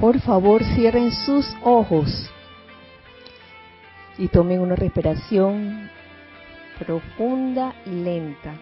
Por 0.00 0.18
favor, 0.20 0.64
cierren 0.64 1.12
sus 1.12 1.46
ojos 1.62 2.30
y 4.16 4.28
tomen 4.28 4.60
una 4.60 4.74
respiración 4.74 5.90
profunda 6.78 7.74
y 7.84 7.90
lenta. 7.90 8.54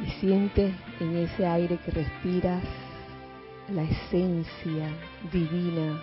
Y 0.00 0.10
siente 0.20 0.72
en 1.00 1.16
ese 1.16 1.44
aire 1.44 1.76
que 1.84 1.90
respiras 1.90 2.62
la 3.68 3.82
esencia 3.82 4.90
divina, 5.32 6.00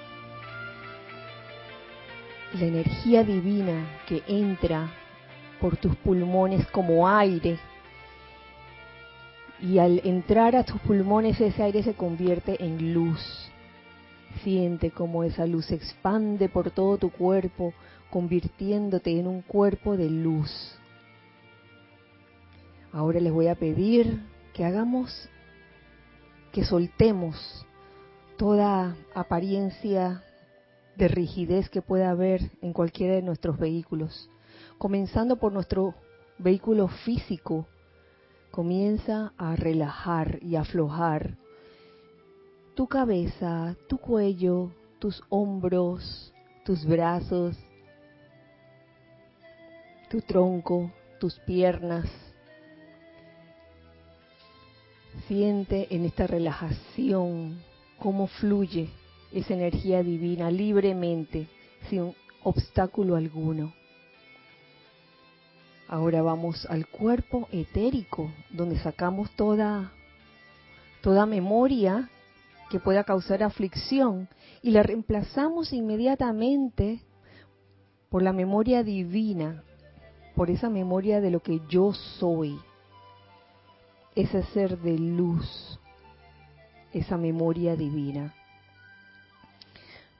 la 2.59 2.65
energía 2.65 3.23
divina 3.23 4.01
que 4.05 4.21
entra 4.27 4.91
por 5.61 5.77
tus 5.77 5.95
pulmones 5.95 6.67
como 6.67 7.07
aire 7.07 7.57
y 9.65 9.79
al 9.79 9.99
entrar 10.03 10.55
a 10.55 10.63
tus 10.63 10.79
pulmones 10.81 11.41
ese 11.41 11.63
aire 11.63 11.81
se 11.81 11.95
convierte 11.95 12.63
en 12.63 12.93
luz. 12.93 13.19
Siente 14.43 14.91
como 14.91 15.23
esa 15.23 15.47
luz 15.47 15.65
se 15.65 15.75
expande 15.75 16.49
por 16.49 16.69
todo 16.69 16.97
tu 16.97 17.09
cuerpo, 17.09 17.73
convirtiéndote 18.11 19.17
en 19.19 19.25
un 19.25 19.41
cuerpo 19.41 19.97
de 19.97 20.09
luz. 20.09 20.77
Ahora 22.91 23.19
les 23.19 23.33
voy 23.33 23.47
a 23.47 23.55
pedir 23.55 24.21
que 24.53 24.63
hagamos, 24.63 25.29
que 26.51 26.63
soltemos 26.63 27.65
toda 28.37 28.95
apariencia 29.15 30.23
de 30.95 31.07
rigidez 31.07 31.69
que 31.69 31.81
pueda 31.81 32.11
haber 32.11 32.51
en 32.61 32.71
cualquiera 32.71 33.15
de 33.15 33.23
nuestros 33.23 33.57
vehículos, 33.57 34.29
comenzando 34.77 35.37
por 35.37 35.51
nuestro 35.51 35.95
vehículo 36.37 36.87
físico, 36.87 37.67
comienza 38.55 39.33
a 39.37 39.57
relajar 39.57 40.39
y 40.41 40.55
aflojar 40.55 41.35
tu 42.73 42.87
cabeza, 42.87 43.75
tu 43.89 43.97
cuello, 43.97 44.71
tus 44.97 45.21
hombros, 45.27 46.33
tus 46.63 46.85
brazos, 46.85 47.57
tu 50.09 50.21
tronco, 50.21 50.89
tus 51.19 51.37
piernas. 51.39 52.09
Siente 55.27 55.93
en 55.93 56.05
esta 56.05 56.25
relajación 56.25 57.61
cómo 57.99 58.27
fluye 58.27 58.87
esa 59.33 59.53
energía 59.53 60.01
divina 60.01 60.49
libremente, 60.49 61.49
sin 61.89 62.15
obstáculo 62.41 63.17
alguno. 63.17 63.73
Ahora 65.87 66.23
vamos 66.23 66.65
al 66.65 66.87
cuerpo 66.87 67.47
etérico, 67.51 68.31
donde 68.49 68.79
sacamos 68.79 69.29
toda, 69.31 69.91
toda 71.01 71.27
memoria 71.27 72.09
que 72.71 72.79
pueda 72.79 73.03
causar 73.03 73.43
aflicción 73.43 74.27
y 74.63 74.71
la 74.71 74.81
reemplazamos 74.81 75.73
inmediatamente 75.73 77.01
por 78.09 78.23
la 78.23 78.33
memoria 78.33 78.81
divina, 78.81 79.63
por 80.35 80.49
esa 80.49 80.69
memoria 80.69 81.21
de 81.21 81.29
lo 81.29 81.41
que 81.41 81.61
yo 81.69 81.93
soy, 81.93 82.59
ese 84.15 84.41
ser 84.53 84.79
de 84.79 84.97
luz, 84.97 85.79
esa 86.93 87.15
memoria 87.15 87.75
divina. 87.75 88.33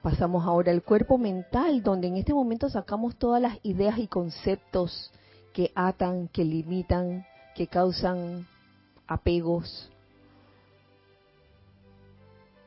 Pasamos 0.04 0.46
ahora 0.46 0.72
al 0.72 0.84
cuerpo 0.84 1.18
mental, 1.18 1.82
donde 1.82 2.08
en 2.08 2.18
este 2.18 2.36
momento 2.36 2.70
sacamos 2.70 3.16
todas 3.16 3.42
las 3.42 3.58
ideas 3.64 3.98
y 3.98 4.06
conceptos 4.06 5.12
que 5.56 5.72
atan, 5.74 6.28
que 6.28 6.44
limitan, 6.44 7.26
que 7.56 7.68
causan 7.68 8.46
apegos. 9.08 9.90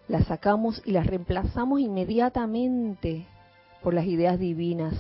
Las 0.09 0.27
sacamos 0.27 0.81
y 0.87 0.93
las 0.93 1.07
reemplazamos 1.07 1.81
inmediatamente 1.81 3.27
por 3.83 3.93
las 3.93 4.07
ideas 4.07 4.39
divinas, 4.39 4.95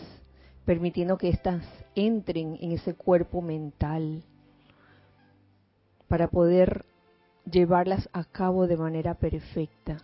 permitiendo 0.67 1.17
que 1.17 1.31
éstas 1.31 1.65
entren 1.95 2.59
en 2.61 2.73
ese 2.73 2.93
cuerpo 2.93 3.41
mental 3.41 4.23
para 6.09 6.29
poder 6.29 6.85
llevarlas 7.51 8.07
a 8.13 8.25
cabo 8.25 8.67
de 8.67 8.77
manera 8.77 9.15
perfecta. 9.15 9.97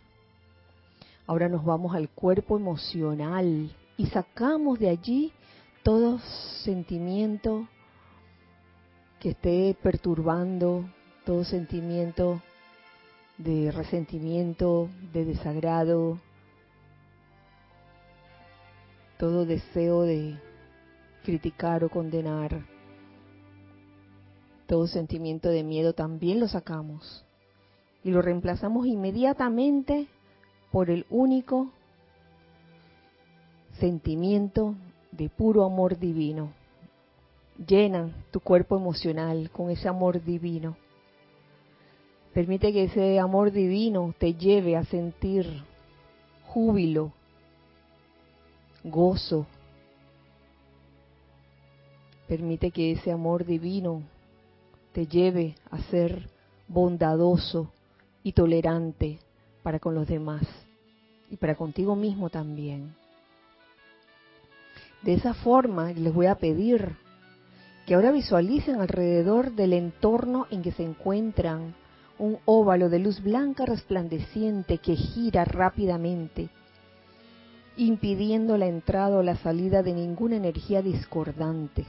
Ahora 1.27 1.50
nos 1.50 1.62
vamos 1.67 1.94
al 1.94 2.09
cuerpo 2.09 2.56
emocional 2.56 3.71
y 3.99 4.06
sacamos 4.06 4.78
de 4.78 4.89
allí 4.89 5.33
todo 5.83 6.19
sentimiento 6.65 7.69
que 9.25 9.31
esté 9.31 9.75
perturbando, 9.83 10.85
todo 11.25 11.45
sentimiento 11.45 12.43
de 13.39 13.73
resentimiento, 13.73 14.91
de 15.15 15.25
desagrado, 15.25 16.19
todo 19.19 19.47
deseo 19.47 20.03
de 20.03 20.39
criticar 21.25 21.85
o 21.85 21.89
condenar, 21.89 22.67
todo 24.67 24.87
sentimiento 24.89 25.49
de 25.49 25.65
miedo 25.65 25.95
también 25.95 26.39
lo 26.39 26.47
sacamos 26.47 27.25
y 28.03 28.11
lo 28.11 28.21
reemplazamos 28.21 28.87
inmediatamente 28.87 30.06
por 30.71 30.91
el 30.91 31.06
único 31.09 31.71
sentimiento 33.81 34.75
de 35.12 35.31
puro 35.31 35.65
amor 35.65 35.99
divino 35.99 36.53
llena 37.59 38.13
tu 38.31 38.41
cuerpo 38.41 38.77
emocional 38.77 39.51
con 39.51 39.71
ese 39.71 39.89
amor 39.89 40.23
divino. 40.23 40.77
Permite 42.33 42.73
que 42.73 42.85
ese 42.85 43.21
amor 43.21 43.53
divino 43.53 44.15
te 44.19 44.35
lleve 44.35 44.77
a 44.77 44.85
sentir 44.85 45.47
júbilo, 46.47 47.13
gozo. 48.83 49.47
Permite 52.27 52.71
que 52.71 52.93
ese 52.93 53.13
amor 53.13 53.45
divino 53.45 54.03
te 54.93 55.07
lleve 55.07 55.55
a 55.71 55.79
ser 55.83 56.29
bondadoso 56.67 57.71
y 58.23 58.33
tolerante 58.33 59.19
para 59.63 59.79
con 59.79 59.95
los 59.95 60.09
demás 60.09 60.43
y 61.31 61.37
para 61.37 61.55
contigo 61.55 61.95
mismo 61.95 62.31
también. 62.31 62.95
De 65.03 65.15
esa 65.15 65.35
forma 65.35 65.93
les 65.93 66.13
voy 66.13 66.27
a 66.27 66.37
pedir 66.37 66.97
que 67.87 67.95
ahora 67.95 68.12
visualicen 68.12 68.81
alrededor 68.81 69.53
del 69.53 69.72
entorno 69.75 70.47
en 70.50 70.62
que 70.62 70.72
se 70.72 70.83
encuentran 70.83 71.75
un 72.19 72.39
óvalo 72.45 72.89
de 72.89 72.99
luz 72.99 73.22
blanca 73.22 73.67
resplandeciente 73.67 74.78
que 74.78 74.97
gira 74.97 75.45
rápidamente, 75.45 76.49
impidiendo 77.77 78.56
la 78.56 78.67
entrada 78.67 79.19
o 79.19 79.23
la 79.23 79.37
salida 79.37 79.83
de 79.83 79.93
ninguna 79.93 80.37
energía 80.37 80.81
discordante. 80.81 81.84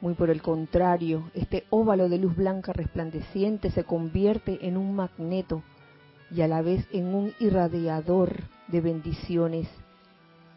Muy 0.00 0.14
por 0.14 0.30
el 0.30 0.42
contrario, 0.42 1.30
este 1.34 1.64
óvalo 1.70 2.08
de 2.08 2.18
luz 2.18 2.34
blanca 2.34 2.72
resplandeciente 2.72 3.70
se 3.70 3.84
convierte 3.84 4.66
en 4.66 4.76
un 4.76 4.94
magneto 4.94 5.62
y 6.30 6.40
a 6.40 6.48
la 6.48 6.62
vez 6.62 6.86
en 6.92 7.14
un 7.14 7.32
irradiador 7.38 8.42
de 8.68 8.80
bendiciones 8.80 9.68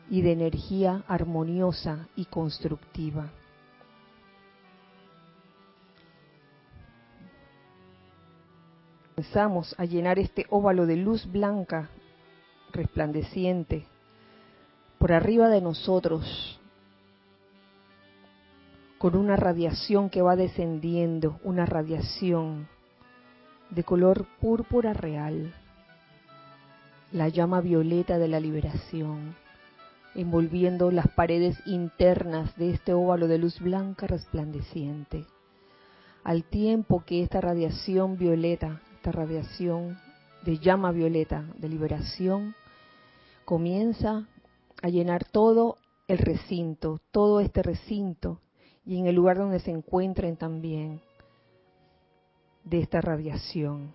y 0.09 0.22
de 0.22 0.31
energía 0.31 1.03
armoniosa 1.07 2.07
y 2.16 2.25
constructiva. 2.25 3.29
Comenzamos 9.16 9.75
a 9.79 9.85
llenar 9.85 10.19
este 10.19 10.45
óvalo 10.50 10.85
de 10.85 10.95
luz 10.95 11.25
blanca 11.29 11.90
resplandeciente 12.72 13.88
por 15.00 15.12
arriba 15.12 15.50
de 15.50 15.62
nosotros 15.62 16.59
con 19.00 19.16
una 19.16 19.35
radiación 19.35 20.09
que 20.09 20.22
va 20.22 20.35
descendiendo, 20.35 21.39
una 21.44 21.65
radiación 21.65 22.68
de 23.69 23.83
color 23.83 24.25
púrpura 24.39 24.94
real, 24.94 25.53
la 27.12 27.27
llama 27.27 27.62
violeta 27.62 28.18
de 28.18 28.27
la 28.27 28.39
liberación 28.39 29.36
envolviendo 30.15 30.92
las 30.92 31.07
paredes 31.09 31.57
internas 31.65 32.56
de 32.57 32.71
este 32.71 32.94
óvalo 32.94 33.27
de 33.27 33.38
luz 33.38 33.59
blanca 33.59 34.07
resplandeciente. 34.07 35.25
Al 36.24 36.44
tiempo 36.44 37.04
que 37.06 37.24
esta 37.24 37.39
radiación 37.39 38.18
violeta, 38.18 38.81
esta 38.95 39.12
radiación 39.12 39.98
de 40.44 40.57
llama 40.59 40.92
violeta 40.92 41.45
de 41.57 41.69
liberación, 41.69 42.56
comienza 43.45 44.27
a 44.81 44.89
llenar 44.89 45.25
todo 45.25 45.77
el 46.07 46.18
recinto, 46.18 47.00
todo 47.12 47.39
este 47.39 47.63
recinto 47.63 48.42
y 48.86 48.98
en 48.98 49.07
el 49.07 49.15
lugar 49.15 49.38
donde 49.38 49.60
se 49.60 49.71
encuentren 49.71 50.38
también 50.38 51.01
de 52.63 52.80
esta 52.80 53.01
radiación. 53.01 53.94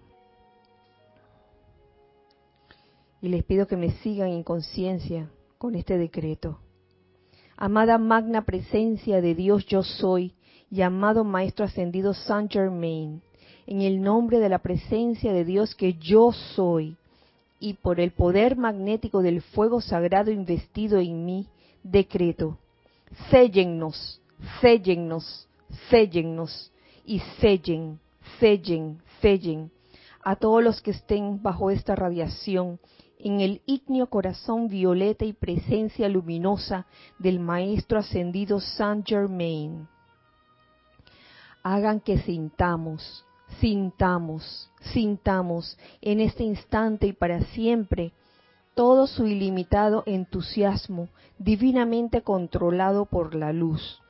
Y 3.21 3.29
les 3.29 3.45
pido 3.45 3.67
que 3.67 3.77
me 3.77 3.93
sigan 4.03 4.29
en 4.29 4.43
conciencia 4.43 5.31
con 5.63 5.77
este 5.77 5.97
decreto. 5.97 6.59
Amada 7.57 7.97
magna 7.97 8.45
presencia 8.45 9.21
de 9.21 9.37
Dios 9.37 9.65
yo 9.67 9.85
soy 9.85 10.35
y 10.73 10.83
amado 10.83 11.23
Maestro 11.23 11.67
Ascendido 11.67 12.15
Saint 12.15 12.51
Germain, 12.51 13.23
en 13.69 13.81
el 13.81 14.03
nombre 14.03 14.41
de 14.41 14.49
la 14.49 14.59
presencia 14.59 15.33
de 15.33 15.45
Dios 15.45 15.77
que 15.77 15.95
yo 15.95 16.33
soy 16.33 16.97
y 17.61 17.75
por 17.75 18.01
el 18.01 18.11
poder 18.11 18.57
magnético 18.57 19.23
del 19.23 19.41
fuego 19.41 19.81
sagrado 19.81 20.33
investido 20.33 20.99
en 20.99 21.25
mí, 21.25 21.47
decreto, 21.85 22.59
séllennos, 23.31 24.21
séllennos, 24.61 25.47
séllennos 25.89 26.73
y 27.07 27.21
sellen, 27.41 28.01
sellen, 28.41 29.01
sellen 29.21 29.71
a 30.25 30.35
todos 30.35 30.61
los 30.61 30.83
que 30.83 30.91
estén 30.91 31.41
bajo 31.41 31.71
esta 31.71 31.95
radiación 31.95 32.81
en 33.23 33.41
el 33.41 33.63
ígneo 33.67 34.09
corazón 34.09 34.69
violeta 34.69 35.25
y 35.25 35.33
presencia 35.33 36.09
luminosa 36.09 36.87
del 37.19 37.39
Maestro 37.39 38.01
Ascendido 38.01 38.61
Saint 38.61 39.07
Germain. 39.07 39.87
Hagan 41.63 42.01
que 42.01 42.19
sintamos, 42.19 43.25
sintamos, 43.61 44.71
sintamos 44.93 45.79
en 46.01 46.19
este 46.21 46.43
instante 46.43 47.07
y 47.07 47.13
para 47.13 47.43
siempre 47.53 48.13
todo 48.75 49.07
su 49.07 49.27
ilimitado 49.27 50.03
entusiasmo 50.07 51.09
divinamente 51.39 52.23
controlado 52.23 53.07
por 53.07 53.37
la 53.37 53.53
luz, 53.53 54.01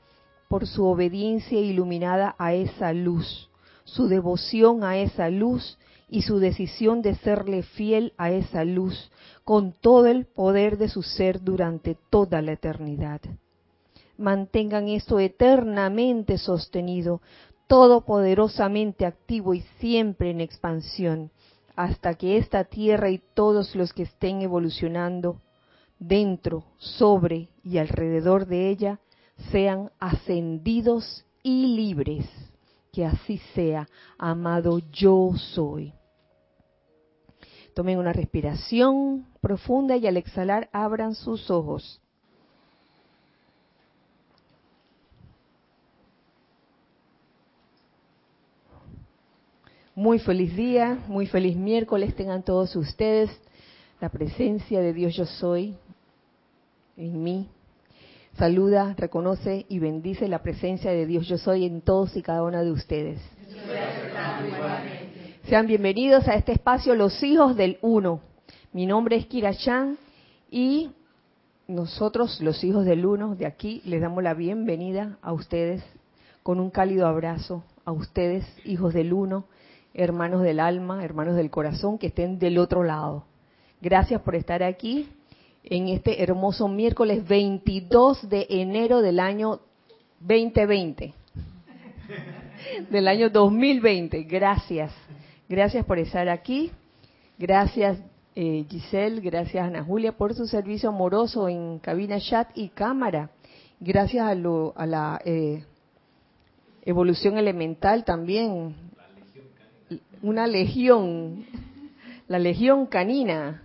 por 0.49 0.67
su 0.67 0.87
obediencia 0.87 1.61
iluminada 1.61 2.35
a 2.39 2.55
esa 2.55 2.95
luz, 2.95 3.51
su 3.85 4.09
devoción 4.09 4.85
a 4.85 4.97
esa 4.97 5.29
luz 5.29 5.79
y 6.13 6.21
su 6.21 6.41
decisión 6.41 7.01
de 7.01 7.15
serle 7.15 7.63
fiel 7.63 8.13
a 8.19 8.31
esa 8.31 8.65
luz 8.65 9.11
con 9.45 9.73
todo 9.73 10.09
el 10.09 10.27
poder 10.27 10.77
de 10.77 10.91
su 10.91 11.03
ser 11.03 11.43
durante 11.43 11.97
toda 12.11 12.43
la 12.43 12.53
eternidad. 12.53 13.23
Mantengan 14.19 14.89
esto 14.89 15.19
eternamente 15.19 16.37
sostenido, 16.37 17.23
todopoderosamente 17.67 19.07
activo 19.07 19.55
y 19.55 19.63
siempre 19.81 20.31
en 20.31 20.43
expansión, 20.43 21.31
hasta 21.77 22.13
que 22.13 22.37
esta 22.37 22.65
tierra 22.65 23.09
y 23.09 23.23
todos 23.33 23.75
los 23.75 23.95
que 23.95 24.03
estén 24.03 24.43
evolucionando 24.43 25.41
dentro, 25.99 26.65
sobre 26.77 27.49
y 27.65 27.79
alrededor 27.79 28.45
de 28.45 28.69
ella 28.69 29.01
sean 29.51 29.91
ascendidos 29.99 31.25
y 31.43 31.75
libres. 31.75 32.27
Que 32.93 33.07
así 33.07 33.41
sea, 33.55 33.89
amado 34.19 34.79
yo 34.93 35.33
soy. 35.55 35.95
Tomen 37.75 37.99
una 37.99 38.13
respiración 38.13 39.27
profunda 39.41 39.97
y 39.97 40.07
al 40.07 40.17
exhalar 40.17 40.69
abran 40.73 41.15
sus 41.15 41.51
ojos. 41.51 42.01
Muy 49.95 50.19
feliz 50.19 50.57
día, 50.57 50.99
muy 51.07 51.27
feliz 51.27 51.57
miércoles 51.57 52.15
tengan 52.15 52.43
todos 52.43 52.75
ustedes. 52.77 53.31
La 54.01 54.09
presencia 54.09 54.81
de 54.81 54.93
Dios 54.93 55.15
yo 55.15 55.27
soy 55.27 55.77
en 56.97 57.23
mí. 57.23 57.49
Saluda, 58.39 58.95
reconoce 58.97 59.67
y 59.69 59.79
bendice 59.79 60.29
la 60.29 60.43
presencia 60.43 60.91
de 60.91 61.05
Dios 61.05 61.29
yo 61.29 61.37
soy 61.37 61.67
en 61.67 61.83
todos 61.83 62.17
y 62.17 62.23
cada 62.23 62.43
una 62.43 62.63
de 62.63 62.73
ustedes. 62.73 63.21
Sean 65.53 65.67
bienvenidos 65.67 66.29
a 66.29 66.37
este 66.37 66.53
espacio 66.53 66.95
Los 66.95 67.23
Hijos 67.23 67.57
del 67.57 67.77
Uno. 67.83 68.23
Mi 68.73 68.87
nombre 68.87 69.17
es 69.17 69.27
Kira 69.27 69.55
Chan 69.55 69.99
y 70.51 70.93
nosotros, 71.69 72.41
los 72.41 72.65
Hijos 72.65 72.87
del 72.87 73.05
Uno, 73.05 73.35
de 73.35 73.45
aquí, 73.45 73.83
les 73.85 74.01
damos 74.01 74.23
la 74.23 74.33
bienvenida 74.33 75.19
a 75.21 75.35
ustedes 75.35 75.85
con 76.43 76.59
un 76.59 76.71
cálido 76.71 77.07
abrazo 77.07 77.65
a 77.85 77.93
ustedes, 77.93 78.47
hijos 78.65 78.95
del 78.95 79.13
Uno, 79.13 79.45
hermanos 79.93 80.41
del 80.41 80.59
alma, 80.59 81.05
hermanos 81.05 81.37
del 81.37 81.51
corazón, 81.51 81.99
que 81.99 82.07
estén 82.07 82.39
del 82.39 82.57
otro 82.57 82.83
lado. 82.83 83.27
Gracias 83.83 84.23
por 84.23 84.37
estar 84.37 84.63
aquí 84.63 85.07
en 85.65 85.89
este 85.89 86.23
hermoso 86.23 86.67
miércoles 86.67 87.29
22 87.29 88.27
de 88.31 88.47
enero 88.49 89.03
del 89.03 89.21
año 89.21 89.61
2020, 90.21 91.13
del 92.91 93.07
año 93.07 93.29
2020. 93.29 94.23
Gracias. 94.23 94.93
Gracias 95.53 95.85
por 95.85 95.99
estar 95.99 96.31
aquí. 96.31 96.73
Gracias 97.37 97.99
eh, 98.35 98.65
Giselle, 98.71 99.21
gracias 99.21 99.67
Ana 99.67 99.85
Julia 99.85 100.17
por 100.17 100.33
su 100.33 100.47
servicio 100.47 100.89
amoroso 100.89 101.47
en 101.47 101.79
cabina 101.79 102.19
chat 102.21 102.49
y 102.55 102.71
cámara. 102.71 103.29
Gracias 103.79 104.27
a, 104.27 104.35
lo, 104.35 104.73
a 104.77 104.87
la 104.87 105.21
eh, 105.27 105.63
evolución 106.87 107.37
elemental 107.37 108.03
también. 108.03 108.75
Una 110.23 110.47
legión, 110.47 111.45
la 112.29 112.39
legión 112.39 112.87
canina. 112.87 113.61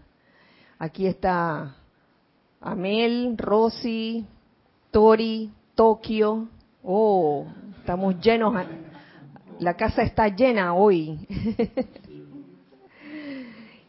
Aquí 0.80 1.08
está 1.08 1.74
Amel, 2.60 3.38
Rosy, 3.38 4.26
Tori, 4.92 5.54
Tokio. 5.74 6.50
Oh, 6.84 7.46
estamos 7.80 8.20
llenos. 8.20 8.54
La 9.60 9.76
casa 9.76 10.04
está 10.04 10.28
llena 10.28 10.76
hoy. 10.76 11.28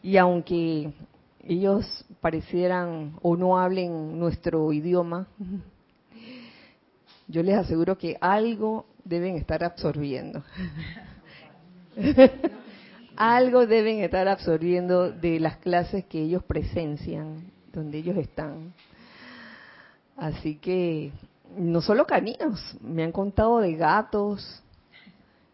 y 0.01 0.17
aunque 0.17 0.91
ellos 1.43 2.05
parecieran 2.21 3.15
o 3.21 3.35
no 3.35 3.59
hablen 3.59 4.17
nuestro 4.19 4.73
idioma, 4.73 5.27
yo 7.27 7.43
les 7.43 7.55
aseguro 7.55 7.97
que 7.97 8.17
algo 8.19 8.85
deben 9.03 9.35
estar 9.35 9.63
absorbiendo. 9.63 10.43
algo 13.15 13.67
deben 13.67 13.99
estar 13.99 14.27
absorbiendo 14.27 15.11
de 15.11 15.39
las 15.39 15.57
clases 15.57 16.05
que 16.05 16.21
ellos 16.21 16.43
presencian, 16.43 17.51
donde 17.71 17.99
ellos 17.99 18.17
están. 18.17 18.73
Así 20.17 20.55
que 20.55 21.11
no 21.55 21.81
solo 21.81 22.05
caninos, 22.05 22.75
me 22.81 23.03
han 23.03 23.11
contado 23.11 23.59
de 23.59 23.75
gatos 23.75 24.63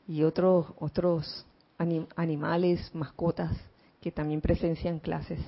y 0.08 0.24
otros 0.24 0.68
otros 0.80 1.46
animales, 2.16 2.94
mascotas 2.94 3.52
que 4.02 4.12
también 4.12 4.42
presencian 4.42 5.00
clases. 5.00 5.40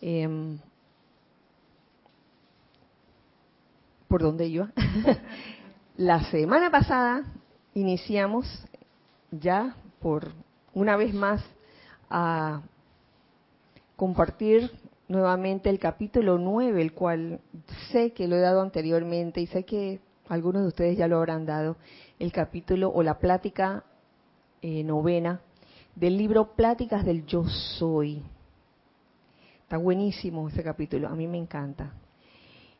Em, 0.00 0.58
¿Por 4.06 4.22
dónde 4.22 4.46
iba? 4.46 4.70
La 5.96 6.30
semana 6.30 6.70
pasada 6.70 7.24
iniciamos 7.74 8.46
ya 9.30 9.74
por 10.00 10.32
una 10.72 10.96
vez 10.96 11.12
más 11.12 11.44
a 12.08 12.62
compartir 13.96 14.70
nuevamente 15.08 15.70
el 15.70 15.78
capítulo 15.78 16.38
9, 16.38 16.80
el 16.80 16.92
cual 16.92 17.40
sé 17.90 18.12
que 18.12 18.28
lo 18.28 18.36
he 18.36 18.40
dado 18.40 18.60
anteriormente 18.60 19.40
y 19.40 19.46
sé 19.46 19.64
que 19.64 20.00
algunos 20.28 20.62
de 20.62 20.68
ustedes 20.68 20.96
ya 20.98 21.08
lo 21.08 21.16
habrán 21.16 21.46
dado, 21.46 21.76
el 22.18 22.32
capítulo 22.32 22.90
o 22.90 23.02
la 23.02 23.18
plática 23.18 23.84
eh, 24.60 24.82
novena 24.82 25.40
del 25.94 26.16
libro 26.16 26.54
Pláticas 26.54 27.04
del 27.04 27.24
Yo 27.26 27.44
Soy. 27.48 28.22
Está 29.62 29.76
buenísimo 29.76 30.48
ese 30.48 30.62
capítulo, 30.62 31.08
a 31.08 31.14
mí 31.14 31.26
me 31.26 31.38
encanta. 31.38 31.92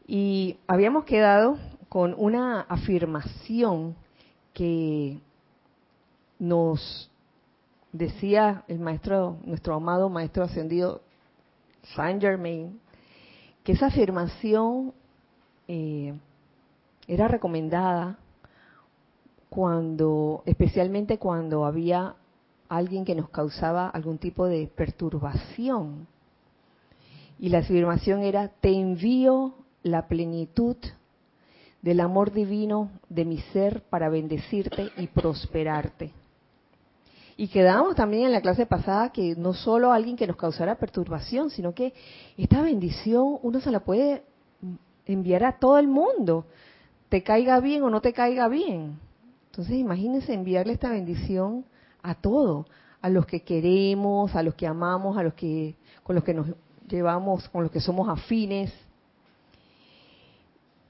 Y 0.06 0.56
habíamos 0.66 1.04
quedado 1.04 1.58
con 1.88 2.14
una 2.16 2.62
afirmación 2.62 3.94
que 4.54 5.18
nos 6.38 7.10
decía 7.92 8.64
el 8.68 8.78
maestro, 8.78 9.38
nuestro 9.44 9.74
amado 9.74 10.08
maestro 10.08 10.44
ascendido 10.44 11.02
Saint 11.94 12.20
Germain, 12.20 12.80
que 13.64 13.72
esa 13.72 13.86
afirmación 13.86 14.92
eh, 15.68 16.14
era 17.06 17.28
recomendada 17.28 18.18
cuando, 19.48 20.42
especialmente 20.46 21.18
cuando 21.18 21.64
había 21.64 22.14
alguien 22.68 23.04
que 23.04 23.14
nos 23.14 23.30
causaba 23.30 23.88
algún 23.88 24.18
tipo 24.18 24.46
de 24.46 24.66
perturbación. 24.66 26.06
Y 27.38 27.48
la 27.48 27.58
afirmación 27.58 28.22
era, 28.22 28.48
te 28.48 28.70
envío 28.70 29.54
la 29.82 30.08
plenitud 30.08 30.76
del 31.82 32.00
amor 32.00 32.32
divino 32.32 32.90
de 33.08 33.24
mi 33.24 33.38
ser 33.52 33.82
para 33.82 34.08
bendecirte 34.08 34.90
y 34.96 35.06
prosperarte. 35.06 36.12
Y 37.36 37.46
quedamos 37.46 37.94
también 37.94 38.24
en 38.24 38.32
la 38.32 38.40
clase 38.40 38.66
pasada 38.66 39.10
que 39.10 39.36
no 39.36 39.54
solo 39.54 39.92
alguien 39.92 40.16
que 40.16 40.26
nos 40.26 40.36
causara 40.36 40.74
perturbación, 40.74 41.50
sino 41.50 41.72
que 41.72 41.94
esta 42.36 42.62
bendición 42.62 43.38
uno 43.42 43.60
se 43.60 43.70
la 43.70 43.80
puede 43.80 44.24
enviar 45.06 45.44
a 45.44 45.58
todo 45.58 45.78
el 45.78 45.86
mundo, 45.86 46.46
te 47.08 47.22
caiga 47.22 47.60
bien 47.60 47.84
o 47.84 47.90
no 47.90 48.00
te 48.00 48.12
caiga 48.12 48.48
bien. 48.48 48.98
Entonces 49.50 49.74
imagínense 49.74 50.32
enviarle 50.32 50.74
esta 50.74 50.90
bendición 50.90 51.64
a 52.02 52.14
todo, 52.14 52.66
a 53.00 53.08
los 53.08 53.26
que 53.26 53.42
queremos, 53.42 54.34
a 54.34 54.42
los 54.42 54.54
que 54.54 54.66
amamos, 54.66 55.16
a 55.16 55.22
los 55.22 55.34
que 55.34 55.76
con 56.02 56.14
los 56.14 56.24
que 56.24 56.34
nos 56.34 56.46
llevamos, 56.88 57.48
con 57.48 57.62
los 57.62 57.70
que 57.70 57.80
somos 57.80 58.08
afines. 58.08 58.72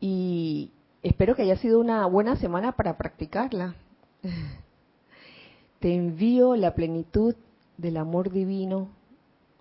Y 0.00 0.70
espero 1.02 1.34
que 1.34 1.42
haya 1.42 1.56
sido 1.56 1.80
una 1.80 2.06
buena 2.06 2.36
semana 2.36 2.72
para 2.72 2.96
practicarla. 2.96 3.74
Te 5.80 5.94
envío 5.94 6.56
la 6.56 6.74
plenitud 6.74 7.34
del 7.76 7.96
amor 7.96 8.30
divino 8.30 8.88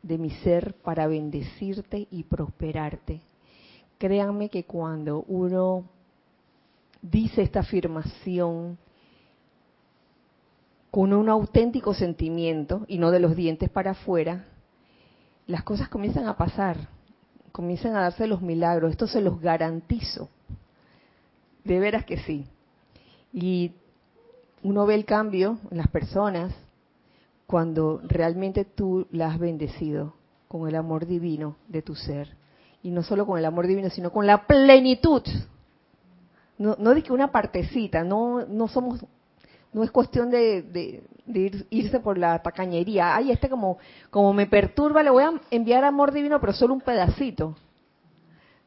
de 0.01 0.17
mi 0.17 0.31
ser 0.31 0.73
para 0.75 1.07
bendecirte 1.07 2.07
y 2.09 2.23
prosperarte. 2.23 3.21
Créanme 3.97 4.49
que 4.49 4.63
cuando 4.63 5.23
uno 5.27 5.85
dice 7.01 7.41
esta 7.41 7.59
afirmación 7.59 8.77
con 10.97 11.13
un 11.13 11.29
auténtico 11.29 11.93
sentimiento 11.93 12.83
y 12.87 12.97
no 12.97 13.11
de 13.11 13.19
los 13.19 13.35
dientes 13.35 13.69
para 13.69 13.91
afuera, 13.91 14.45
las 15.45 15.61
cosas 15.61 15.89
comienzan 15.89 16.25
a 16.25 16.37
pasar, 16.37 16.89
comienzan 17.51 17.95
a 17.95 18.01
darse 18.01 18.25
los 18.25 18.41
milagros. 18.41 18.89
Esto 18.89 19.05
se 19.05 19.21
los 19.21 19.39
garantizo. 19.39 20.27
De 21.63 21.79
veras 21.79 22.03
que 22.03 22.17
sí. 22.17 22.47
Y 23.31 23.73
uno 24.63 24.87
ve 24.87 24.95
el 24.95 25.05
cambio 25.05 25.59
en 25.69 25.77
las 25.77 25.87
personas 25.87 26.51
cuando 27.45 28.01
realmente 28.03 28.65
tú 28.65 29.05
las 29.11 29.35
has 29.35 29.39
bendecido 29.39 30.15
con 30.47 30.67
el 30.67 30.75
amor 30.75 31.05
divino 31.05 31.57
de 31.67 31.83
tu 31.83 31.93
ser. 31.93 32.35
Y 32.81 32.89
no 32.89 33.03
solo 33.03 33.27
con 33.27 33.37
el 33.37 33.45
amor 33.45 33.67
divino, 33.67 33.91
sino 33.91 34.11
con 34.11 34.25
la 34.25 34.47
plenitud. 34.47 35.21
No, 36.57 36.75
no 36.79 36.95
que 37.03 37.13
una 37.13 37.31
partecita, 37.31 38.03
no, 38.03 38.47
no 38.47 38.67
somos, 38.67 39.05
no 39.77 39.83
es 39.83 39.91
cuestión 39.91 40.31
de, 40.31 40.63
de, 41.27 41.65
irse 41.69 41.99
por 41.99 42.17
la 42.17 42.41
tacañería. 42.41 43.15
Ay, 43.15 43.31
este 43.31 43.47
como, 43.47 43.77
como 44.09 44.33
me 44.33 44.47
perturba, 44.47 45.03
le 45.03 45.11
voy 45.11 45.23
a 45.23 45.33
enviar 45.51 45.83
amor 45.83 46.11
divino, 46.11 46.39
pero 46.39 46.51
solo 46.53 46.73
un 46.73 46.81
pedacito. 46.81 47.55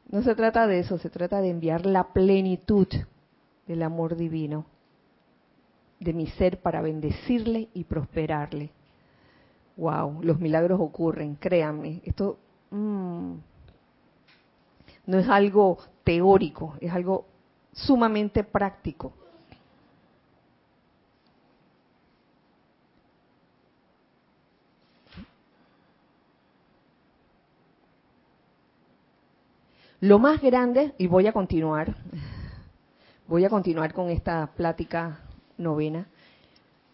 No 0.09 0.23
se 0.23 0.35
trata 0.35 0.67
de 0.67 0.79
eso, 0.79 0.97
se 0.97 1.09
trata 1.09 1.41
de 1.41 1.49
enviar 1.49 1.85
la 1.85 2.13
plenitud 2.13 2.87
del 3.67 3.83
amor 3.83 4.15
divino 4.15 4.65
de 5.99 6.13
mi 6.13 6.27
ser 6.27 6.61
para 6.61 6.81
bendecirle 6.81 7.67
y 7.73 7.83
prosperarle. 7.83 8.71
Wow, 9.75 10.21
los 10.23 10.39
milagros 10.39 10.79
ocurren, 10.79 11.35
créanme. 11.35 12.01
Esto 12.05 12.37
mm, 12.69 13.33
no 15.07 15.17
es 15.19 15.27
algo 15.27 15.77
teórico, 16.05 16.75
es 16.79 16.91
algo 16.93 17.25
sumamente 17.73 18.45
práctico. 18.45 19.11
Lo 30.01 30.17
más 30.17 30.41
grande, 30.41 30.95
y 30.97 31.05
voy 31.05 31.27
a 31.27 31.31
continuar, 31.31 31.95
voy 33.27 33.45
a 33.45 33.49
continuar 33.49 33.93
con 33.93 34.09
esta 34.09 34.47
plática 34.47 35.19
novena, 35.59 36.07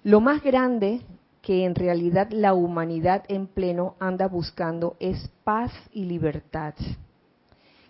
lo 0.04 0.20
más 0.20 0.44
grande 0.44 1.00
que 1.42 1.64
en 1.64 1.74
realidad 1.74 2.28
la 2.32 2.54
humanidad 2.54 3.24
en 3.30 3.48
pleno 3.48 3.96
anda 4.02 4.28
buscando 4.28 4.98
es 5.00 5.30
paz 5.46 5.72
y 5.94 6.04
libertad, 6.04 6.74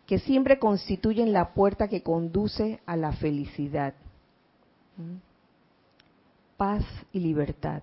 que 0.05 0.19
siempre 0.19 0.59
constituyen 0.59 1.33
la 1.33 1.55
puerta 1.55 1.87
que 1.87 2.03
conduce 2.03 2.79
a 2.85 2.95
la 2.95 3.11
felicidad. 3.13 3.95
¿Mm? 4.97 5.17
Paz 6.57 6.85
y 7.11 7.21
libertad. 7.21 7.81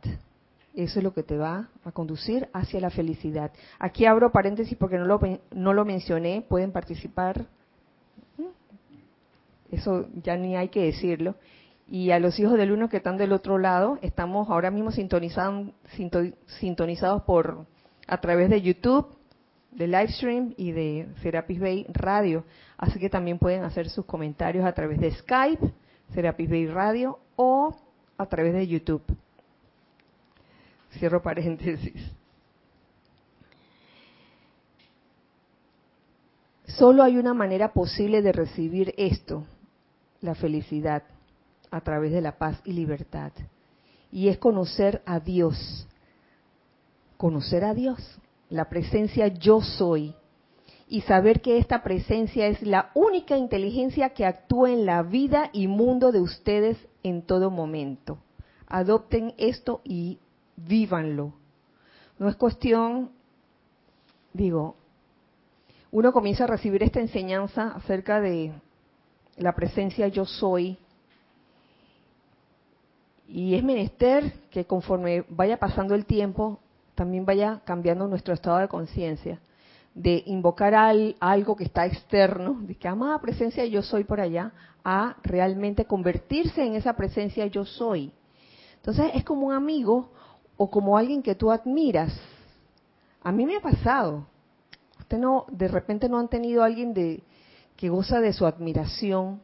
Eso 0.74 0.98
es 0.98 1.04
lo 1.04 1.14
que 1.14 1.22
te 1.22 1.36
va 1.36 1.68
a 1.84 1.92
conducir 1.92 2.48
hacia 2.52 2.80
la 2.80 2.90
felicidad. 2.90 3.52
Aquí 3.78 4.06
abro 4.06 4.32
paréntesis 4.32 4.76
porque 4.76 4.98
no 4.98 5.04
lo, 5.04 5.20
no 5.52 5.72
lo 5.72 5.84
mencioné, 5.84 6.44
pueden 6.48 6.72
participar. 6.72 7.46
Eso 9.70 10.08
ya 10.22 10.36
ni 10.36 10.56
hay 10.56 10.68
que 10.68 10.82
decirlo. 10.82 11.36
Y 11.86 12.10
a 12.10 12.18
los 12.18 12.38
hijos 12.40 12.54
del 12.54 12.72
uno 12.72 12.88
que 12.88 12.96
están 12.96 13.16
del 13.16 13.32
otro 13.32 13.58
lado, 13.58 13.98
estamos 14.02 14.50
ahora 14.50 14.70
mismo 14.70 14.90
sintonizados, 14.90 15.68
sintonizados 16.58 17.22
por 17.22 17.66
a 18.06 18.20
través 18.20 18.50
de 18.50 18.60
YouTube, 18.60 19.06
de 19.70 19.86
Livestream 19.86 20.54
y 20.56 20.72
de 20.72 21.08
Serapis 21.22 21.60
Bay 21.60 21.86
Radio. 21.90 22.44
Así 22.78 22.98
que 22.98 23.10
también 23.10 23.38
pueden 23.38 23.62
hacer 23.62 23.88
sus 23.88 24.06
comentarios 24.06 24.64
a 24.64 24.72
través 24.72 24.98
de 24.98 25.12
Skype, 25.12 25.72
Serapis 26.14 26.50
Bay 26.50 26.66
Radio 26.66 27.18
o 27.36 27.76
a 28.18 28.26
través 28.26 28.54
de 28.54 28.66
YouTube. 28.66 29.02
Cierro 30.98 31.22
paréntesis. 31.22 31.94
Solo 36.66 37.02
hay 37.02 37.16
una 37.16 37.34
manera 37.34 37.72
posible 37.72 38.20
de 38.22 38.32
recibir 38.32 38.94
esto, 38.96 39.44
la 40.20 40.34
felicidad, 40.34 41.04
a 41.70 41.80
través 41.80 42.12
de 42.12 42.20
la 42.20 42.38
paz 42.38 42.60
y 42.64 42.72
libertad. 42.72 43.32
Y 44.10 44.28
es 44.28 44.38
conocer 44.38 45.02
a 45.06 45.20
Dios. 45.20 45.86
Conocer 47.16 47.64
a 47.64 47.74
Dios, 47.74 47.98
la 48.48 48.68
presencia 48.68 49.28
yo 49.28 49.60
soy. 49.60 50.14
Y 50.88 51.02
saber 51.02 51.40
que 51.40 51.58
esta 51.58 51.82
presencia 51.82 52.46
es 52.46 52.62
la 52.62 52.90
única 52.94 53.36
inteligencia 53.36 54.10
que 54.10 54.26
actúa 54.26 54.70
en 54.70 54.84
la 54.84 55.02
vida 55.02 55.50
y 55.52 55.66
mundo 55.66 56.12
de 56.12 56.20
ustedes 56.20 56.76
en 57.02 57.22
todo 57.22 57.50
momento. 57.50 58.18
Adopten 58.66 59.34
esto 59.38 59.80
y 59.84 60.18
vívanlo. 60.56 61.32
No 62.18 62.28
es 62.28 62.36
cuestión, 62.36 63.10
digo, 64.32 64.76
uno 65.90 66.12
comienza 66.12 66.44
a 66.44 66.48
recibir 66.48 66.82
esta 66.82 67.00
enseñanza 67.00 67.72
acerca 67.74 68.20
de 68.20 68.52
la 69.36 69.54
presencia 69.54 70.08
yo 70.08 70.24
soy 70.24 70.78
y 73.28 73.54
es 73.54 73.64
menester 73.64 74.32
que 74.50 74.64
conforme 74.64 75.24
vaya 75.28 75.56
pasando 75.56 75.94
el 75.94 76.04
tiempo, 76.04 76.60
también 76.94 77.24
vaya 77.24 77.60
cambiando 77.64 78.06
nuestro 78.06 78.34
estado 78.34 78.58
de 78.58 78.68
conciencia, 78.68 79.40
de 79.94 80.22
invocar 80.26 80.74
al, 80.74 81.16
algo 81.20 81.56
que 81.56 81.64
está 81.64 81.86
externo, 81.86 82.58
de 82.60 82.74
que 82.76 82.86
amada 82.86 83.20
presencia 83.20 83.64
yo 83.64 83.82
soy 83.82 84.04
por 84.04 84.20
allá, 84.20 84.52
a 84.84 85.16
realmente 85.22 85.86
convertirse 85.86 86.64
en 86.64 86.74
esa 86.74 86.92
presencia 86.94 87.46
yo 87.46 87.64
soy. 87.64 88.12
Entonces 88.76 89.10
es 89.14 89.24
como 89.24 89.46
un 89.46 89.54
amigo 89.54 90.10
o 90.56 90.70
como 90.70 90.96
alguien 90.96 91.22
que 91.22 91.34
tú 91.34 91.50
admiras. 91.50 92.12
A 93.22 93.32
mí 93.32 93.46
me 93.46 93.56
ha 93.56 93.60
pasado. 93.60 94.26
Usted 94.98 95.18
no, 95.18 95.46
de 95.50 95.68
repente 95.68 96.08
no 96.08 96.18
han 96.18 96.28
tenido 96.28 96.62
alguien 96.62 96.94
de 96.94 97.22
que 97.76 97.88
goza 97.88 98.20
de 98.20 98.32
su 98.32 98.46
admiración 98.46 99.40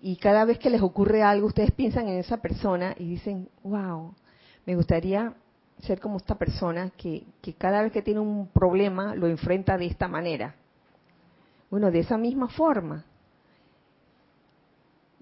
y 0.00 0.16
cada 0.16 0.44
vez 0.44 0.58
que 0.58 0.70
les 0.70 0.82
ocurre 0.82 1.22
algo, 1.22 1.46
ustedes 1.46 1.70
piensan 1.70 2.08
en 2.08 2.18
esa 2.18 2.38
persona 2.38 2.94
y 2.98 3.08
dicen, 3.08 3.48
wow, 3.62 4.14
me 4.66 4.76
gustaría 4.76 5.32
ser 5.80 6.00
como 6.00 6.18
esta 6.18 6.34
persona 6.36 6.90
que, 6.90 7.24
que 7.40 7.54
cada 7.54 7.82
vez 7.82 7.92
que 7.92 8.02
tiene 8.02 8.20
un 8.20 8.48
problema 8.48 9.14
lo 9.14 9.28
enfrenta 9.28 9.76
de 9.78 9.86
esta 9.86 10.08
manera. 10.08 10.54
Bueno, 11.70 11.90
de 11.90 12.00
esa 12.00 12.18
misma 12.18 12.48
forma. 12.48 13.04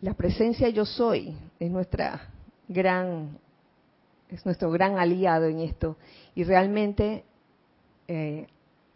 La 0.00 0.14
presencia 0.14 0.68
yo 0.68 0.85
soy 0.85 1.37
es 1.61 1.71
nuestra 1.71 2.28
gran 2.66 3.38
es 4.33 4.47
nuestro 4.47 4.71
gran 4.71 4.99
aliado 4.99 5.47
en 5.47 5.61
esto. 5.61 5.97
Y 6.35 6.45
realmente, 6.45 7.25
eh, 8.09 8.47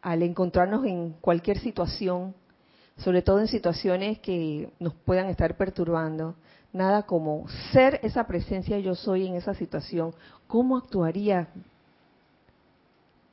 al 0.01 0.23
encontrarnos 0.23 0.85
en 0.87 1.13
cualquier 1.21 1.59
situación, 1.59 2.35
sobre 2.97 3.23
todo 3.23 3.41
en 3.41 3.49
situaciones 3.49 4.19
que 4.21 4.71
nos 4.79 4.95
puedan 4.95 5.27
estar 5.27 5.57
perturbando, 5.57 6.35
nada 6.73 7.03
como 7.03 7.47
ser 7.73 8.01
esa 8.03 8.27
presencia 8.27 8.79
yo 8.79 8.95
soy 8.95 9.27
en 9.27 9.35
esa 9.35 9.55
situación. 9.55 10.15
¿Cómo 10.47 10.79
actuaría 10.79 11.49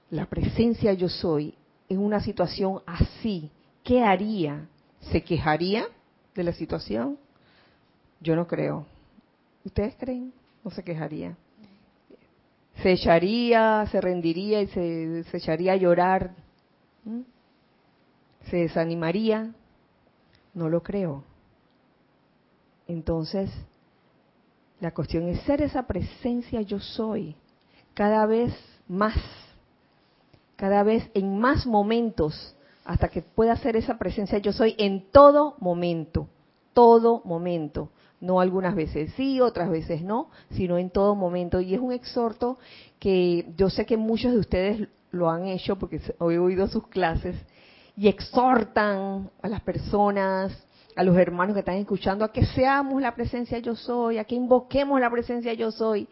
la 0.10 0.26
presencia 0.26 0.94
yo 0.94 1.08
soy 1.08 1.56
en 1.88 2.00
una 2.00 2.20
situación 2.20 2.82
así? 2.86 3.50
¿Qué 3.84 4.04
haría? 4.04 4.68
¿Se 5.12 5.24
quejaría 5.24 5.86
de 6.36 6.44
la 6.44 6.54
situación? 6.54 7.18
Yo 8.20 8.36
no 8.36 8.48
creo. 8.48 8.86
¿Ustedes 9.64 9.96
creen? 9.98 10.34
No 10.64 10.72
se 10.72 10.84
quejaría 10.84 11.38
se 12.84 12.92
echaría, 12.92 13.88
se 13.90 14.02
rendiría 14.02 14.62
y 14.62 14.68
se, 14.68 15.24
echaría 15.32 15.72
a 15.72 15.78
llorar, 15.78 16.36
se 18.50 18.58
desanimaría, 18.58 19.54
no 20.54 20.68
lo 20.68 20.84
creo. 20.84 21.24
Entonces, 22.86 23.50
la 24.82 24.94
cuestión 24.94 25.30
es 25.30 25.40
ser 25.44 25.62
esa 25.62 25.88
presencia 25.88 26.60
yo 26.62 26.80
soy, 26.80 27.38
cada 27.94 28.26
vez 28.26 28.54
más, 28.90 29.16
cada 30.58 30.84
vez 30.84 31.10
en 31.14 31.40
más 31.40 31.66
momentos, 31.66 32.54
hasta 32.84 33.08
que 33.08 33.22
pueda 33.22 33.56
ser 33.56 33.78
esa 33.78 33.98
presencia 33.98 34.40
yo 34.40 34.52
soy 34.52 34.76
en 34.78 35.10
todo 35.10 35.56
momento, 35.60 36.28
todo 36.74 37.22
momento 37.24 37.90
no 38.24 38.40
algunas 38.40 38.74
veces 38.74 39.12
sí, 39.18 39.42
otras 39.42 39.70
veces 39.70 40.02
no, 40.02 40.30
sino 40.52 40.78
en 40.78 40.90
todo 40.90 41.14
momento. 41.14 41.60
Y 41.60 41.74
es 41.74 41.80
un 41.82 41.92
exhorto 41.92 42.58
que 42.98 43.52
yo 43.58 43.70
sé 43.70 43.86
que 43.86 43.98
muchos 43.98 44.32
de 44.32 44.40
ustedes 44.40 44.88
lo 45.12 45.30
han 45.30 45.46
hecho 45.48 45.78
porque 45.78 45.98
he 45.98 46.24
oído 46.24 46.68
sus 46.68 46.88
clases 46.88 47.36
y 47.98 48.08
exhortan 48.08 49.30
a 49.42 49.48
las 49.50 49.62
personas, 49.62 50.58
a 50.96 51.04
los 51.04 51.18
hermanos 51.18 51.54
que 51.54 51.60
están 51.60 51.76
escuchando, 51.76 52.24
a 52.24 52.32
que 52.32 52.46
seamos 52.46 53.02
la 53.02 53.14
presencia 53.14 53.60
yo 53.60 53.76
soy, 53.76 54.18
a 54.18 54.24
que 54.24 54.36
invoquemos 54.36 55.02
la 55.02 55.12
presencia 55.12 55.54
yo 55.54 55.72
soy, 55.72 56.08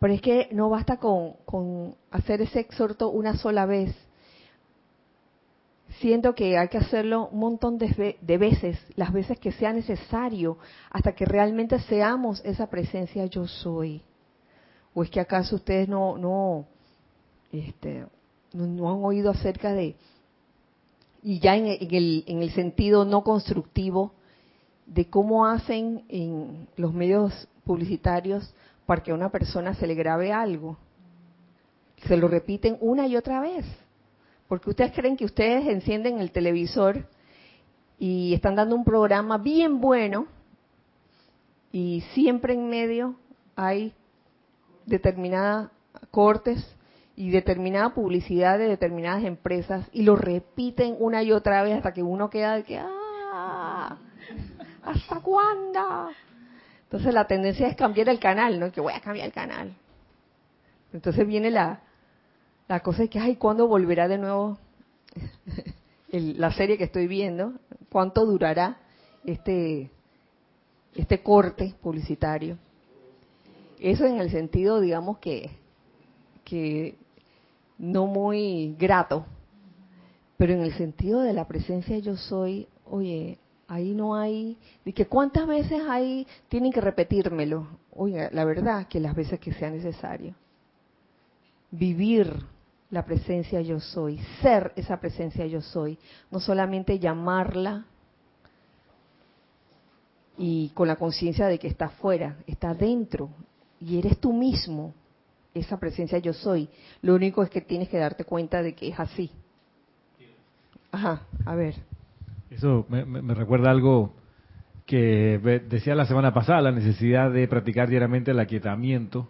Pero 0.00 0.14
es 0.14 0.20
que 0.20 0.48
no 0.50 0.68
basta 0.68 0.96
con, 0.96 1.34
con 1.44 1.94
hacer 2.10 2.42
ese 2.42 2.58
exhorto 2.58 3.08
una 3.10 3.36
sola 3.36 3.66
vez. 3.66 3.94
Siento 6.00 6.34
que 6.34 6.56
hay 6.56 6.68
que 6.68 6.78
hacerlo 6.78 7.28
un 7.28 7.40
montón 7.40 7.78
de, 7.78 8.16
de, 8.20 8.38
veces, 8.38 8.78
las 8.96 9.12
veces 9.12 9.38
que 9.38 9.52
sea 9.52 9.72
necesario, 9.72 10.58
hasta 10.90 11.14
que 11.14 11.24
realmente 11.24 11.78
seamos 11.80 12.40
esa 12.44 12.68
presencia 12.68 13.26
yo 13.26 13.46
soy. 13.46 14.02
¿O 14.94 15.02
es 15.02 15.10
que 15.10 15.20
acaso 15.20 15.56
ustedes 15.56 15.88
no, 15.88 16.18
no, 16.18 16.66
este, 17.52 18.06
no, 18.52 18.90
han 18.90 19.04
oído 19.04 19.30
acerca 19.30 19.72
de, 19.72 19.96
y 21.22 21.38
ya 21.38 21.56
en, 21.56 21.66
el, 21.66 22.24
en 22.26 22.42
el 22.42 22.52
sentido 22.52 23.04
no 23.04 23.22
constructivo, 23.22 24.12
de 24.86 25.06
cómo 25.08 25.46
hacen 25.46 26.04
en 26.08 26.68
los 26.76 26.92
medios 26.92 27.48
publicitarios 27.64 28.52
para 28.86 29.02
que 29.02 29.12
a 29.12 29.14
una 29.14 29.30
persona 29.30 29.74
se 29.74 29.86
le 29.86 29.94
grabe 29.94 30.32
algo. 30.32 30.76
Se 32.06 32.16
lo 32.16 32.28
repiten 32.28 32.76
una 32.80 33.06
y 33.06 33.16
otra 33.16 33.40
vez. 33.40 33.64
Porque 34.48 34.70
ustedes 34.70 34.92
creen 34.92 35.16
que 35.16 35.24
ustedes 35.24 35.66
encienden 35.66 36.20
el 36.20 36.30
televisor 36.30 37.06
y 37.98 38.34
están 38.34 38.54
dando 38.54 38.74
un 38.74 38.84
programa 38.84 39.38
bien 39.38 39.80
bueno 39.80 40.26
y 41.70 42.02
siempre 42.12 42.52
en 42.52 42.68
medio 42.68 43.14
hay 43.56 43.94
determinadas 44.86 45.70
cortes 46.10 46.76
y 47.16 47.30
determinada 47.30 47.94
publicidad 47.94 48.58
de 48.58 48.68
determinadas 48.68 49.24
empresas 49.24 49.88
y 49.92 50.02
lo 50.02 50.16
repiten 50.16 50.96
una 50.98 51.22
y 51.22 51.32
otra 51.32 51.62
vez 51.62 51.76
hasta 51.76 51.92
que 51.92 52.02
uno 52.02 52.28
queda 52.28 52.56
de 52.56 52.64
que 52.64 52.78
¡ah! 52.78 53.96
¿Hasta 54.84 55.20
cuándo? 55.20 56.10
Entonces 56.84 57.14
la 57.14 57.26
tendencia 57.26 57.68
es 57.68 57.76
cambiar 57.76 58.08
el 58.08 58.18
canal, 58.18 58.58
¿no? 58.58 58.70
Que 58.72 58.80
voy 58.80 58.92
a 58.92 59.00
cambiar 59.00 59.26
el 59.26 59.32
canal. 59.32 59.74
Entonces 60.92 61.26
viene 61.26 61.50
la, 61.50 61.80
la 62.68 62.80
cosa 62.80 63.02
de 63.02 63.08
que, 63.08 63.18
ay, 63.18 63.36
¿cuándo 63.36 63.68
volverá 63.68 64.08
de 64.08 64.18
nuevo 64.18 64.58
la 66.10 66.52
serie 66.52 66.78
que 66.78 66.84
estoy 66.84 67.06
viendo? 67.06 67.54
¿Cuánto 67.90 68.24
durará 68.24 68.78
este, 69.24 69.90
este 70.94 71.22
corte 71.22 71.74
publicitario? 71.82 72.58
Eso 73.78 74.06
en 74.06 74.20
el 74.20 74.30
sentido, 74.30 74.80
digamos, 74.80 75.18
que, 75.18 75.50
que 76.44 76.96
no 77.78 78.06
muy 78.06 78.76
grato, 78.78 79.26
pero 80.36 80.54
en 80.54 80.60
el 80.60 80.72
sentido 80.74 81.20
de 81.20 81.32
la 81.32 81.46
presencia 81.48 81.98
yo 81.98 82.16
soy, 82.16 82.68
oye, 82.88 83.38
ahí 83.68 83.94
no 83.94 84.14
hay, 84.14 84.56
de 84.84 84.92
que 84.92 85.06
cuántas 85.06 85.46
veces 85.46 85.80
ahí 85.88 86.26
tienen 86.48 86.72
que 86.72 86.80
repetírmelo. 86.80 87.66
Oiga, 87.94 88.30
la 88.32 88.44
verdad 88.44 88.86
que 88.86 89.00
las 89.00 89.14
veces 89.14 89.40
que 89.40 89.52
sea 89.52 89.70
necesario. 89.70 90.34
Vivir 91.72 92.32
la 92.90 93.04
presencia 93.04 93.60
yo 93.62 93.80
soy, 93.80 94.20
ser 94.40 94.72
esa 94.76 95.00
presencia 95.00 95.44
yo 95.46 95.60
soy, 95.60 95.98
no 96.30 96.38
solamente 96.38 96.98
llamarla 96.98 97.86
y 100.38 100.70
con 100.74 100.86
la 100.86 100.96
conciencia 100.96 101.46
de 101.48 101.58
que 101.58 101.68
está 101.68 101.86
afuera, 101.86 102.36
está 102.46 102.74
dentro 102.74 103.30
y 103.80 103.98
eres 103.98 104.18
tú 104.18 104.32
mismo 104.32 104.94
esa 105.54 105.78
presencia 105.78 106.18
yo 106.18 106.32
soy. 106.32 106.68
Lo 107.02 107.14
único 107.14 107.42
es 107.42 107.50
que 107.50 107.60
tienes 107.60 107.88
que 107.88 107.98
darte 107.98 108.24
cuenta 108.24 108.62
de 108.62 108.74
que 108.74 108.88
es 108.88 109.00
así. 109.00 109.30
Ajá, 110.90 111.22
a 111.46 111.54
ver. 111.54 111.74
Eso 112.50 112.86
me, 112.88 113.34
recuerda 113.34 113.70
algo 113.70 114.14
que 114.84 115.38
decía 115.68 115.94
la 115.94 116.04
semana 116.04 116.34
pasada, 116.34 116.60
la 116.60 116.72
necesidad 116.72 117.30
de 117.30 117.48
practicar 117.48 117.88
diariamente 117.88 118.30
el 118.30 118.40
aquietamiento. 118.40 119.26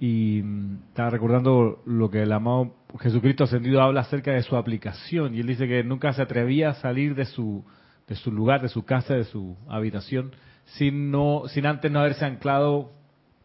Y 0.00 0.42
mm, 0.42 0.88
estaba 0.88 1.10
recordando 1.10 1.82
lo 1.86 2.10
que 2.10 2.22
el 2.22 2.32
amado 2.32 2.74
Jesucristo 3.00 3.44
ascendido 3.44 3.82
habla 3.82 4.02
acerca 4.02 4.32
de 4.32 4.42
su 4.42 4.56
aplicación. 4.56 5.34
Y 5.34 5.40
él 5.40 5.46
dice 5.46 5.66
que 5.68 5.82
nunca 5.84 6.12
se 6.12 6.22
atrevía 6.22 6.70
a 6.70 6.74
salir 6.74 7.14
de 7.14 7.24
su, 7.24 7.64
de 8.06 8.14
su 8.14 8.32
lugar, 8.32 8.62
de 8.62 8.68
su 8.68 8.84
casa, 8.84 9.14
de 9.14 9.24
su 9.24 9.56
habitación, 9.68 10.32
sin, 10.64 11.10
no, 11.10 11.42
sin 11.48 11.66
antes 11.66 11.90
no 11.90 12.00
haberse 12.00 12.24
anclado 12.24 12.92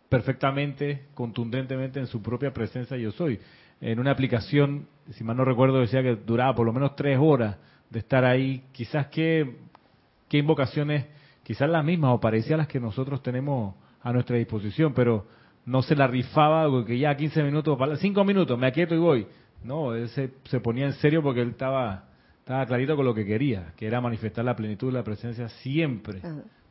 perfectamente, 0.09 1.07
contundentemente 1.15 1.99
en 1.99 2.07
su 2.07 2.21
propia 2.21 2.53
presencia 2.53 2.97
yo 2.97 3.11
soy. 3.11 3.39
En 3.81 3.99
una 3.99 4.11
aplicación, 4.11 4.87
si 5.11 5.23
mal 5.23 5.35
no 5.35 5.43
recuerdo, 5.43 5.79
decía 5.79 6.03
que 6.03 6.15
duraba 6.15 6.55
por 6.55 6.65
lo 6.65 6.73
menos 6.73 6.95
tres 6.95 7.17
horas 7.19 7.57
de 7.89 7.99
estar 7.99 8.23
ahí, 8.23 8.63
quizás 8.71 9.07
qué, 9.07 9.57
qué 10.29 10.37
invocaciones, 10.37 11.05
quizás 11.43 11.69
las 11.69 11.83
mismas 11.83 12.11
o 12.13 12.19
parecidas 12.19 12.59
las 12.59 12.67
que 12.67 12.79
nosotros 12.79 13.21
tenemos 13.21 13.75
a 14.01 14.13
nuestra 14.13 14.37
disposición, 14.37 14.93
pero 14.93 15.27
no 15.65 15.81
se 15.81 15.95
la 15.95 16.07
rifaba 16.07 16.69
porque 16.69 16.97
ya 16.97 17.15
15 17.15 17.43
minutos, 17.43 17.77
5 17.99 18.23
minutos, 18.23 18.57
me 18.57 18.67
aquieto 18.67 18.95
y 18.95 18.99
voy. 18.99 19.27
No, 19.63 19.93
él 19.93 20.09
se, 20.09 20.31
se, 20.45 20.59
ponía 20.59 20.85
en 20.85 20.93
serio 20.93 21.23
porque 21.23 21.41
él 21.41 21.49
estaba, 21.49 22.05
estaba 22.39 22.65
clarito 22.65 22.95
con 22.95 23.05
lo 23.05 23.13
que 23.13 23.25
quería, 23.25 23.73
que 23.77 23.87
era 23.87 24.01
manifestar 24.01 24.43
la 24.43 24.55
plenitud 24.55 24.87
de 24.87 24.93
la 24.93 25.03
presencia 25.03 25.47
siempre. 25.47 26.19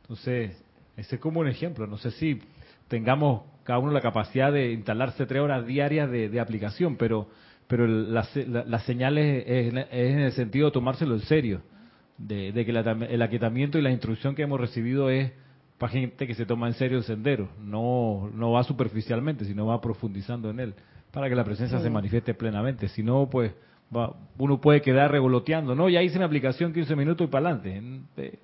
Entonces, 0.01 0.63
ese 0.95 1.15
es 1.15 1.21
como 1.21 1.39
un 1.39 1.47
ejemplo. 1.47 1.87
No 1.87 1.97
sé 1.97 2.11
si 2.11 2.39
tengamos 2.87 3.43
cada 3.63 3.79
uno 3.79 3.91
la 3.91 4.01
capacidad 4.01 4.51
de 4.51 4.73
instalarse 4.73 5.25
tres 5.25 5.41
horas 5.41 5.65
diarias 5.65 6.11
de, 6.11 6.29
de 6.29 6.39
aplicación, 6.39 6.97
pero 6.97 7.29
pero 7.67 7.87
las 7.87 8.29
la, 8.35 8.79
señales 8.79 9.45
es, 9.47 9.73
en 9.73 10.19
el 10.19 10.31
sentido 10.33 10.67
de 10.67 10.73
tomárselo 10.73 11.15
en 11.15 11.21
serio, 11.21 11.61
de, 12.17 12.53
que 12.53 12.71
el 12.71 13.21
aquietamiento 13.21 13.79
y 13.79 13.81
la 13.81 13.91
instrucción 13.91 14.35
que 14.35 14.43
hemos 14.43 14.59
recibido 14.59 15.09
es 15.09 15.31
para 15.83 15.91
gente 15.91 16.25
que 16.25 16.33
se 16.33 16.45
toma 16.45 16.67
en 16.67 16.75
serio 16.75 16.99
el 16.99 17.03
sendero, 17.03 17.49
no, 17.59 18.31
no 18.33 18.53
va 18.53 18.63
superficialmente, 18.63 19.43
sino 19.43 19.65
va 19.65 19.81
profundizando 19.81 20.49
en 20.49 20.61
él, 20.61 20.75
para 21.11 21.27
que 21.27 21.35
la 21.35 21.43
presencia 21.43 21.77
se 21.81 21.89
manifieste 21.89 22.33
plenamente. 22.33 22.87
Si 22.87 23.03
no, 23.03 23.29
pues 23.29 23.51
uno 24.37 24.61
puede 24.61 24.81
quedar 24.81 25.11
revoloteando, 25.11 25.75
no, 25.75 25.89
ya 25.89 26.01
hice 26.01 26.17
mi 26.17 26.23
aplicación 26.23 26.71
15 26.71 26.95
minutos 26.95 27.27
y 27.27 27.29
para 27.29 27.49
adelante. 27.49 28.01
Eh, 28.15 28.39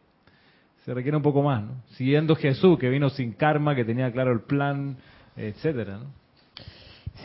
se 0.83 0.93
requiere 0.93 1.15
un 1.15 1.23
poco 1.23 1.41
más, 1.41 1.63
¿no? 1.63 1.81
Siguiendo 1.91 2.35
Jesús, 2.35 2.77
que 2.77 2.89
vino 2.89 3.09
sin 3.09 3.31
karma, 3.31 3.73
que 3.73 3.85
tenía 3.85 4.11
claro 4.11 4.33
el 4.33 4.41
plan, 4.41 4.97
etcétera, 5.37 5.99
¿no? 5.99 6.07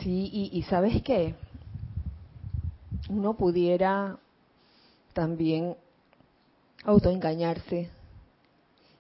Sí, 0.01 0.31
y, 0.33 0.57
y 0.57 0.63
sabes 0.63 1.03
qué, 1.03 1.35
uno 3.09 3.35
pudiera 3.35 4.17
también 5.13 5.75
autoengañarse 6.85 7.91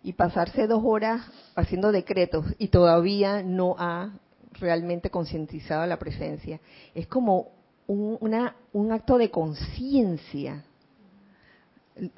y 0.05 0.12
pasarse 0.12 0.69
dos 0.69 0.83
horas 0.85 1.23
haciendo 1.57 1.90
decretos 1.90 2.45
y 2.59 2.69
todavía 2.69 3.43
no 3.43 3.75
ha 3.79 4.12
realmente 4.53 5.11
concientizado 5.11 5.85
la 5.87 5.99
presencia. 5.99 6.61
Es 6.95 7.07
como 7.07 7.49
un, 7.87 8.19
una, 8.21 8.55
un 8.75 8.93
acto 8.93 9.17
de 9.17 9.31
conciencia. 9.31 10.62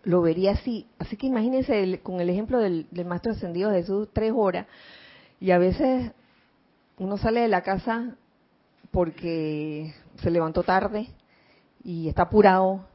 Lo 0.02 0.20
vería 0.20 0.52
así. 0.52 0.86
Así 0.98 1.16
que 1.16 1.28
imagínense 1.28 2.00
con 2.02 2.20
el 2.20 2.28
ejemplo 2.28 2.58
del, 2.58 2.88
del 2.90 3.06
Maestro 3.06 3.32
Ascendido 3.32 3.70
Jesús, 3.70 4.08
tres 4.12 4.32
horas, 4.34 4.66
y 5.38 5.52
a 5.52 5.58
veces 5.58 6.10
uno 6.98 7.16
sale 7.18 7.40
de 7.40 7.48
la 7.48 7.62
casa 7.62 8.16
porque 8.90 9.94
se 10.20 10.30
levantó 10.30 10.64
tarde, 10.64 11.08
y 11.84 12.08
está 12.08 12.22
apurado 12.22 12.88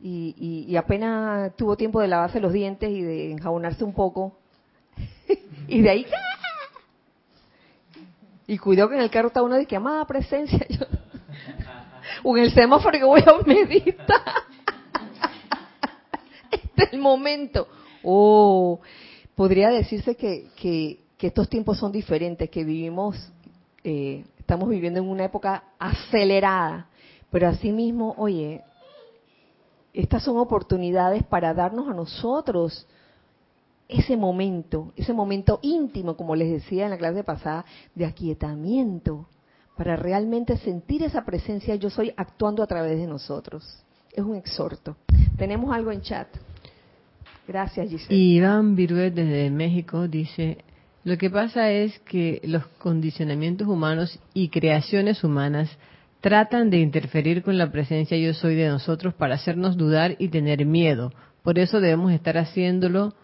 y, 0.00 0.76
apenas 0.76 1.54
tuvo 1.56 1.76
tiempo 1.76 2.00
de 2.00 2.08
lavarse 2.08 2.40
los 2.40 2.52
dientes 2.52 2.90
y 2.90 3.02
de 3.02 3.32
enjabonarse 3.32 3.84
un 3.84 3.94
poco. 3.94 4.36
Y 5.68 5.82
de 5.82 5.90
ahí 5.90 6.06
y 8.46 8.58
cuidado 8.58 8.90
que 8.90 8.94
en 8.94 9.00
el 9.00 9.10
carro 9.10 9.28
está 9.28 9.42
uno 9.42 9.56
de 9.56 9.66
que 9.66 9.74
amada 9.74 10.06
presencia 10.06 10.64
o 12.22 12.36
en 12.36 12.44
el 12.44 12.52
semáforo 12.52 12.96
que 12.96 13.04
voy 13.04 13.20
a 13.20 13.44
meditar 13.44 14.22
este 16.52 16.84
es 16.84 16.92
el 16.92 17.00
momento. 17.00 17.66
Oh 18.04 18.78
podría 19.34 19.70
decirse 19.70 20.14
que, 20.14 20.46
que, 20.54 21.00
estos 21.18 21.48
tiempos 21.48 21.78
son 21.78 21.90
diferentes 21.90 22.48
que 22.48 22.62
vivimos 22.62 23.32
eh, 23.82 24.24
estamos 24.38 24.68
viviendo 24.68 25.00
en 25.00 25.08
una 25.08 25.24
época 25.24 25.64
acelerada 25.80 26.86
pero 27.30 27.48
asimismo, 27.48 28.14
oye, 28.18 28.62
estas 29.96 30.22
son 30.22 30.36
oportunidades 30.36 31.24
para 31.24 31.54
darnos 31.54 31.88
a 31.88 31.94
nosotros 31.94 32.86
ese 33.88 34.16
momento, 34.16 34.92
ese 34.94 35.14
momento 35.14 35.58
íntimo, 35.62 36.16
como 36.16 36.36
les 36.36 36.50
decía 36.50 36.84
en 36.84 36.90
la 36.90 36.98
clase 36.98 37.24
pasada, 37.24 37.64
de 37.94 38.04
aquietamiento, 38.04 39.26
para 39.74 39.96
realmente 39.96 40.58
sentir 40.58 41.02
esa 41.02 41.24
presencia 41.24 41.74
yo 41.76 41.88
soy 41.88 42.12
actuando 42.16 42.62
a 42.62 42.66
través 42.66 42.98
de 42.98 43.06
nosotros. 43.06 43.64
Es 44.12 44.22
un 44.22 44.36
exhorto. 44.36 44.96
Tenemos 45.38 45.74
algo 45.74 45.90
en 45.90 46.02
chat. 46.02 46.28
Gracias, 47.48 47.88
Giselle. 47.88 48.14
Iván 48.14 48.76
Viruet 48.76 49.14
desde 49.14 49.50
México 49.50 50.08
dice, 50.08 50.58
lo 51.04 51.16
que 51.16 51.30
pasa 51.30 51.70
es 51.70 51.98
que 52.00 52.42
los 52.44 52.66
condicionamientos 52.78 53.66
humanos 53.66 54.18
y 54.34 54.48
creaciones 54.48 55.24
humanas 55.24 55.70
tratan 56.20 56.70
de 56.70 56.78
interferir 56.78 57.42
con 57.42 57.58
la 57.58 57.70
presencia 57.70 58.16
yo 58.16 58.34
soy 58.34 58.54
de 58.54 58.68
nosotros 58.68 59.14
para 59.14 59.34
hacernos 59.34 59.76
dudar 59.76 60.16
y 60.18 60.28
tener 60.28 60.64
miedo. 60.64 61.12
Por 61.42 61.58
eso 61.58 61.80
debemos 61.80 62.12
estar 62.12 62.38
haciéndolo 62.38 63.14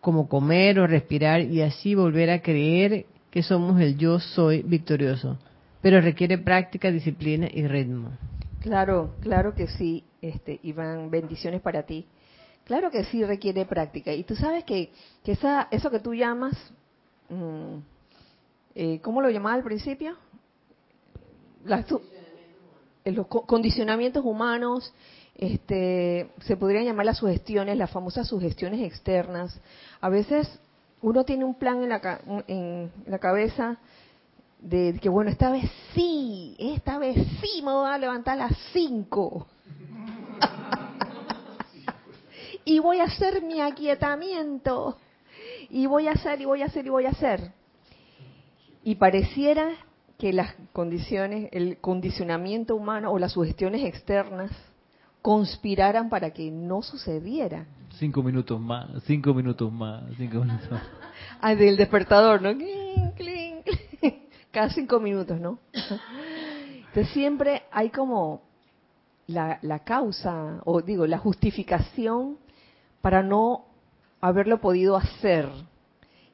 como 0.00 0.28
comer 0.28 0.78
o 0.80 0.86
respirar 0.86 1.42
y 1.42 1.62
así 1.62 1.94
volver 1.94 2.30
a 2.30 2.42
creer 2.42 3.06
que 3.30 3.42
somos 3.42 3.80
el 3.80 3.96
yo 3.96 4.20
soy 4.20 4.62
victorioso. 4.62 5.38
pero 5.80 6.00
requiere 6.00 6.38
práctica, 6.38 6.90
disciplina 6.90 7.46
y 7.52 7.66
ritmo. 7.66 8.10
Claro, 8.60 9.16
claro 9.20 9.54
que 9.54 9.66
sí, 9.66 10.02
este, 10.22 10.58
Iván, 10.62 11.10
bendiciones 11.10 11.60
para 11.60 11.82
ti. 11.82 12.06
Claro 12.64 12.90
que 12.90 13.04
sí 13.04 13.22
requiere 13.22 13.66
práctica. 13.66 14.10
Y 14.14 14.24
tú 14.24 14.34
sabes 14.34 14.64
que, 14.64 14.90
que 15.22 15.32
esa, 15.32 15.68
eso 15.70 15.90
que 15.90 16.00
tú 16.00 16.14
llamas, 16.14 16.54
mm, 17.28 17.76
eh, 18.74 19.00
¿cómo 19.02 19.20
lo 19.20 19.28
llamaba 19.28 19.56
al 19.56 19.62
principio? 19.62 20.16
Los 23.04 23.26
condicionamientos 23.26 24.24
humanos, 24.24 24.92
este, 25.36 26.30
se 26.42 26.56
podrían 26.56 26.84
llamar 26.84 27.06
las 27.06 27.18
sugestiones, 27.18 27.76
las 27.76 27.90
famosas 27.90 28.28
sugestiones 28.28 28.80
externas. 28.80 29.60
A 30.00 30.08
veces 30.08 30.48
uno 31.02 31.24
tiene 31.24 31.44
un 31.44 31.54
plan 31.54 31.82
en 31.82 31.88
la, 31.90 32.20
en 32.46 32.90
la 33.06 33.18
cabeza 33.18 33.78
de 34.60 34.98
que, 35.02 35.10
bueno, 35.10 35.30
esta 35.30 35.50
vez 35.50 35.70
sí, 35.94 36.56
esta 36.58 36.98
vez 36.98 37.16
sí 37.42 37.60
me 37.62 37.72
voy 37.72 37.90
a 37.90 37.98
levantar 37.98 38.34
a 38.34 38.48
las 38.48 38.58
5. 38.72 39.46
y 42.64 42.78
voy 42.78 43.00
a 43.00 43.04
hacer 43.04 43.42
mi 43.42 43.60
aquietamiento. 43.60 44.96
Y 45.68 45.86
voy 45.86 46.08
a 46.08 46.12
hacer, 46.12 46.40
y 46.40 46.46
voy 46.46 46.62
a 46.62 46.66
hacer, 46.66 46.86
y 46.86 46.88
voy 46.88 47.04
a 47.04 47.10
hacer. 47.10 47.52
Y 48.82 48.94
pareciera 48.94 49.72
que 50.24 50.32
las 50.32 50.54
condiciones, 50.72 51.50
el 51.52 51.76
condicionamiento 51.82 52.74
humano 52.74 53.12
o 53.12 53.18
las 53.18 53.32
sugestiones 53.32 53.84
externas 53.84 54.50
conspiraran 55.20 56.08
para 56.08 56.30
que 56.30 56.50
no 56.50 56.80
sucediera. 56.80 57.66
Cinco 57.98 58.22
minutos 58.22 58.58
más, 58.58 58.88
cinco 59.04 59.34
minutos 59.34 59.70
más, 59.70 60.02
cinco 60.16 60.40
minutos 60.40 60.70
más. 60.70 60.82
Ah, 61.42 61.54
del 61.54 61.76
despertador, 61.76 62.40
¿no? 62.40 62.58
Cada 64.50 64.70
cinco 64.70 64.98
minutos, 64.98 65.38
¿no? 65.38 65.58
Entonces 65.74 67.12
siempre 67.12 67.64
hay 67.70 67.90
como 67.90 68.40
la, 69.26 69.58
la 69.60 69.80
causa, 69.80 70.62
o 70.64 70.80
digo, 70.80 71.06
la 71.06 71.18
justificación 71.18 72.38
para 73.02 73.22
no 73.22 73.66
haberlo 74.22 74.58
podido 74.58 74.96
hacer. 74.96 75.50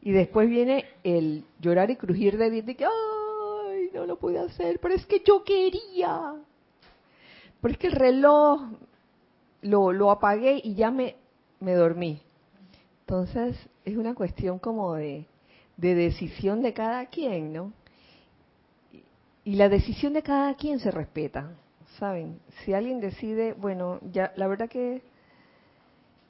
Y 0.01 0.13
después 0.13 0.49
viene 0.49 0.85
el 1.03 1.45
llorar 1.59 1.91
y 1.91 1.97
crujir 1.97 2.39
de 2.39 2.51
dientes 2.51 2.77
que, 2.77 2.87
no 3.93 4.07
lo 4.07 4.19
pude 4.19 4.39
hacer, 4.39 4.79
pero 4.81 4.95
es 4.95 5.07
que 5.07 5.23
yo 5.25 5.45
quería. 5.45 6.35
Pero 7.61 7.73
es 7.73 7.79
que 7.79 7.89
el 7.89 7.93
reloj 7.93 8.61
lo, 9.63 9.93
lo 9.93 10.11
apagué 10.11 10.61
y 10.63 10.75
ya 10.75 10.91
me, 10.91 11.17
me 11.61 11.75
dormí. 11.75 12.21
Entonces, 13.01 13.57
es 13.85 13.97
una 13.97 14.15
cuestión 14.15 14.59
como 14.59 14.95
de, 14.95 15.27
de 15.77 15.95
decisión 15.95 16.63
de 16.63 16.73
cada 16.73 17.07
quien, 17.07 17.53
¿no? 17.53 17.73
Y 19.45 19.57
la 19.57 19.69
decisión 19.69 20.13
de 20.13 20.23
cada 20.23 20.55
quien 20.55 20.79
se 20.79 20.91
respeta, 20.91 21.51
¿saben? 21.99 22.39
Si 22.65 22.73
alguien 22.73 23.01
decide, 23.01 23.55
bueno, 23.55 23.99
ya 24.13 24.33
la 24.37 24.47
verdad 24.47 24.69
que 24.69 25.03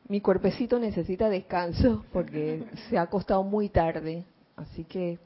mi 0.08 0.20
cuerpecito 0.20 0.78
necesita 0.78 1.28
descanso 1.28 2.04
porque 2.12 2.64
se 2.88 2.98
ha 2.98 3.02
acostado 3.02 3.42
muy 3.42 3.68
tarde, 3.68 4.24
así 4.56 4.84
que 4.84 5.18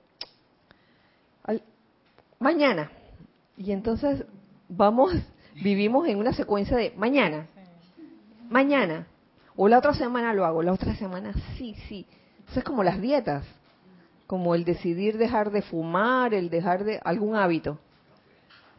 mañana. 2.45 2.91
Y 3.57 3.73
entonces 3.73 4.25
vamos, 4.69 5.13
vivimos 5.63 6.07
en 6.07 6.19
una 6.19 6.35
secuencia 6.35 6.77
de 6.77 6.93
mañana, 6.97 7.47
mañana, 8.51 9.07
o 9.57 9.67
la 9.67 9.79
otra 9.79 9.95
semana 9.95 10.35
lo 10.35 10.45
hago, 10.45 10.63
la 10.63 10.73
otra 10.73 10.95
semana 10.95 11.33
sí, 11.57 11.75
sí. 11.89 12.07
Eso 12.49 12.61
es 12.61 12.65
como 12.65 12.85
las 12.85 13.01
dietas, 13.01 13.47
como 14.27 14.55
el 14.55 14.65
decidir 14.65 15.17
dejar 15.17 15.51
de 15.51 15.63
fumar, 15.63 16.35
el 16.35 16.51
dejar 16.51 16.85
de 16.85 17.01
algún 17.03 17.35
hábito. 17.35 17.79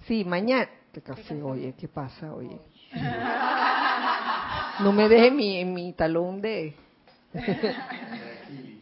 Sí, 0.06 0.24
mañana. 0.24 0.70
¿Qué 0.94 1.02
café? 1.02 1.42
Oye, 1.42 1.74
¿qué 1.78 1.88
pasa? 1.88 2.34
Oye. 2.34 2.60
No 4.80 4.92
me 4.92 5.10
deje 5.10 5.32
mi, 5.32 5.66
mi 5.66 5.94
talón 5.94 6.42
de... 6.42 6.76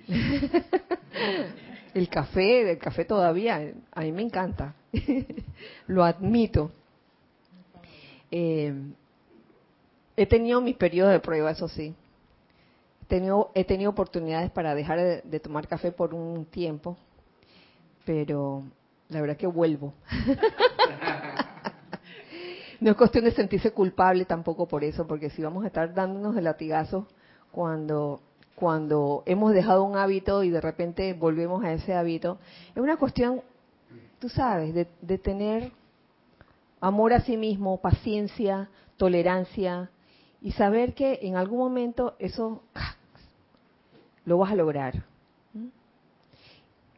el 1.93 2.09
café, 2.09 2.71
el 2.71 2.77
café 2.77 3.05
todavía, 3.05 3.73
a 3.91 4.01
mí 4.01 4.11
me 4.11 4.23
encanta. 4.23 4.73
Lo 5.87 6.03
admito. 6.03 6.71
Eh, 8.31 8.73
he 10.15 10.25
tenido 10.25 10.61
mis 10.61 10.75
periodos 10.75 11.11
de 11.11 11.19
prueba, 11.19 11.51
eso 11.51 11.67
sí. 11.67 11.93
He 13.03 13.05
tenido, 13.05 13.51
he 13.53 13.63
tenido 13.63 13.91
oportunidades 13.91 14.49
para 14.51 14.73
dejar 14.73 15.23
de, 15.23 15.39
tomar 15.39 15.67
café 15.67 15.91
por 15.91 16.13
un 16.13 16.45
tiempo, 16.45 16.97
pero 18.05 18.63
la 19.09 19.21
verdad 19.21 19.37
que 19.37 19.47
vuelvo. 19.47 19.93
no 22.79 22.91
es 22.91 22.97
cuestión 22.97 23.25
de 23.25 23.31
sentirse 23.31 23.71
culpable 23.71 24.25
tampoco 24.25 24.67
por 24.67 24.83
eso, 24.83 25.05
porque 25.05 25.29
si 25.29 25.43
vamos 25.43 25.63
a 25.63 25.67
estar 25.67 25.93
dándonos 25.93 26.35
el 26.35 26.45
latigazo 26.45 27.07
cuando 27.51 28.21
cuando 28.55 29.23
hemos 29.25 29.53
dejado 29.53 29.83
un 29.83 29.97
hábito 29.97 30.43
y 30.43 30.49
de 30.49 30.61
repente 30.61 31.13
volvemos 31.13 31.63
a 31.63 31.73
ese 31.73 31.93
hábito, 31.93 32.37
es 32.75 32.81
una 32.81 32.97
cuestión, 32.97 33.41
tú 34.19 34.29
sabes, 34.29 34.73
de, 34.73 35.17
tener 35.17 35.71
amor 36.79 37.13
a 37.13 37.21
sí 37.21 37.37
mismo, 37.37 37.81
paciencia, 37.81 38.69
tolerancia 38.97 39.89
y 40.41 40.51
saber 40.51 40.93
que 40.93 41.19
en 41.23 41.35
algún 41.35 41.59
momento 41.59 42.15
eso 42.19 42.61
lo 44.25 44.37
vas 44.37 44.51
a 44.51 44.55
lograr. 44.55 45.03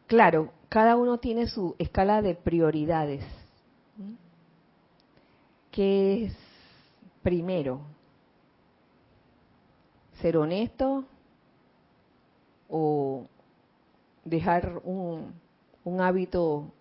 Claro, 0.08 0.52
cada 0.70 0.96
uno 0.96 1.18
tiene 1.20 1.48
su 1.48 1.76
escala 1.80 2.22
de 2.22 2.36
prioridades. 2.36 3.24
¿Qué 5.72 6.26
es 6.26 6.38
primero? 7.24 7.82
¿Ser 10.22 10.38
honesto 10.38 11.06
o 12.78 13.26
dejar 14.26 14.82
un, 14.84 15.32
un 15.86 16.02
hábito 16.02 16.74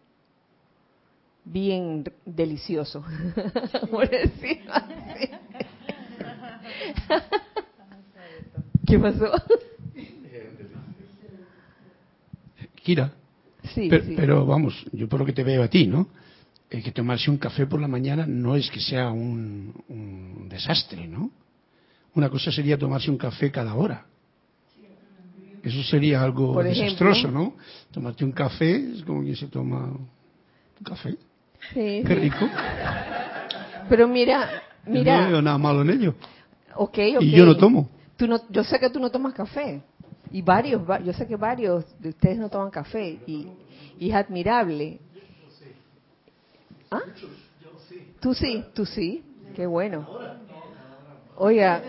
bien 1.45 2.05
delicioso? 2.27 3.05
Por 3.93 4.11
decirlo 4.11 4.73
así. 4.73 5.31
¿Qué 8.87 8.99
pasó? 8.99 9.31
Kira, 12.83 13.13
Sí, 13.73 13.87
pero, 13.89 14.05
sí. 14.05 14.15
pero 14.17 14.45
vamos, 14.45 14.85
yo 14.93 15.09
por 15.09 15.21
lo 15.21 15.27
que 15.27 15.33
te 15.33 15.43
veo 15.45 15.63
a 15.63 15.69
ti, 15.69 15.87
¿no? 15.87 16.09
Que 16.69 16.91
tomarse 16.91 17.31
un 17.31 17.39
café 17.39 17.67
por 17.67 17.81
la 17.81 17.89
mañana 17.89 18.27
no 18.27 18.57
es 18.57 18.69
que 18.71 18.81
sea 18.81 19.11
un, 19.11 19.73
un 19.89 20.49
desastre, 20.49 21.07
¿no? 21.07 21.31
Una 22.15 22.29
cosa 22.29 22.51
sería 22.51 22.77
tomarse 22.77 23.11
un 23.11 23.17
café 23.17 23.51
cada 23.51 23.75
hora. 23.75 24.07
Eso 25.65 25.83
sería 25.83 26.23
algo 26.23 26.53
Por 26.53 26.67
ejemplo. 26.67 26.85
desastroso, 27.09 27.31
¿no? 27.31 27.55
Tomarte 27.91 28.25
un 28.25 28.33
café 28.33 28.77
es 28.77 29.03
como 29.03 29.23
quien 29.23 29.35
se 29.37 29.47
toma 29.47 29.79
un 29.87 30.85
café. 30.85 31.17
Sí, 31.73 32.03
Qué 32.07 32.15
rico. 32.15 32.47
Pero 33.89 34.07
mira, 34.07 34.63
Yo 34.87 34.93
mira, 34.93 35.23
No 35.23 35.29
veo 35.31 35.43
nada 35.43 35.57
malo 35.59 35.81
en 35.83 35.91
ello. 35.91 36.15
ok, 36.75 36.99
ok. 37.17 37.23
Y 37.23 37.31
yo 37.31 37.47
no 37.47 37.57
tomo. 37.57 37.89
Tú 38.17 38.27
no, 38.27 38.41
yo 38.51 38.63
sé 38.63 38.79
que 38.79 38.91
tú 38.91 39.01
no 39.01 39.11
tomas 39.11 39.33
café. 39.33 39.83
Y 40.31 40.43
varios, 40.43 40.83
va- 40.89 41.01
yo 41.01 41.13
sé 41.13 41.27
que 41.27 41.37
varios 41.37 41.85
de 42.01 42.11
ustedes 42.11 42.39
no 42.39 42.49
toman 42.51 42.71
café. 42.71 43.19
Y, 43.27 43.47
y 43.99 44.11
es 44.11 44.15
admirable. 44.15 44.99
¿Ah? 46.91 47.01
Tú 48.21 48.35
sí, 48.35 48.65
tú 48.75 48.85
sí. 48.85 49.23
Qué 49.55 49.67
bueno. 49.67 50.07
Oiga. 51.37 51.83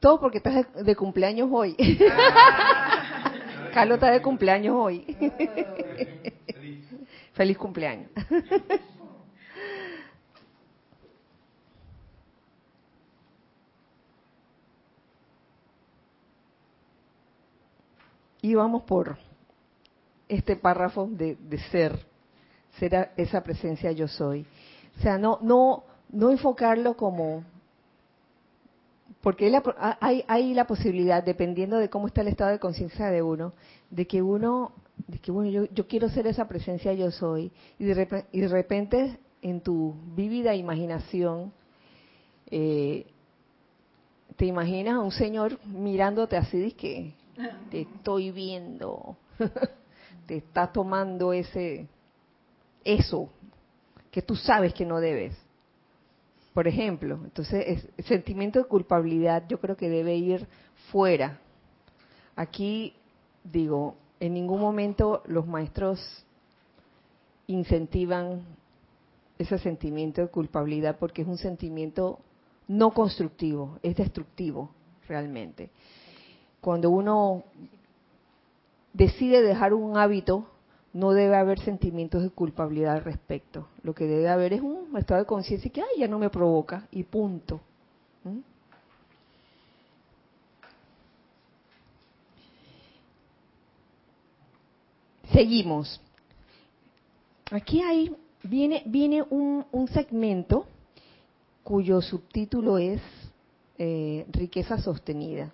Todo 0.00 0.18
porque 0.18 0.38
estás 0.38 0.72
de, 0.74 0.82
de 0.82 0.96
cumpleaños 0.96 1.48
hoy. 1.52 1.76
Carlos 3.74 3.96
está 3.96 4.10
de 4.10 4.22
cumpleaños 4.22 4.74
hoy. 4.76 5.04
Feliz 7.34 7.56
cumpleaños. 7.56 8.10
Y 18.42 18.54
vamos 18.54 18.84
por 18.84 19.18
este 20.28 20.56
párrafo 20.56 21.08
de, 21.10 21.36
de 21.36 21.58
ser, 21.70 22.06
ser 22.78 23.10
esa 23.16 23.42
presencia 23.42 23.92
yo 23.92 24.08
soy. 24.08 24.46
O 24.98 25.02
sea, 25.02 25.18
no, 25.18 25.38
no, 25.42 25.84
no 26.08 26.30
enfocarlo 26.30 26.96
como, 26.96 27.44
porque 29.22 29.46
hay 29.46 29.50
la, 29.50 29.98
hay, 30.28 30.54
la 30.54 30.66
posibilidad, 30.66 31.22
dependiendo 31.22 31.76
de 31.76 31.90
cómo 31.90 32.06
está 32.06 32.22
el 32.22 32.28
estado 32.28 32.50
de 32.50 32.58
conciencia 32.58 33.10
de 33.10 33.22
uno, 33.22 33.52
de 33.90 34.06
que 34.06 34.22
uno, 34.22 34.72
de 35.06 35.18
que 35.18 35.30
bueno, 35.30 35.50
yo, 35.50 35.64
yo 35.66 35.86
quiero 35.86 36.08
ser 36.08 36.26
esa 36.26 36.48
presencia 36.48 36.92
yo 36.94 37.10
soy, 37.10 37.52
y 37.78 37.84
de 37.84 37.94
repente, 37.94 38.28
y 38.32 38.40
de 38.40 38.48
repente 38.48 39.18
en 39.42 39.60
tu 39.60 39.94
vívida 40.14 40.54
imaginación, 40.54 41.52
eh, 42.50 43.06
te 44.36 44.46
imaginas 44.46 44.94
a 44.94 45.00
un 45.00 45.12
señor 45.12 45.58
mirándote 45.66 46.36
así, 46.36 46.72
que 46.72 47.12
te 47.70 47.82
estoy 47.82 48.30
viendo, 48.30 49.16
te 50.26 50.38
está 50.38 50.72
tomando 50.72 51.32
ese, 51.34 51.88
eso, 52.84 53.28
que 54.10 54.22
tú 54.22 54.34
sabes 54.34 54.72
que 54.72 54.86
no 54.86 54.98
debes. 54.98 55.36
Por 56.54 56.66
ejemplo, 56.66 57.20
entonces 57.22 57.88
el 57.96 58.04
sentimiento 58.04 58.58
de 58.58 58.64
culpabilidad 58.64 59.44
yo 59.48 59.60
creo 59.60 59.76
que 59.76 59.88
debe 59.88 60.16
ir 60.16 60.48
fuera. 60.90 61.38
Aquí 62.34 62.94
digo, 63.44 63.94
en 64.18 64.34
ningún 64.34 64.60
momento 64.60 65.22
los 65.26 65.46
maestros 65.46 66.24
incentivan 67.46 68.42
ese 69.38 69.58
sentimiento 69.58 70.20
de 70.20 70.28
culpabilidad 70.28 70.98
porque 70.98 71.22
es 71.22 71.28
un 71.28 71.38
sentimiento 71.38 72.18
no 72.68 72.92
constructivo, 72.92 73.78
es 73.82 73.96
destructivo 73.96 74.70
realmente. 75.08 75.70
Cuando 76.60 76.90
uno 76.90 77.44
decide 78.92 79.42
dejar 79.42 79.72
un 79.72 79.96
hábito, 79.96 80.46
no 80.92 81.12
debe 81.12 81.36
haber 81.36 81.60
sentimientos 81.60 82.22
de 82.22 82.30
culpabilidad 82.30 82.96
al 82.96 83.04
respecto. 83.04 83.68
Lo 83.82 83.94
que 83.94 84.06
debe 84.06 84.28
haber 84.28 84.52
es 84.52 84.60
un 84.60 84.96
estado 84.96 85.20
de 85.20 85.26
conciencia 85.26 85.70
que 85.70 85.82
Ay, 85.82 86.00
ya 86.00 86.08
no 86.08 86.18
me 86.18 86.30
provoca 86.30 86.88
y 86.90 87.04
punto. 87.04 87.60
¿Mm? 88.24 88.40
Seguimos. 95.32 96.00
Aquí 97.52 97.80
hay, 97.82 98.14
viene, 98.42 98.82
viene 98.86 99.22
un, 99.30 99.64
un 99.70 99.88
segmento 99.88 100.66
cuyo 101.62 102.00
subtítulo 102.00 102.78
es 102.78 103.00
eh, 103.78 104.26
Riqueza 104.30 104.78
sostenida. 104.78 105.52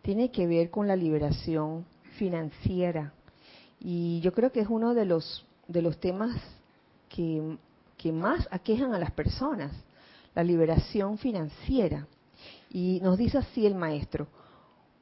Tiene 0.00 0.30
que 0.30 0.46
ver 0.46 0.70
con 0.70 0.86
la 0.86 0.96
liberación 0.96 1.84
financiera 2.18 3.12
y 3.84 4.20
yo 4.20 4.32
creo 4.32 4.52
que 4.52 4.60
es 4.60 4.68
uno 4.68 4.94
de 4.94 5.04
los, 5.04 5.44
de 5.66 5.82
los 5.82 5.98
temas 5.98 6.36
que, 7.08 7.56
que 7.96 8.12
más 8.12 8.46
aquejan 8.52 8.94
a 8.94 8.98
las 8.98 9.10
personas, 9.10 9.72
la 10.36 10.44
liberación 10.44 11.18
financiera. 11.18 12.06
Y 12.70 13.00
nos 13.02 13.18
dice 13.18 13.38
así 13.38 13.66
el 13.66 13.74
maestro, 13.74 14.28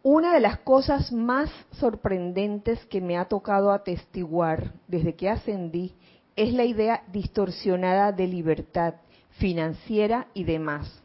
una 0.03 0.33
de 0.33 0.41
las 0.41 0.61
cosas 0.61 1.13
más 1.13 1.51
sorprendentes 1.73 2.85
que 2.87 3.03
me 3.03 3.19
ha 3.19 3.27
tocado 3.27 3.71
atestiguar 3.71 4.73
desde 4.89 5.15
que 5.15 5.29
ascendí 5.29 5.95
es 6.35 6.55
la 6.55 6.65
idea 6.65 7.05
distorsionada 7.13 8.13
de 8.13 8.27
libertad 8.27 8.95
financiera 9.33 10.29
y 10.33 10.45
demás. 10.45 11.03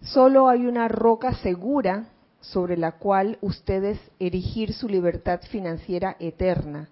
Solo 0.00 0.48
hay 0.48 0.66
una 0.66 0.88
roca 0.88 1.34
segura 1.34 2.06
sobre 2.42 2.76
la 2.76 2.92
cual 2.92 3.38
ustedes 3.40 3.98
erigir 4.18 4.74
su 4.74 4.88
libertad 4.88 5.40
financiera 5.50 6.16
eterna, 6.20 6.88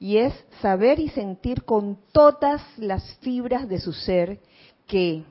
y 0.00 0.16
es 0.16 0.32
saber 0.60 0.98
y 0.98 1.10
sentir 1.10 1.64
con 1.64 1.98
todas 2.12 2.62
las 2.78 3.16
fibras 3.18 3.68
de 3.68 3.78
su 3.78 3.92
ser 3.92 4.40
que, 4.86 5.24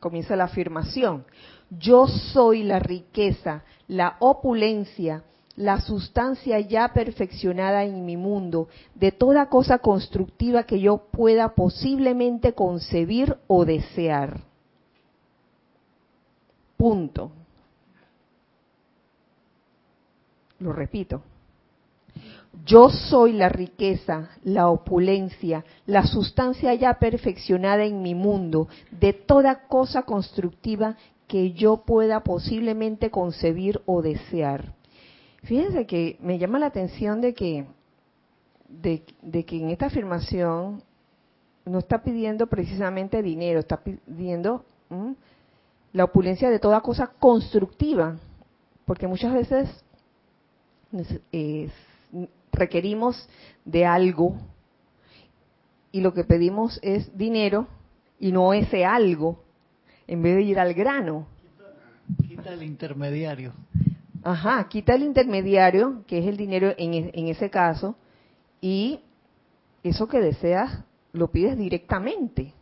comienza 0.00 0.36
la 0.36 0.44
afirmación, 0.44 1.24
yo 1.70 2.06
soy 2.06 2.64
la 2.64 2.78
riqueza, 2.78 3.62
la 3.86 4.16
opulencia, 4.20 5.22
la 5.56 5.80
sustancia 5.80 6.60
ya 6.60 6.92
perfeccionada 6.92 7.84
en 7.84 8.04
mi 8.04 8.16
mundo, 8.16 8.68
de 8.94 9.10
toda 9.10 9.48
cosa 9.48 9.78
constructiva 9.78 10.62
que 10.62 10.80
yo 10.80 10.98
pueda 11.10 11.54
posiblemente 11.54 12.52
concebir 12.52 13.36
o 13.48 13.64
desear. 13.64 14.40
Punto. 16.76 17.32
Lo 20.60 20.72
repito. 20.72 21.22
Yo 22.64 22.90
soy 22.90 23.32
la 23.32 23.48
riqueza, 23.48 24.30
la 24.42 24.68
opulencia, 24.68 25.64
la 25.86 26.04
sustancia 26.04 26.74
ya 26.74 26.98
perfeccionada 26.98 27.84
en 27.84 28.02
mi 28.02 28.14
mundo, 28.14 28.68
de 28.90 29.12
toda 29.12 29.66
cosa 29.68 30.02
constructiva 30.02 30.96
que 31.26 31.52
yo 31.52 31.78
pueda 31.78 32.20
posiblemente 32.20 33.10
concebir 33.10 33.80
o 33.86 34.02
desear. 34.02 34.74
Fíjense 35.44 35.86
que 35.86 36.16
me 36.20 36.38
llama 36.38 36.58
la 36.58 36.66
atención 36.66 37.20
de 37.20 37.34
que, 37.34 37.66
de, 38.68 39.44
que 39.44 39.56
en 39.56 39.70
esta 39.70 39.86
afirmación 39.86 40.82
no 41.64 41.78
está 41.78 42.02
pidiendo 42.02 42.46
precisamente 42.48 43.22
dinero, 43.22 43.60
está 43.60 43.76
pidiendo 43.76 44.64
la 45.92 46.04
opulencia 46.04 46.50
de 46.50 46.58
toda 46.58 46.80
cosa 46.80 47.08
constructiva, 47.18 48.16
porque 48.84 49.06
muchas 49.06 49.34
veces 49.34 49.84
requerimos 52.52 53.28
de 53.64 53.86
algo 53.86 54.36
y 55.92 56.00
lo 56.00 56.12
que 56.12 56.24
pedimos 56.24 56.78
es 56.82 57.16
dinero 57.16 57.66
y 58.18 58.32
no 58.32 58.52
ese 58.52 58.84
algo, 58.84 59.42
en 60.06 60.22
vez 60.22 60.36
de 60.36 60.42
ir 60.42 60.58
al 60.58 60.74
grano. 60.74 61.26
Quita 62.26 62.52
el 62.52 62.62
intermediario. 62.62 63.52
Ajá, 64.22 64.68
quita 64.68 64.94
el 64.94 65.02
intermediario, 65.02 66.04
que 66.06 66.18
es 66.18 66.26
el 66.26 66.36
dinero 66.36 66.74
en, 66.76 67.10
en 67.14 67.28
ese 67.28 67.50
caso, 67.50 67.96
y 68.60 69.00
eso 69.82 70.08
que 70.08 70.20
deseas 70.20 70.84
lo 71.12 71.28
pides 71.30 71.56
directamente. 71.56 72.52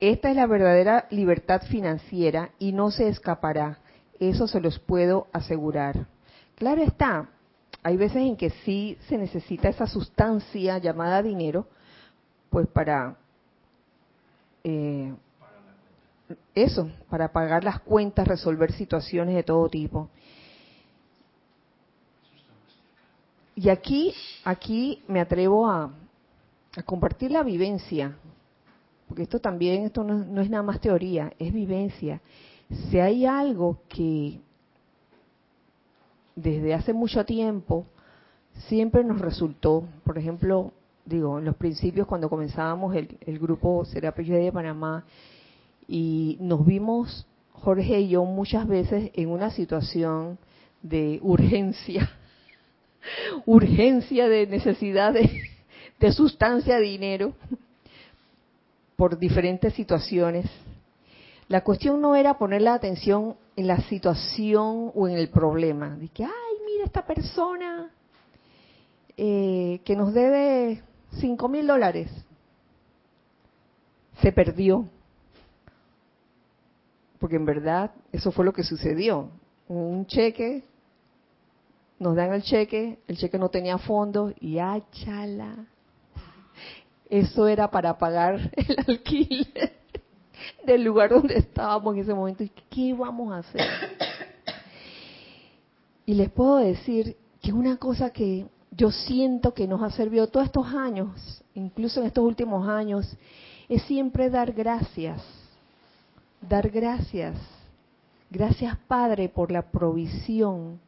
Esta 0.00 0.30
es 0.30 0.36
la 0.36 0.46
verdadera 0.46 1.06
libertad 1.10 1.62
financiera 1.62 2.50
y 2.58 2.72
no 2.72 2.90
se 2.90 3.08
escapará. 3.08 3.78
Eso 4.18 4.46
se 4.46 4.60
los 4.60 4.78
puedo 4.78 5.28
asegurar. 5.32 6.06
Claro 6.56 6.82
está, 6.82 7.28
hay 7.82 7.98
veces 7.98 8.16
en 8.16 8.34
que 8.34 8.48
sí 8.64 8.96
se 9.08 9.18
necesita 9.18 9.68
esa 9.68 9.86
sustancia 9.86 10.78
llamada 10.78 11.22
dinero, 11.22 11.68
pues 12.48 12.66
para 12.66 13.14
eh, 14.64 15.14
eso, 16.54 16.90
para 17.10 17.30
pagar 17.30 17.62
las 17.62 17.80
cuentas, 17.80 18.26
resolver 18.26 18.72
situaciones 18.72 19.34
de 19.34 19.42
todo 19.42 19.68
tipo. 19.68 20.08
Y 23.54 23.68
aquí, 23.68 24.14
aquí 24.42 25.02
me 25.08 25.20
atrevo 25.20 25.68
a, 25.68 25.92
compartir 26.86 27.30
la 27.30 27.42
vivencia, 27.42 28.16
porque 29.08 29.24
esto 29.24 29.40
también, 29.40 29.84
esto 29.84 30.02
no 30.04 30.40
es 30.40 30.50
nada 30.50 30.62
más 30.62 30.80
teoría, 30.80 31.32
es 31.38 31.52
vivencia. 31.52 32.20
Si 32.90 32.98
hay 32.98 33.26
algo 33.26 33.78
que 33.88 34.40
desde 36.36 36.74
hace 36.74 36.92
mucho 36.92 37.24
tiempo 37.24 37.86
siempre 38.68 39.02
nos 39.02 39.20
resultó, 39.20 39.84
por 40.04 40.18
ejemplo, 40.18 40.72
digo, 41.04 41.38
en 41.38 41.46
los 41.46 41.56
principios 41.56 42.06
cuando 42.06 42.28
comenzábamos 42.28 42.94
el, 42.94 43.38
grupo 43.38 43.84
Serapis 43.84 44.28
de 44.28 44.52
Panamá 44.52 45.04
y 45.88 46.36
nos 46.40 46.64
vimos, 46.64 47.26
Jorge 47.52 48.00
y 48.00 48.08
yo, 48.10 48.24
muchas 48.24 48.68
veces 48.68 49.10
en 49.14 49.30
una 49.30 49.50
situación 49.50 50.38
de 50.82 51.18
urgencia, 51.22 52.10
urgencia 53.46 54.28
de 54.28 54.46
necesidad 54.46 55.14
de, 55.14 55.30
de 55.98 56.12
sustancia, 56.12 56.76
de 56.76 56.82
dinero, 56.82 57.32
por 58.96 59.18
diferentes 59.18 59.74
situaciones. 59.74 60.46
La 61.48 61.62
cuestión 61.62 62.00
no 62.00 62.16
era 62.16 62.38
poner 62.38 62.62
la 62.62 62.74
atención 62.74 63.36
en 63.54 63.68
la 63.68 63.80
situación 63.82 64.90
o 64.94 65.08
en 65.08 65.16
el 65.16 65.28
problema. 65.28 65.96
De 65.96 66.08
que, 66.08 66.24
ay, 66.24 66.56
mira 66.66 66.84
esta 66.84 67.06
persona 67.06 67.90
eh, 69.16 69.80
que 69.84 69.94
nos 69.94 70.12
debe 70.12 70.82
cinco 71.20 71.48
mil 71.48 71.66
dólares. 71.66 72.10
Se 74.20 74.32
perdió. 74.32 74.88
Porque 77.20 77.36
en 77.36 77.44
verdad 77.44 77.92
eso 78.12 78.32
fue 78.32 78.44
lo 78.44 78.52
que 78.52 78.64
sucedió. 78.64 79.30
Un 79.68 80.06
cheque, 80.06 80.64
nos 81.98 82.16
dan 82.16 82.32
el 82.34 82.42
cheque, 82.42 82.98
el 83.06 83.16
cheque 83.16 83.38
no 83.38 83.50
tenía 83.50 83.78
fondos 83.78 84.34
y 84.40 84.56
chala. 84.90 85.66
Eso 87.08 87.46
era 87.46 87.70
para 87.70 87.96
pagar 87.98 88.50
el 88.56 88.76
alquiler 88.86 89.75
del 90.64 90.84
lugar 90.84 91.10
donde 91.10 91.36
estábamos 91.36 91.94
en 91.94 92.02
ese 92.02 92.14
momento 92.14 92.44
y 92.44 92.50
qué 92.70 92.94
vamos 92.94 93.32
a 93.32 93.38
hacer. 93.38 93.66
Y 96.04 96.14
les 96.14 96.30
puedo 96.30 96.58
decir 96.58 97.16
que 97.42 97.52
una 97.52 97.76
cosa 97.78 98.10
que 98.10 98.46
yo 98.70 98.90
siento 98.90 99.54
que 99.54 99.66
nos 99.66 99.82
ha 99.82 99.90
servido 99.90 100.28
todos 100.28 100.46
estos 100.46 100.66
años, 100.68 101.42
incluso 101.54 102.00
en 102.00 102.06
estos 102.06 102.24
últimos 102.24 102.68
años, 102.68 103.16
es 103.68 103.82
siempre 103.82 104.30
dar 104.30 104.52
gracias. 104.52 105.20
Dar 106.40 106.70
gracias. 106.70 107.36
Gracias 108.30 108.76
Padre 108.86 109.28
por 109.28 109.50
la 109.50 109.62
provisión. 109.62 110.78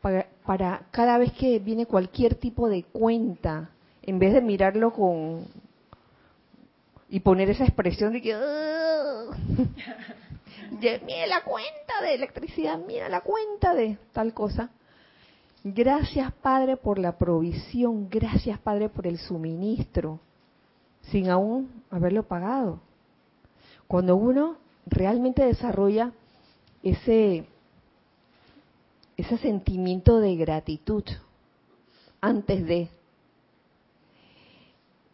Para, 0.00 0.26
para 0.46 0.82
cada 0.92 1.18
vez 1.18 1.32
que 1.32 1.58
viene 1.58 1.86
cualquier 1.86 2.36
tipo 2.36 2.68
de 2.68 2.84
cuenta, 2.84 3.70
en 4.02 4.18
vez 4.18 4.32
de 4.32 4.40
mirarlo 4.40 4.92
con, 4.92 5.44
y 7.08 7.20
poner 7.20 7.50
esa 7.50 7.64
expresión 7.64 8.12
de 8.12 8.22
que 8.22 8.36
mire 11.04 11.26
la 11.26 11.42
cuenta 11.44 12.02
de 12.02 12.14
electricidad, 12.14 12.78
mira 12.86 13.08
la 13.08 13.20
cuenta 13.22 13.74
de 13.74 13.98
tal 14.12 14.34
cosa. 14.34 14.70
Gracias 15.64 16.32
Padre 16.34 16.76
por 16.76 16.98
la 16.98 17.18
provisión, 17.18 18.08
gracias 18.08 18.58
Padre 18.60 18.88
por 18.88 19.06
el 19.06 19.18
suministro, 19.18 20.20
sin 21.10 21.30
aún 21.30 21.82
haberlo 21.90 22.22
pagado. 22.22 22.80
Cuando 23.86 24.16
uno 24.16 24.58
realmente 24.86 25.44
desarrolla 25.44 26.12
ese, 26.82 27.46
ese 29.16 29.38
sentimiento 29.38 30.20
de 30.20 30.36
gratitud 30.36 31.04
antes 32.20 32.66
de, 32.66 32.88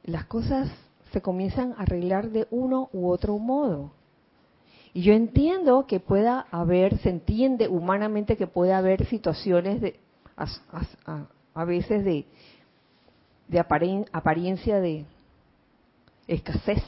las 0.05 0.27
cosas 0.27 0.71
se 1.15 1.23
comienzan 1.23 1.73
a 1.79 1.83
arreglar 1.83 2.31
de 2.31 2.49
uno 2.51 2.91
u 2.93 3.09
otro 3.09 3.39
modo. 3.39 3.93
Y 4.93 5.03
yo 5.03 5.13
entiendo 5.13 5.87
que 5.87 6.01
pueda 6.01 6.47
haber, 6.51 6.99
se 6.99 7.09
entiende 7.09 7.69
humanamente 7.69 8.37
que 8.37 8.49
puede 8.49 8.73
haber 8.73 9.07
situaciones 9.07 9.81
de, 9.81 9.99
a, 10.37 11.65
veces 11.65 12.05
de, 12.05 12.27
de 13.47 13.59
apariencia 13.61 14.81
de 14.81 15.07
escasez 16.27 16.83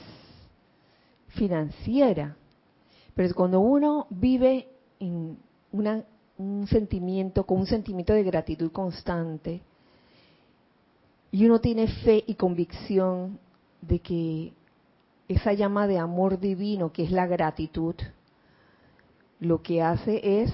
financiera. 1.29 2.37
Pero 3.15 3.33
cuando 3.35 3.61
uno 3.61 4.09
vive 4.11 4.69
en 4.99 5.39
una, 5.71 6.03
un 6.37 6.67
sentimiento, 6.67 7.45
con 7.45 7.61
un 7.61 7.67
sentimiento 7.67 8.13
de 8.13 8.25
gratitud 8.25 8.73
constante, 8.73 9.63
y 11.31 11.45
uno 11.45 11.61
tiene 11.61 11.87
fe 11.89 12.25
y 12.27 12.35
convicción 12.35 13.39
de 13.81 14.01
que 14.01 14.53
esa 15.29 15.53
llama 15.53 15.87
de 15.87 15.99
amor 15.99 16.39
divino, 16.39 16.93
que 16.93 17.05
es 17.05 17.11
la 17.11 17.27
gratitud, 17.27 17.95
lo 19.41 19.63
que 19.63 19.83
hace 19.83 20.43
es 20.43 20.53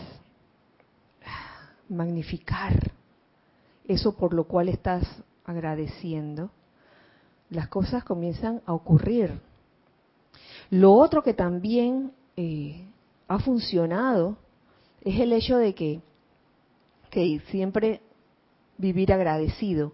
magnificar 1.89 2.93
eso 3.87 4.17
por 4.17 4.33
lo 4.33 4.45
cual 4.45 4.69
estás 4.69 5.05
agradeciendo, 5.45 6.51
las 7.51 7.69
cosas 7.69 8.05
comienzan 8.05 8.63
a 8.65 8.73
ocurrir. 8.73 9.41
Lo 10.71 10.95
otro 10.95 11.23
que 11.23 11.35
también 11.35 12.13
eh, 12.37 12.87
ha 13.29 13.39
funcionado 13.39 14.37
es 15.03 15.21
el 15.21 15.33
hecho 15.33 15.59
de 15.59 15.75
que, 15.75 16.01
que 17.11 17.41
siempre 17.51 18.01
vivir 18.79 19.13
agradecido 19.13 19.93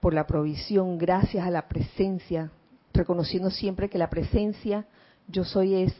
por 0.00 0.14
la 0.14 0.26
provisión, 0.26 0.98
gracias 0.98 1.46
a 1.46 1.50
la 1.50 1.68
presencia, 1.68 2.50
reconociendo 2.92 3.50
siempre 3.50 3.88
que 3.88 3.98
la 3.98 4.10
presencia 4.10 4.86
yo 5.26 5.44
soy 5.44 5.74
es 5.74 5.94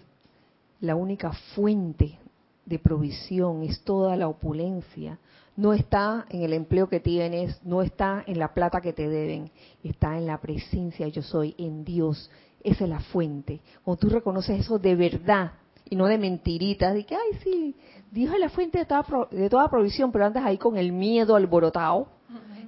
la 0.80 0.94
única 0.94 1.32
fuente 1.54 2.18
de 2.64 2.78
provisión, 2.78 3.62
es 3.62 3.82
toda 3.82 4.16
la 4.16 4.28
opulencia. 4.28 5.18
No 5.56 5.72
está 5.72 6.26
en 6.30 6.42
el 6.42 6.52
empleo 6.52 6.88
que 6.88 7.00
tienes, 7.00 7.60
no 7.64 7.82
está 7.82 8.22
en 8.26 8.38
la 8.38 8.54
plata 8.54 8.80
que 8.80 8.92
te 8.92 9.08
deben, 9.08 9.50
está 9.82 10.16
en 10.16 10.26
la 10.26 10.40
presencia 10.40 11.08
yo 11.08 11.22
soy, 11.22 11.54
en 11.58 11.84
Dios. 11.84 12.30
Esa 12.62 12.84
es 12.84 12.90
la 12.90 13.00
fuente. 13.00 13.60
Cuando 13.82 13.98
tú 13.98 14.08
reconoces 14.08 14.60
eso 14.60 14.78
de 14.78 14.94
verdad 14.94 15.52
y 15.90 15.96
no 15.96 16.06
de 16.06 16.18
mentiritas, 16.18 16.94
de 16.94 17.04
que, 17.04 17.14
ay, 17.14 17.38
sí, 17.42 17.76
Dios 18.12 18.32
es 18.32 18.40
la 18.40 18.50
fuente 18.50 18.78
de 18.78 18.84
toda, 18.84 19.04
de 19.30 19.48
toda 19.48 19.68
provisión, 19.68 20.12
pero 20.12 20.26
andas 20.26 20.44
ahí 20.44 20.58
con 20.58 20.76
el 20.76 20.92
miedo 20.92 21.34
alborotado, 21.34 22.08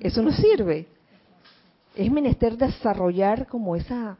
eso 0.00 0.22
no 0.22 0.32
sirve. 0.32 0.88
Es 1.94 2.10
menester 2.10 2.56
desarrollar 2.56 3.46
como 3.46 3.76
esa, 3.76 4.16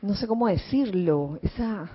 no 0.00 0.14
sé 0.14 0.26
cómo 0.26 0.48
decirlo, 0.48 1.38
esa, 1.42 1.90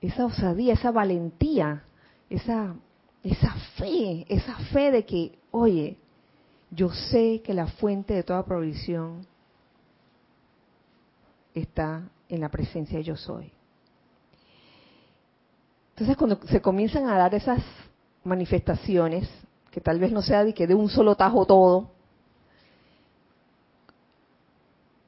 esa 0.00 0.26
osadía, 0.26 0.74
esa 0.74 0.90
valentía 0.90 1.82
esa, 2.30 2.74
esa 3.22 3.52
fe, 3.76 4.26
esa 4.28 4.56
fe 4.72 4.90
de 4.90 5.04
que, 5.04 5.38
oye, 5.50 5.96
yo 6.70 6.90
sé 6.90 7.42
que 7.44 7.54
la 7.54 7.66
fuente 7.66 8.14
de 8.14 8.22
toda 8.22 8.44
provisión 8.44 9.26
está 11.54 12.08
en 12.28 12.40
la 12.40 12.48
presencia 12.48 12.98
de 12.98 13.04
yo 13.04 13.16
soy. 13.16 13.50
Entonces 15.90 16.16
cuando 16.16 16.38
se 16.46 16.60
comienzan 16.60 17.08
a 17.08 17.16
dar 17.16 17.34
esas 17.34 17.62
manifestaciones, 18.24 19.28
que 19.70 19.80
tal 19.80 19.98
vez 19.98 20.12
no 20.12 20.22
sea 20.22 20.44
de 20.44 20.52
que 20.52 20.66
de 20.66 20.74
un 20.74 20.90
solo 20.90 21.14
tajo 21.14 21.46
todo, 21.46 21.90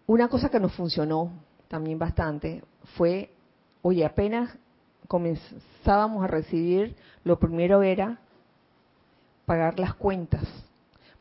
una 0.09 0.29
cosa 0.29 0.49
que 0.49 0.59
nos 0.59 0.73
funcionó 0.73 1.31
también 1.68 1.99
bastante 1.99 2.64
fue, 2.97 3.31
oye, 3.83 4.05
apenas 4.07 4.57
comenzábamos 5.07 6.25
a 6.25 6.27
recibir, 6.27 6.97
lo 7.25 7.38
primero 7.38 7.83
era 7.83 8.18
pagar 9.44 9.79
las 9.79 9.94
cuentas, 9.94 10.42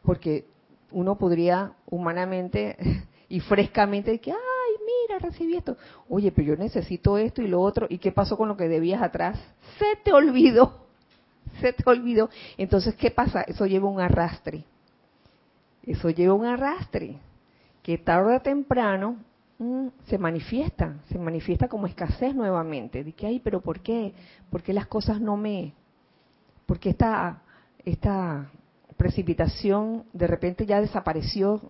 porque 0.03 0.45
uno 0.91 1.17
podría 1.17 1.73
humanamente 1.89 2.77
y 3.29 3.41
frescamente 3.41 4.19
que, 4.19 4.31
ay, 4.31 4.37
mira, 4.85 5.19
recibí 5.19 5.57
esto. 5.57 5.75
Oye, 6.07 6.31
pero 6.31 6.47
yo 6.47 6.55
necesito 6.55 7.17
esto 7.17 7.41
y 7.41 7.49
lo 7.49 7.59
otro. 7.59 7.87
¿Y 7.89 7.97
qué 7.97 8.13
pasó 8.13 8.37
con 8.37 8.47
lo 8.47 8.55
que 8.55 8.69
debías 8.69 9.01
atrás? 9.01 9.37
Se 9.77 9.97
te 10.01 10.13
olvidó. 10.13 10.87
Se 11.59 11.73
te 11.73 11.83
olvidó. 11.89 12.29
Entonces, 12.57 12.95
¿qué 12.95 13.11
pasa? 13.11 13.41
Eso 13.41 13.65
lleva 13.65 13.89
un 13.89 13.99
arrastre. 13.99 14.63
Eso 15.83 16.09
lleva 16.09 16.33
un 16.33 16.45
arrastre. 16.45 17.19
Que 17.87 17.97
tarde 17.97 18.35
o 18.35 18.41
temprano 18.43 19.15
Mm, 19.59 19.87
se 20.05 20.19
manifiesta, 20.19 20.97
se 21.09 21.17
manifiesta 21.17 21.67
como 21.67 21.87
escasez 21.87 22.35
nuevamente. 22.35 23.03
De 23.03 23.13
que, 23.13 23.25
ay, 23.25 23.39
pero 23.39 23.61
¿por 23.61 23.79
qué? 23.79 24.13
¿Por 24.49 24.61
qué 24.61 24.73
las 24.73 24.87
cosas 24.87 25.19
no 25.19 25.35
me... 25.35 25.73
¿Por 26.65 26.79
qué 26.79 26.89
esta, 26.89 27.41
esta 27.85 28.51
precipitación 28.97 30.03
de 30.13 30.27
repente 30.27 30.65
ya 30.65 30.81
desapareció 30.81 31.61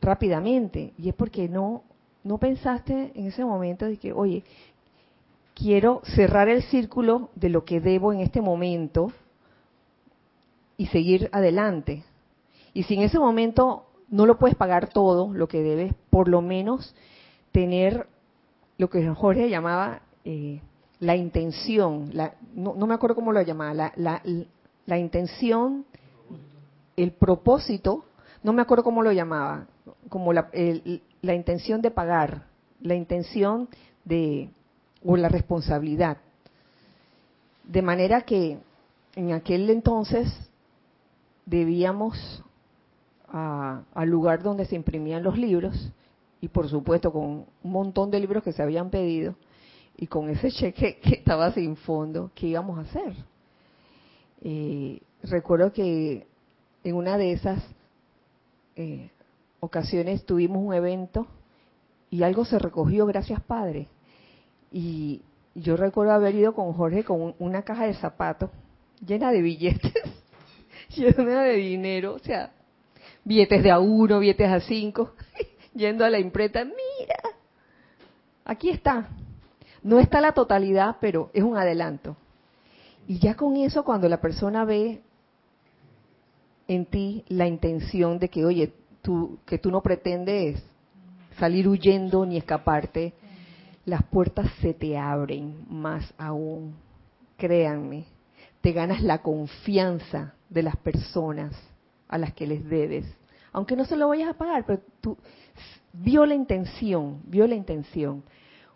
rápidamente? 0.00 0.92
Y 0.98 1.08
es 1.08 1.14
porque 1.14 1.48
no, 1.48 1.82
no 2.24 2.38
pensaste 2.38 3.12
en 3.14 3.26
ese 3.28 3.44
momento 3.44 3.86
de 3.86 3.96
que, 3.96 4.12
oye, 4.12 4.44
quiero 5.54 6.02
cerrar 6.04 6.48
el 6.48 6.62
círculo 6.64 7.30
de 7.36 7.48
lo 7.48 7.64
que 7.64 7.80
debo 7.80 8.12
en 8.12 8.20
este 8.20 8.42
momento 8.42 9.12
y 10.76 10.86
seguir 10.86 11.30
adelante. 11.32 12.02
Y 12.74 12.82
si 12.82 12.94
en 12.94 13.02
ese 13.02 13.18
momento 13.18 13.86
no 14.12 14.26
lo 14.26 14.38
puedes 14.38 14.54
pagar 14.56 14.90
todo 14.90 15.32
lo 15.32 15.48
que 15.48 15.62
debes, 15.62 15.94
por 16.10 16.28
lo 16.28 16.42
menos 16.42 16.94
tener 17.50 18.06
lo 18.78 18.90
que 18.90 19.08
Jorge 19.08 19.48
llamaba 19.48 20.02
eh, 20.24 20.60
la 21.00 21.16
intención, 21.16 22.10
la, 22.12 22.34
no, 22.54 22.74
me 22.74 22.94
acuerdo 22.94 23.16
cómo 23.16 23.32
lo 23.32 23.40
llamaba, 23.40 23.74
la, 23.74 23.92
la, 23.96 24.22
la, 24.86 24.98
intención, 24.98 25.86
el 26.96 27.12
propósito, 27.12 28.04
no 28.42 28.52
me 28.52 28.62
acuerdo 28.62 28.84
cómo 28.84 29.02
lo 29.02 29.12
llamaba, 29.12 29.66
como 30.10 30.32
la, 30.32 30.50
la 31.22 31.34
intención 31.34 31.80
de 31.80 31.90
pagar, 31.90 32.44
la 32.82 32.94
intención 32.94 33.68
de, 34.04 34.50
o 35.04 35.16
la 35.16 35.30
responsabilidad. 35.30 36.18
De 37.64 37.80
manera 37.80 38.22
que 38.22 38.58
en 39.16 39.32
aquel 39.32 39.70
entonces 39.70 40.28
debíamos 41.46 42.44
al 43.32 44.08
lugar 44.08 44.42
donde 44.42 44.66
se 44.66 44.76
imprimían 44.76 45.22
los 45.22 45.38
libros 45.38 45.90
y 46.40 46.48
por 46.48 46.68
supuesto 46.68 47.12
con 47.12 47.46
un 47.62 47.72
montón 47.72 48.10
de 48.10 48.20
libros 48.20 48.42
que 48.42 48.52
se 48.52 48.62
habían 48.62 48.90
pedido 48.90 49.34
y 49.96 50.06
con 50.06 50.28
ese 50.28 50.50
cheque 50.50 50.98
que 51.02 51.14
estaba 51.14 51.52
sin 51.52 51.76
fondo, 51.76 52.30
¿qué 52.34 52.48
íbamos 52.48 52.78
a 52.78 52.82
hacer? 52.82 53.14
Eh, 54.42 55.00
recuerdo 55.22 55.72
que 55.72 56.26
en 56.84 56.94
una 56.94 57.16
de 57.16 57.32
esas 57.32 57.62
eh, 58.76 59.10
ocasiones 59.60 60.26
tuvimos 60.26 60.58
un 60.58 60.74
evento 60.74 61.26
y 62.10 62.24
algo 62.24 62.44
se 62.44 62.58
recogió, 62.58 63.06
gracias 63.06 63.40
Padre. 63.42 63.88
Y 64.70 65.22
yo 65.54 65.76
recuerdo 65.76 66.12
haber 66.12 66.34
ido 66.34 66.54
con 66.54 66.72
Jorge 66.72 67.04
con 67.04 67.34
una 67.38 67.62
caja 67.62 67.86
de 67.86 67.94
zapatos 67.94 68.50
llena 69.06 69.30
de 69.32 69.42
billetes, 69.42 69.92
llena 70.96 71.42
de 71.42 71.56
dinero, 71.56 72.14
o 72.14 72.18
sea, 72.18 72.52
billetes 73.24 73.62
de 73.62 73.70
a 73.70 73.78
uno, 73.78 74.18
billetes 74.18 74.50
a 74.50 74.60
cinco, 74.60 75.12
yendo 75.74 76.04
a 76.04 76.10
la 76.10 76.18
imprenta, 76.18 76.64
mira, 76.64 77.20
aquí 78.44 78.70
está. 78.70 79.08
No 79.82 79.98
está 79.98 80.20
la 80.20 80.32
totalidad, 80.32 80.96
pero 81.00 81.30
es 81.32 81.42
un 81.42 81.56
adelanto. 81.56 82.16
Y 83.08 83.18
ya 83.18 83.34
con 83.34 83.56
eso, 83.56 83.84
cuando 83.84 84.08
la 84.08 84.20
persona 84.20 84.64
ve 84.64 85.00
en 86.68 86.86
ti 86.86 87.24
la 87.28 87.48
intención 87.48 88.18
de 88.18 88.28
que, 88.28 88.44
oye, 88.44 88.72
tú, 89.02 89.38
que 89.44 89.58
tú 89.58 89.70
no 89.70 89.82
pretendes 89.82 90.62
salir 91.38 91.66
huyendo 91.66 92.24
ni 92.24 92.36
escaparte, 92.36 93.12
las 93.84 94.04
puertas 94.04 94.48
se 94.60 94.72
te 94.72 94.96
abren 94.96 95.66
más 95.68 96.14
aún. 96.16 96.76
Créanme, 97.36 98.04
te 98.60 98.70
ganas 98.70 99.02
la 99.02 99.18
confianza 99.18 100.34
de 100.48 100.62
las 100.62 100.76
personas 100.76 101.52
a 102.12 102.18
las 102.18 102.34
que 102.34 102.46
les 102.46 102.62
debes. 102.68 103.06
Aunque 103.52 103.74
no 103.74 103.86
se 103.86 103.96
lo 103.96 104.08
vayas 104.08 104.28
a 104.28 104.34
pagar, 104.38 104.64
pero 104.66 104.82
tú 105.00 105.16
vio 105.92 106.26
la 106.26 106.34
intención, 106.34 107.22
vio 107.24 107.46
la 107.46 107.54
intención. 107.54 108.22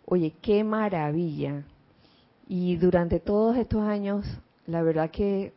Oye, 0.05 0.33
qué 0.41 0.63
maravilla. 0.63 1.63
Y 2.47 2.77
durante 2.77 3.19
todos 3.19 3.57
estos 3.57 3.83
años, 3.83 4.25
la 4.65 4.81
verdad 4.81 5.11
que 5.11 5.53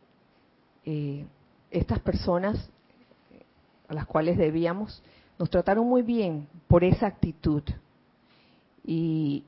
eh, 0.85 1.25
estas 1.71 1.99
personas 1.99 2.69
a 3.87 3.93
las 3.95 4.05
cuales 4.05 4.37
debíamos, 4.37 5.01
nos 5.39 5.49
trataron 5.49 5.87
muy 5.87 6.03
bien 6.03 6.47
por 6.67 6.83
esa 6.83 7.07
actitud. 7.07 7.63
Y, 8.85 9.43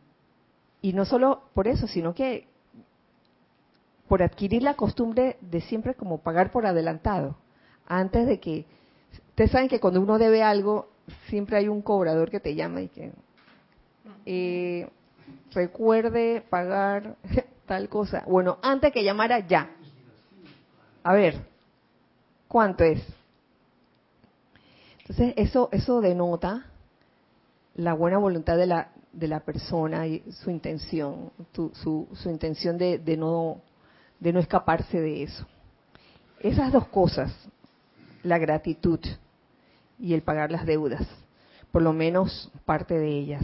y 0.82 0.94
no 0.94 1.06
solo 1.06 1.44
por 1.54 1.68
eso, 1.68 1.88
sino 1.88 2.16
que 2.16 2.48
por 4.08 4.24
adquirir 4.24 4.64
la 4.64 4.74
costumbre 4.74 5.38
de 5.40 5.62
siempre 5.62 5.94
como 5.94 6.18
pagar 6.18 6.52
por 6.52 6.66
adelantado, 6.66 7.38
antes 7.88 8.28
de 8.28 8.40
que, 8.40 8.66
ustedes 9.30 9.52
saben 9.52 9.68
que 9.68 9.80
cuando 9.80 10.02
uno 10.02 10.18
debe 10.18 10.44
algo, 10.44 10.90
siempre 11.28 11.58
hay 11.58 11.68
un 11.68 11.82
cobrador 11.82 12.30
que 12.30 12.40
te 12.40 12.56
llama 12.56 12.82
y 12.82 12.88
que 12.90 13.12
eh, 14.26 14.90
recuerde 15.54 16.44
pagar 16.50 17.16
tal 17.66 17.90
cosa. 17.90 18.24
Bueno, 18.28 18.58
antes 18.62 18.92
que 18.92 19.04
llamara 19.04 19.40
ya. 19.40 19.72
A 21.04 21.14
ver, 21.14 21.46
¿cuánto 22.48 22.84
es? 22.84 23.04
Entonces, 25.02 25.34
eso, 25.36 25.70
eso 25.72 26.00
denota 26.00 26.66
la 27.76 27.94
buena 27.94 28.18
voluntad 28.18 28.58
de 28.58 28.68
la, 28.68 28.90
de 29.12 29.28
la 29.28 29.42
persona 29.42 30.08
y 30.08 30.24
su 30.32 30.50
intención, 30.50 31.32
su, 31.54 31.72
su, 32.14 32.30
intención 32.30 32.78
de, 32.78 33.00
no, 33.18 33.62
de 34.20 34.32
no 34.32 34.40
escaparse 34.40 35.00
de 35.00 35.24
eso. 35.24 35.46
Esas 36.40 36.72
dos 36.72 36.88
cosas, 36.88 37.34
la 38.24 38.38
gratitud 38.38 39.00
y 40.00 40.14
el 40.14 40.22
pagar 40.22 40.52
las 40.52 40.66
deudas, 40.66 41.08
por 41.72 41.82
lo 41.82 41.94
menos 41.94 42.52
parte 42.66 42.96
de 42.98 43.10
ellas. 43.10 43.44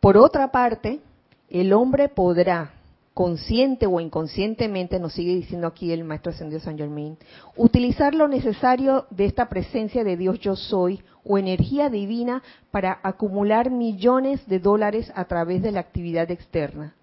Por 0.00 0.16
otra 0.16 0.50
parte, 0.50 1.00
el 1.48 1.72
hombre 1.72 2.08
podrá 2.08 2.72
consciente 3.14 3.86
o 3.86 4.00
inconscientemente, 4.00 4.98
nos 4.98 5.12
sigue 5.12 5.34
diciendo 5.34 5.66
aquí 5.66 5.92
el 5.92 6.04
maestro 6.04 6.32
ascendido 6.32 6.60
San 6.60 6.78
Germain, 6.78 7.18
utilizar 7.56 8.14
lo 8.14 8.26
necesario 8.26 9.06
de 9.10 9.26
esta 9.26 9.48
presencia 9.48 10.02
de 10.02 10.16
Dios 10.16 10.40
yo 10.40 10.56
soy 10.56 11.02
o 11.24 11.38
energía 11.38 11.90
divina 11.90 12.42
para 12.70 12.98
acumular 13.02 13.70
millones 13.70 14.46
de 14.46 14.58
dólares 14.58 15.12
a 15.14 15.26
través 15.26 15.62
de 15.62 15.72
la 15.72 15.80
actividad 15.80 16.30
externa. 16.30 16.94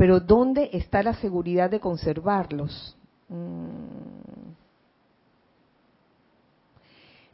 Pero 0.00 0.18
¿dónde 0.18 0.70
está 0.72 1.02
la 1.02 1.12
seguridad 1.12 1.68
de 1.68 1.78
conservarlos? 1.78 2.96
Mm. 3.28 4.54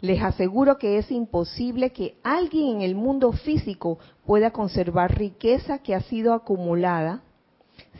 Les 0.00 0.20
aseguro 0.20 0.76
que 0.76 0.98
es 0.98 1.12
imposible 1.12 1.92
que 1.92 2.16
alguien 2.24 2.78
en 2.78 2.82
el 2.82 2.96
mundo 2.96 3.30
físico 3.30 4.00
pueda 4.24 4.50
conservar 4.50 5.16
riqueza 5.16 5.78
que 5.78 5.94
ha 5.94 6.00
sido 6.00 6.34
acumulada 6.34 7.22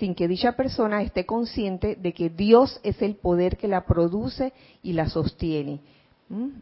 sin 0.00 0.16
que 0.16 0.26
dicha 0.26 0.56
persona 0.56 1.00
esté 1.00 1.26
consciente 1.26 1.94
de 1.94 2.12
que 2.12 2.28
Dios 2.28 2.80
es 2.82 3.00
el 3.02 3.14
poder 3.14 3.58
que 3.58 3.68
la 3.68 3.86
produce 3.86 4.52
y 4.82 4.94
la 4.94 5.08
sostiene. 5.08 5.80
¿Mm? 6.28 6.58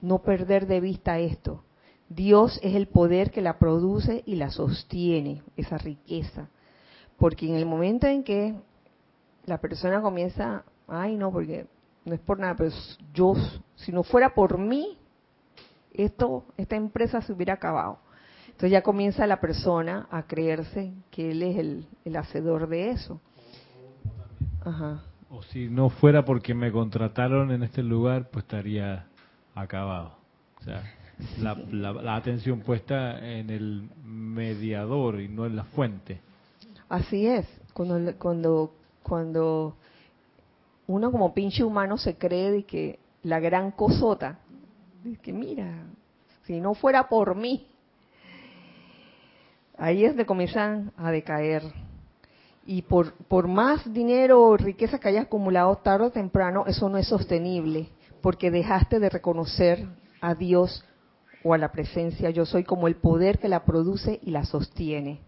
No 0.00 0.18
perder 0.18 0.66
de 0.66 0.80
vista 0.80 1.20
esto. 1.20 1.62
Dios 2.08 2.58
es 2.64 2.74
el 2.74 2.88
poder 2.88 3.30
que 3.30 3.40
la 3.40 3.60
produce 3.60 4.24
y 4.26 4.34
la 4.34 4.50
sostiene, 4.50 5.44
esa 5.56 5.78
riqueza. 5.78 6.48
Porque 7.18 7.48
en 7.48 7.54
el 7.54 7.66
momento 7.66 8.06
en 8.06 8.22
que 8.22 8.54
la 9.46 9.58
persona 9.58 10.00
comienza, 10.00 10.64
ay 10.88 11.16
no, 11.16 11.32
porque 11.32 11.66
no 12.04 12.14
es 12.14 12.20
por 12.20 12.38
nada, 12.38 12.54
pero 12.56 12.70
yo, 13.14 13.34
si 13.74 13.92
no 13.92 14.02
fuera 14.02 14.34
por 14.34 14.58
mí, 14.58 14.98
esto, 15.92 16.44
esta 16.56 16.76
empresa 16.76 17.20
se 17.22 17.32
hubiera 17.32 17.54
acabado. 17.54 17.98
Entonces 18.46 18.70
ya 18.70 18.82
comienza 18.82 19.26
la 19.26 19.40
persona 19.40 20.06
a 20.10 20.22
creerse 20.22 20.92
que 21.10 21.32
él 21.32 21.42
es 21.42 21.58
el, 22.04 22.16
hacedor 22.16 22.68
de 22.68 22.90
eso. 22.90 23.20
O 25.28 25.42
si 25.42 25.68
no 25.68 25.90
fuera 25.90 26.24
porque 26.24 26.54
me 26.54 26.72
contrataron 26.72 27.50
en 27.50 27.62
este 27.62 27.82
lugar, 27.82 28.30
pues 28.30 28.44
estaría 28.44 29.06
acabado. 29.54 30.14
O 30.60 30.64
sea, 30.64 30.82
la, 31.38 32.16
atención 32.16 32.60
puesta 32.60 33.18
en 33.18 33.50
el 33.50 33.88
mediador 34.04 35.20
y 35.20 35.28
no 35.28 35.44
en 35.46 35.56
la 35.56 35.64
fuente. 35.64 36.20
Así 36.88 37.26
es. 37.26 37.46
Cuando, 37.72 38.14
cuando, 38.18 38.74
cuando 39.02 39.76
uno 40.86 41.10
como 41.10 41.34
pinche 41.34 41.64
humano 41.64 41.98
se 41.98 42.16
cree 42.16 42.50
de 42.50 42.64
que 42.64 42.98
la 43.22 43.40
gran 43.40 43.72
cosota, 43.72 44.38
de 45.02 45.16
que 45.16 45.32
mira, 45.32 45.84
si 46.44 46.60
no 46.60 46.74
fuera 46.74 47.08
por 47.08 47.34
mí, 47.34 47.66
ahí 49.76 50.04
es 50.04 50.10
donde 50.10 50.26
comienzan 50.26 50.92
a 50.96 51.10
decaer. 51.10 51.62
Y 52.64 52.82
por, 52.82 53.12
por 53.12 53.46
más 53.46 53.92
dinero 53.92 54.42
o 54.42 54.56
riqueza 54.56 54.98
que 54.98 55.08
hayas 55.08 55.26
acumulado 55.26 55.76
tarde 55.76 56.06
o 56.06 56.10
temprano, 56.10 56.64
eso 56.66 56.88
no 56.88 56.98
es 56.98 57.06
sostenible, 57.06 57.88
porque 58.20 58.50
dejaste 58.50 58.98
de 58.98 59.08
reconocer 59.08 59.86
a 60.20 60.34
Dios 60.34 60.84
o 61.44 61.54
a 61.54 61.58
la 61.58 61.70
presencia 61.70 62.30
yo 62.30 62.44
soy 62.44 62.64
como 62.64 62.88
el 62.88 62.96
poder 62.96 63.38
que 63.38 63.48
la 63.48 63.64
produce 63.64 64.18
y 64.22 64.30
la 64.30 64.44
sostiene. 64.44 65.20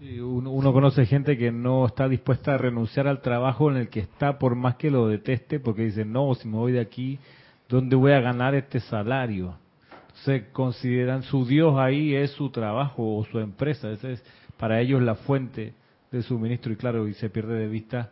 Uno, 0.00 0.50
uno, 0.50 0.72
conoce 0.72 1.04
gente 1.06 1.36
que 1.36 1.52
no 1.52 1.86
está 1.86 2.08
dispuesta 2.08 2.54
a 2.54 2.58
renunciar 2.58 3.06
al 3.06 3.20
trabajo 3.20 3.70
en 3.70 3.76
el 3.76 3.88
que 3.88 4.00
está 4.00 4.38
por 4.38 4.54
más 4.54 4.76
que 4.76 4.90
lo 4.90 5.08
deteste, 5.08 5.60
porque 5.60 5.82
dice, 5.82 6.04
no, 6.04 6.34
si 6.34 6.48
me 6.48 6.56
voy 6.56 6.72
de 6.72 6.80
aquí, 6.80 7.18
¿dónde 7.68 7.96
voy 7.96 8.12
a 8.12 8.20
ganar 8.20 8.54
este 8.54 8.80
salario? 8.80 9.56
se 10.24 10.50
consideran 10.50 11.22
su 11.22 11.46
Dios 11.46 11.76
ahí 11.78 12.14
es 12.14 12.32
su 12.32 12.50
trabajo 12.50 13.16
o 13.16 13.24
su 13.24 13.38
empresa, 13.38 13.90
esa 13.90 14.10
es 14.10 14.22
para 14.58 14.80
ellos 14.80 15.00
la 15.02 15.14
fuente 15.14 15.72
de 16.10 16.22
suministro 16.22 16.72
y 16.72 16.76
claro, 16.76 17.08
y 17.08 17.14
se 17.14 17.30
pierde 17.30 17.54
de 17.54 17.68
vista 17.68 18.10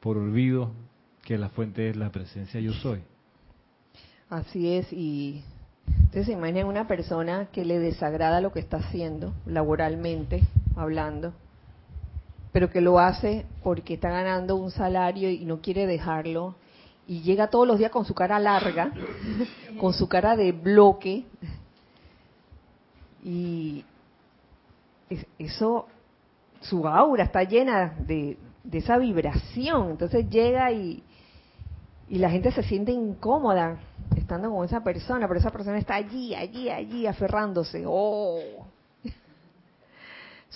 por 0.00 0.16
olvido 0.16 0.72
que 1.22 1.38
la 1.38 1.48
fuente 1.50 1.88
es 1.88 1.96
la 1.96 2.10
presencia 2.10 2.60
yo 2.60 2.72
soy. 2.72 3.00
Así 4.28 4.74
es, 4.74 4.92
y 4.92 5.44
entonces 5.86 6.28
imaginen 6.28 6.66
una 6.66 6.88
persona 6.88 7.48
que 7.52 7.64
le 7.64 7.78
desagrada 7.78 8.40
lo 8.40 8.52
que 8.52 8.60
está 8.60 8.78
haciendo 8.78 9.32
laboralmente, 9.46 10.42
hablando, 10.76 11.32
pero 12.52 12.70
que 12.70 12.80
lo 12.80 12.98
hace 12.98 13.46
porque 13.62 13.94
está 13.94 14.10
ganando 14.10 14.56
un 14.56 14.70
salario 14.70 15.30
y 15.30 15.44
no 15.44 15.60
quiere 15.60 15.86
dejarlo 15.86 16.54
y 17.06 17.20
llega 17.20 17.48
todos 17.48 17.66
los 17.66 17.78
días 17.78 17.90
con 17.90 18.04
su 18.04 18.14
cara 18.14 18.38
larga, 18.38 18.92
con 19.80 19.92
su 19.92 20.08
cara 20.08 20.36
de 20.36 20.52
bloque. 20.52 21.24
Y 23.22 23.84
eso, 25.38 25.86
su 26.60 26.86
aura 26.86 27.24
está 27.24 27.42
llena 27.42 27.94
de, 27.98 28.38
esa 28.72 28.98
vibración. 28.98 29.90
Entonces 29.90 30.28
llega 30.28 30.72
y, 30.72 31.02
y 32.08 32.18
la 32.18 32.30
gente 32.30 32.52
se 32.52 32.62
siente 32.62 32.92
incómoda 32.92 33.78
estando 34.16 34.50
con 34.50 34.64
esa 34.64 34.82
persona, 34.82 35.28
pero 35.28 35.40
esa 35.40 35.50
persona 35.50 35.78
está 35.78 35.96
allí, 35.96 36.34
allí, 36.34 36.70
allí, 36.70 37.06
aferrándose. 37.06 37.84
Oh. 37.86 38.40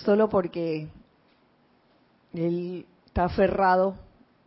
Solo 0.03 0.29
porque 0.29 0.87
él 2.33 2.85
está 3.05 3.25
aferrado 3.25 3.95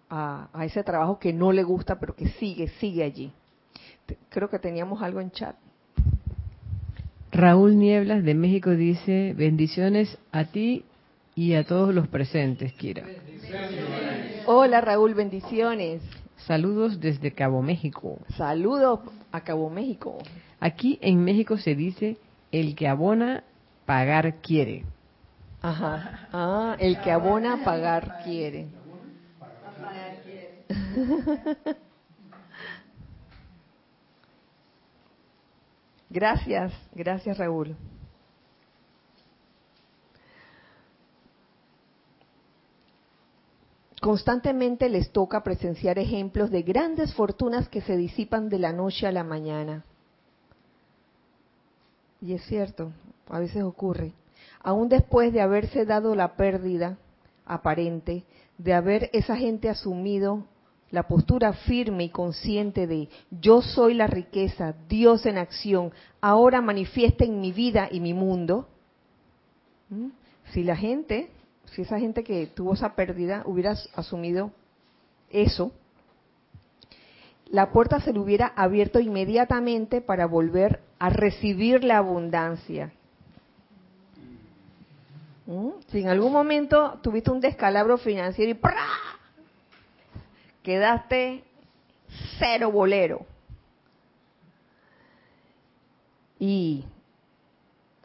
a, 0.09 0.49
ese 0.65 0.85
trabajo 0.85 1.19
que 1.19 1.33
no 1.33 1.53
le 1.53 1.63
gusta, 1.63 1.99
pero 1.99 2.15
que 2.15 2.29
sigue, 2.29 2.69
sigue 2.69 3.03
allí. 3.03 3.33
Creo 4.29 4.49
que 4.51 4.59
teníamos 4.59 5.03
algo 5.03 5.21
en 5.21 5.31
chat. 5.31 5.57
Raúl 7.31 7.79
Nieblas 7.79 8.23
de 8.25 8.35
México 8.35 8.71
dice, 8.71 9.35
bendiciones 9.35 10.19
a 10.33 10.45
ti 10.45 10.85
y 11.35 11.55
a 11.55 11.65
todos 11.65 11.95
los 11.95 12.09
presentes, 12.09 12.75
Kira. 12.75 13.05
Hola 14.47 14.83
Raúl, 14.83 15.15
bendiciones. 15.15 16.03
Saludos 16.37 17.01
desde 17.01 17.33
Cabo 17.33 17.63
México. 17.63 18.19
Saludos 18.37 19.01
a 19.31 19.41
Cabo 19.43 19.71
México. 19.71 20.19
Aquí 20.61 20.99
en 21.01 21.25
México 21.25 21.57
se 21.57 21.75
dice, 21.75 22.19
el 22.51 22.75
que 22.75 22.87
abona, 22.87 23.45
pagar 23.87 24.41
quiere. 24.43 24.85
Ajá. 25.63 26.29
Ah, 26.33 26.77
el 26.79 27.01
que 27.01 27.11
abona, 27.13 27.63
pagar 27.65 28.23
quiere. 28.25 28.69
Gracias, 36.11 36.75
gracias 36.95 37.39
Raúl. 37.39 37.75
Constantemente 44.03 44.91
les 44.91 45.11
toca 45.11 45.43
presenciar 45.43 45.99
ejemplos 45.99 46.51
de 46.51 46.63
grandes 46.63 47.15
fortunas 47.15 47.69
que 47.71 47.81
se 47.81 47.97
disipan 47.97 48.51
de 48.51 48.59
la 48.59 48.75
noche 48.75 49.07
a 49.07 49.13
la 49.13 49.25
mañana. 49.25 49.85
Y 52.21 52.35
es 52.35 52.45
cierto, 52.45 52.93
a 53.31 53.39
veces 53.39 53.63
ocurre. 53.63 54.13
Aún 54.63 54.89
después 54.89 55.33
de 55.33 55.41
haberse 55.41 55.85
dado 55.85 56.15
la 56.15 56.37
pérdida 56.37 56.99
aparente, 57.45 58.25
de 58.59 58.75
haber 58.75 59.11
esa 59.13 59.37
gente 59.37 59.69
asumido 59.69 60.45
la 60.93 61.09
postura 61.09 61.55
firme 61.55 62.05
y 62.05 62.09
consciente 62.11 62.87
de 62.87 63.09
yo 63.31 63.63
soy 63.63 63.95
la 63.95 64.07
riqueza, 64.07 64.75
Dios 64.89 65.25
en 65.25 65.39
acción, 65.39 65.91
ahora 66.21 66.61
manifiesta 66.61 67.25
en 67.25 67.41
mi 67.41 67.51
vida 67.51 67.89
y 67.91 67.99
mi 67.99 68.13
mundo. 68.13 68.69
Si 70.53 70.63
la 70.63 70.77
gente, 70.77 71.31
si 71.73 71.83
esa 71.83 71.99
gente 71.99 72.23
que 72.23 72.47
tuvo 72.47 72.75
esa 72.75 72.95
pérdida 72.95 73.43
hubiera 73.47 73.75
asumido 73.95 74.53
eso, 75.31 75.73
la 77.47 77.73
puerta 77.73 78.01
se 78.01 78.13
le 78.13 78.19
hubiera 78.19 78.53
abierto 78.55 79.01
inmediatamente 79.01 80.03
para 80.03 80.27
volver 80.27 80.81
a 80.99 81.09
recibir 81.09 81.85
la 81.85 81.99
abundancia. 81.99 82.93
¿Mm? 85.47 85.71
Si 85.89 86.01
en 86.01 86.09
algún 86.09 86.33
momento 86.33 86.99
tuviste 87.03 87.31
un 87.31 87.41
descalabro 87.41 87.99
financiero 87.99 88.51
y 88.51 88.55
¡prá! 88.55 88.87
quedaste 90.63 91.45
cero 92.39 92.71
bolero 92.71 93.27
y 96.39 96.85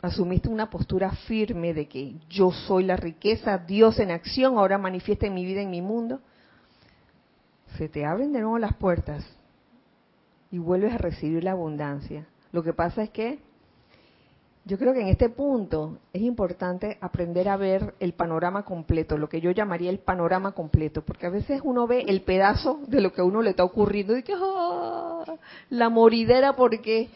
asumiste 0.01 0.49
una 0.49 0.69
postura 0.69 1.11
firme 1.11 1.73
de 1.73 1.87
que 1.87 2.15
yo 2.29 2.51
soy 2.51 2.83
la 2.83 2.95
riqueza, 2.95 3.57
Dios 3.57 3.99
en 3.99 4.11
acción, 4.11 4.57
ahora 4.57 4.77
manifiesta 4.77 5.27
en 5.27 5.33
mi 5.33 5.45
vida, 5.45 5.61
en 5.61 5.71
mi 5.71 5.81
mundo, 5.81 6.21
se 7.77 7.89
te 7.89 8.05
abren 8.05 8.33
de 8.33 8.41
nuevo 8.41 8.59
las 8.59 8.75
puertas 8.75 9.25
y 10.51 10.57
vuelves 10.57 10.93
a 10.93 10.97
recibir 10.97 11.43
la 11.43 11.51
abundancia. 11.51 12.27
Lo 12.51 12.63
que 12.63 12.73
pasa 12.73 13.03
es 13.03 13.09
que 13.09 13.39
yo 14.67 14.77
creo 14.77 14.93
que 14.93 14.99
en 14.99 15.07
este 15.07 15.29
punto 15.29 15.99
es 16.11 16.21
importante 16.21 16.97
aprender 16.99 17.47
a 17.47 17.55
ver 17.55 17.93
el 18.01 18.11
panorama 18.11 18.65
completo, 18.65 19.17
lo 19.17 19.29
que 19.29 19.39
yo 19.39 19.51
llamaría 19.51 19.89
el 19.89 19.99
panorama 19.99 20.51
completo, 20.51 21.03
porque 21.03 21.25
a 21.25 21.29
veces 21.29 21.61
uno 21.63 21.87
ve 21.87 22.03
el 22.05 22.21
pedazo 22.21 22.81
de 22.85 22.99
lo 22.99 23.13
que 23.13 23.21
a 23.21 23.23
uno 23.23 23.41
le 23.41 23.51
está 23.51 23.63
ocurriendo 23.63 24.17
y 24.17 24.23
que 24.23 24.33
¡ah! 24.35 25.23
la 25.69 25.87
moridera 25.87 26.57
porque 26.57 27.09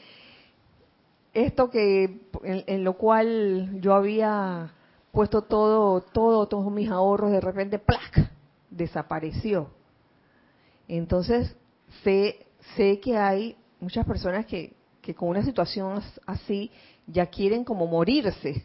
esto 1.34 1.70
que 1.70 2.22
en, 2.44 2.84
lo 2.86 2.94
cual 2.94 3.82
yo 3.82 3.96
había 3.96 4.72
puesto 5.12 5.42
todo, 5.42 6.00
todo, 6.00 6.48
todos 6.48 6.72
mis 6.72 6.90
ahorros 6.90 7.32
de 7.32 7.42
repente 7.42 7.80
¡plac! 7.80 8.32
desapareció. 8.70 9.68
Entonces 10.88 11.54
sé, 12.06 12.46
sé 12.78 13.02
que 13.02 13.18
hay 13.18 13.58
muchas 13.82 14.06
personas 14.06 14.46
que, 14.46 14.74
que 15.02 15.14
con 15.14 15.28
una 15.28 15.44
situación 15.44 16.02
así 16.26 16.72
ya 17.12 17.26
quieren 17.26 17.64
como 17.64 17.88
morirse, 17.88 18.64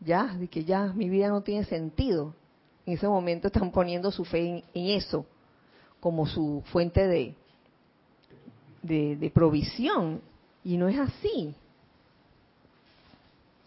ya, 0.00 0.34
de 0.34 0.48
que 0.48 0.64
ya 0.64 0.92
mi 0.92 1.08
vida 1.08 1.28
no 1.28 1.42
tiene 1.42 1.64
sentido. 1.64 2.34
En 2.86 2.94
ese 2.94 3.06
momento 3.06 3.46
están 3.46 3.70
poniendo 3.70 4.10
su 4.10 4.24
fe 4.24 4.64
en, 4.74 4.90
eso 4.90 5.24
como 6.00 6.26
su 6.26 6.62
fuente 6.72 7.06
de, 7.06 7.34
de, 8.82 9.30
provisión 9.30 10.20
y 10.64 10.76
no 10.76 10.88
es 10.88 10.98
así. 10.98 11.54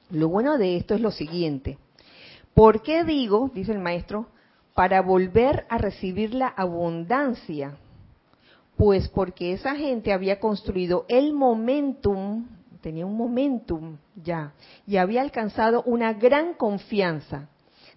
Lo 0.10 0.28
bueno 0.28 0.58
de 0.58 0.76
esto 0.76 0.96
es 0.96 1.02
lo 1.02 1.12
siguiente. 1.12 1.78
¿Por 2.54 2.82
qué 2.82 3.04
digo, 3.06 3.50
dice 3.54 3.72
el 3.72 3.80
maestro, 3.80 4.28
para 4.74 5.02
volver 5.02 5.66
a 5.70 5.78
recibir 5.78 6.34
la 6.34 6.48
abundancia? 6.48 7.78
Pues 8.76 9.08
porque 9.08 9.54
esa 9.54 9.76
gente 9.76 10.12
había 10.12 10.42
construido 10.42 11.06
el 11.08 11.34
momentum 11.34 12.46
tenía 12.86 13.08
un 13.08 13.18
momentum 13.18 13.98
ya 14.16 14.54
y 14.86 14.98
había 14.98 15.24
alcanzado 15.24 15.82
una 15.88 16.14
gran 16.14 16.54
confianza. 16.54 17.50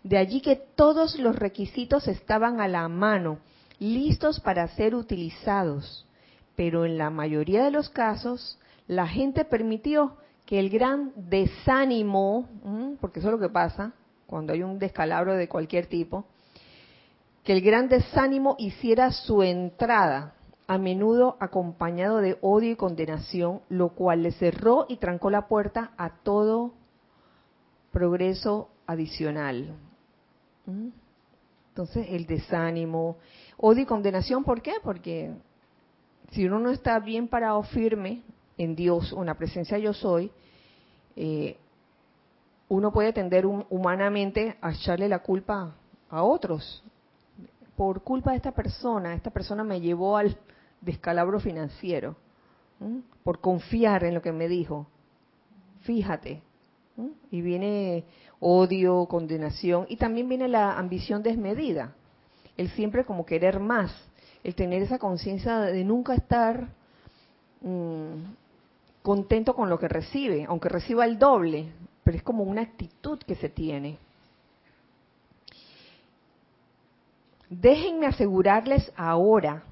De 0.03 0.16
allí 0.16 0.41
que 0.41 0.57
todos 0.57 1.18
los 1.18 1.36
requisitos 1.36 2.09
estaban 2.09 2.59
a 2.59 2.68
la 2.68 2.89
mano, 2.89 3.39
listos 3.78 4.41
para 4.41 4.66
ser 4.68 4.95
utilizados. 4.95 6.07
Pero 6.57 6.86
en 6.86 6.97
la 6.97 7.11
mayoría 7.11 7.64
de 7.64 7.70
los 7.70 7.91
casos, 7.91 8.59
la 8.86 9.07
gente 9.07 9.45
permitió 9.45 10.16
que 10.47 10.59
el 10.59 10.70
gran 10.70 11.12
desánimo, 11.16 12.49
porque 12.99 13.18
eso 13.18 13.28
es 13.28 13.32
lo 13.32 13.39
que 13.39 13.53
pasa 13.53 13.93
cuando 14.26 14.55
hay 14.55 14.62
un 14.62 14.78
descalabro 14.78 15.34
de 15.34 15.51
cualquier 15.51 15.84
tipo, 15.84 16.24
que 17.45 17.53
el 17.53 17.61
gran 17.61 17.91
desánimo 17.91 18.57
hiciera 18.59 19.12
su 19.12 19.43
entrada 19.43 20.32
a 20.69 20.77
menudo 20.77 21.39
acompañado 21.41 22.19
de 22.19 22.39
odio 22.43 22.73
y 22.73 22.77
condenación, 22.77 23.62
lo 23.71 23.89
cual 23.89 24.23
le 24.23 24.33
cerró 24.33 24.85
y 24.87 24.99
trancó 24.99 25.31
la 25.31 25.49
puerta 25.49 25.93
a 25.97 26.11
todo 26.11 26.75
progreso 27.91 28.69
adicional. 28.87 29.75
¿Mm? 30.66 30.89
Entonces, 31.71 32.09
el 32.11 32.27
desánimo, 32.27 33.16
odio 33.57 33.83
y 33.83 33.87
condenación, 33.87 34.45
¿por 34.45 34.61
qué? 34.61 34.75
Porque 34.83 35.33
si 36.33 36.45
uno 36.45 36.59
no 36.59 36.71
está 36.71 36.99
bien 36.99 37.29
parado 37.29 37.62
firme 37.62 38.23
en 38.59 38.77
Dios 38.77 39.14
o 39.14 39.21
en 39.21 39.27
la 39.27 39.39
presencia 39.39 39.79
yo 39.79 39.95
soy, 39.95 40.31
eh, 41.16 41.57
uno 42.69 42.93
puede 42.93 43.14
tender 43.14 43.47
humanamente 43.47 44.59
a 44.61 44.73
echarle 44.73 45.09
la 45.09 45.21
culpa 45.21 45.75
a 46.11 46.23
otros. 46.23 46.85
Por 47.75 48.03
culpa 48.03 48.33
de 48.33 48.37
esta 48.37 48.53
persona, 48.53 49.14
esta 49.14 49.31
persona 49.31 49.64
me 49.64 49.81
llevó 49.81 50.19
al, 50.19 50.37
descalabro 50.81 51.41
financiero, 51.41 52.16
por 53.24 53.41
confiar 53.41 54.05
en 54.05 54.14
lo 54.14 54.22
que 54.22 54.33
me 54.33 54.49
dijo. 54.49 54.87
Fíjate. 55.83 56.43
Y 57.31 57.43
viene 57.43 58.05
odio, 58.41 59.07
condenación, 59.07 59.87
y 59.89 59.97
también 59.97 60.29
viene 60.29 60.49
la 60.49 60.79
ambición 60.79 61.22
desmedida, 61.22 61.95
el 62.57 62.70
siempre 62.70 63.05
como 63.05 63.26
querer 63.26 63.61
más, 63.61 63.93
el 64.45 64.55
tener 64.55 64.83
esa 64.83 64.99
conciencia 64.99 65.61
de 65.61 65.85
nunca 65.85 66.14
estar 66.14 66.68
mm, 67.61 68.12
contento 69.03 69.55
con 69.55 69.68
lo 69.68 69.79
que 69.79 69.89
recibe, 69.89 70.45
aunque 70.49 70.68
reciba 70.68 71.05
el 71.05 71.18
doble, 71.18 71.72
pero 72.05 72.16
es 72.16 72.22
como 72.22 72.45
una 72.45 72.62
actitud 72.62 73.18
que 73.18 73.35
se 73.35 73.49
tiene. 73.49 73.99
Déjenme 77.51 78.07
asegurarles 78.07 78.93
ahora 78.97 79.62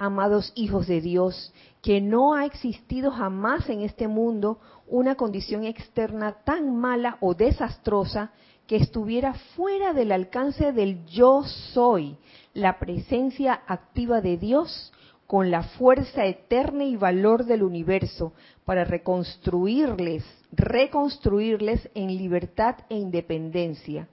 amados 0.00 0.50
hijos 0.56 0.86
de 0.86 1.02
Dios, 1.02 1.52
que 1.82 2.00
no 2.00 2.34
ha 2.34 2.46
existido 2.46 3.10
jamás 3.10 3.68
en 3.68 3.82
este 3.82 4.08
mundo 4.08 4.58
una 4.88 5.14
condición 5.14 5.64
externa 5.64 6.38
tan 6.44 6.74
mala 6.74 7.18
o 7.20 7.34
desastrosa 7.34 8.32
que 8.66 8.76
estuviera 8.76 9.34
fuera 9.54 9.92
del 9.92 10.10
alcance 10.10 10.72
del 10.72 11.04
yo 11.06 11.42
soy, 11.44 12.16
la 12.54 12.78
presencia 12.78 13.62
activa 13.66 14.22
de 14.22 14.38
Dios 14.38 14.92
con 15.26 15.50
la 15.50 15.62
fuerza 15.62 16.24
eterna 16.24 16.84
y 16.84 16.96
valor 16.96 17.44
del 17.44 17.62
universo 17.62 18.32
para 18.64 18.84
reconstruirles, 18.84 20.24
reconstruirles 20.50 21.88
en 21.94 22.16
libertad 22.16 22.76
e 22.88 22.96
independencia 22.96 24.08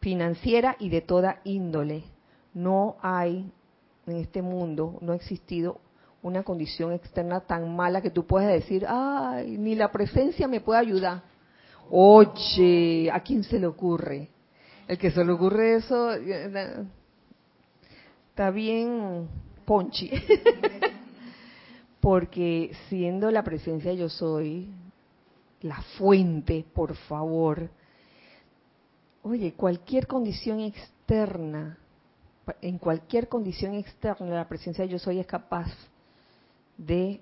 financiera 0.00 0.76
y 0.78 0.88
de 0.88 1.02
toda 1.02 1.40
índole. 1.44 2.04
No 2.52 2.96
hay 3.00 3.52
en 4.06 4.16
este 4.16 4.42
mundo 4.42 4.98
no 5.00 5.12
ha 5.12 5.16
existido 5.16 5.80
una 6.22 6.42
condición 6.42 6.92
externa 6.92 7.40
tan 7.40 7.74
mala 7.76 8.00
que 8.00 8.10
tú 8.10 8.26
puedas 8.26 8.48
decir, 8.48 8.86
ay, 8.88 9.58
ni 9.58 9.74
la 9.74 9.92
presencia 9.92 10.48
me 10.48 10.60
puede 10.60 10.80
ayudar. 10.80 11.22
Oye, 11.90 13.10
¿a 13.12 13.20
quién 13.20 13.44
se 13.44 13.58
le 13.58 13.66
ocurre? 13.66 14.28
El 14.88 14.98
que 14.98 15.10
se 15.10 15.24
le 15.24 15.32
ocurre 15.32 15.76
eso 15.76 16.12
está 18.30 18.50
bien 18.50 19.28
ponchi. 19.64 20.10
Porque 22.00 22.72
siendo 22.88 23.30
la 23.30 23.42
presencia 23.42 23.92
yo 23.92 24.08
soy, 24.08 24.68
la 25.62 25.80
fuente, 25.98 26.64
por 26.74 26.94
favor. 26.94 27.70
Oye, 29.22 29.52
cualquier 29.54 30.06
condición 30.06 30.60
externa 30.60 31.78
en 32.60 32.78
cualquier 32.78 33.28
condición 33.28 33.74
externa, 33.74 34.26
la 34.26 34.48
presencia 34.48 34.84
de 34.84 34.90
yo 34.90 34.98
soy 34.98 35.20
es 35.20 35.26
capaz 35.26 35.68
de 36.76 37.20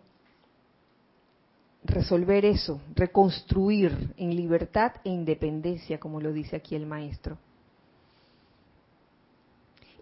resolver 1.85 2.45
eso, 2.45 2.81
reconstruir 2.95 4.15
en 4.17 4.37
libertad 4.37 4.93
e 5.05 5.11
independencia, 5.11 5.99
como 5.99 6.21
lo 6.21 6.33
dice 6.33 6.57
aquí 6.57 6.75
el 6.75 6.87
maestro. 6.87 7.39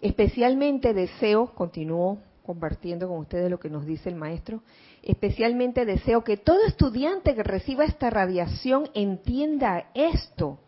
Especialmente 0.01 0.93
deseo, 0.93 1.53
continúo 1.53 2.19
compartiendo 2.45 3.07
con 3.07 3.19
ustedes 3.19 3.49
lo 3.49 3.59
que 3.59 3.69
nos 3.69 3.85
dice 3.85 4.09
el 4.09 4.15
maestro, 4.15 4.61
especialmente 5.03 5.85
deseo 5.85 6.23
que 6.23 6.37
todo 6.37 6.65
estudiante 6.65 7.35
que 7.35 7.43
reciba 7.43 7.85
esta 7.85 8.09
radiación 8.09 8.89
entienda 8.93 9.91
esto, 9.93 10.59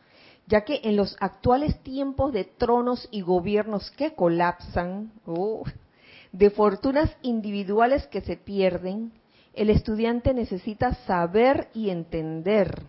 ya 0.47 0.61
que 0.61 0.81
en 0.83 0.95
los 0.95 1.15
actuales 1.19 1.79
tiempos 1.83 2.33
de 2.33 2.43
tronos 2.43 3.07
y 3.11 3.21
gobiernos 3.21 3.91
que 3.91 4.13
colapsan, 4.13 5.11
de 6.31 6.49
fortunas 6.49 7.15
individuales 7.21 8.07
que 8.07 8.21
se 8.21 8.35
pierden, 8.35 9.13
el 9.53 9.69
estudiante 9.69 10.33
necesita 10.33 10.95
saber 11.05 11.69
y 11.73 11.89
entender. 11.89 12.81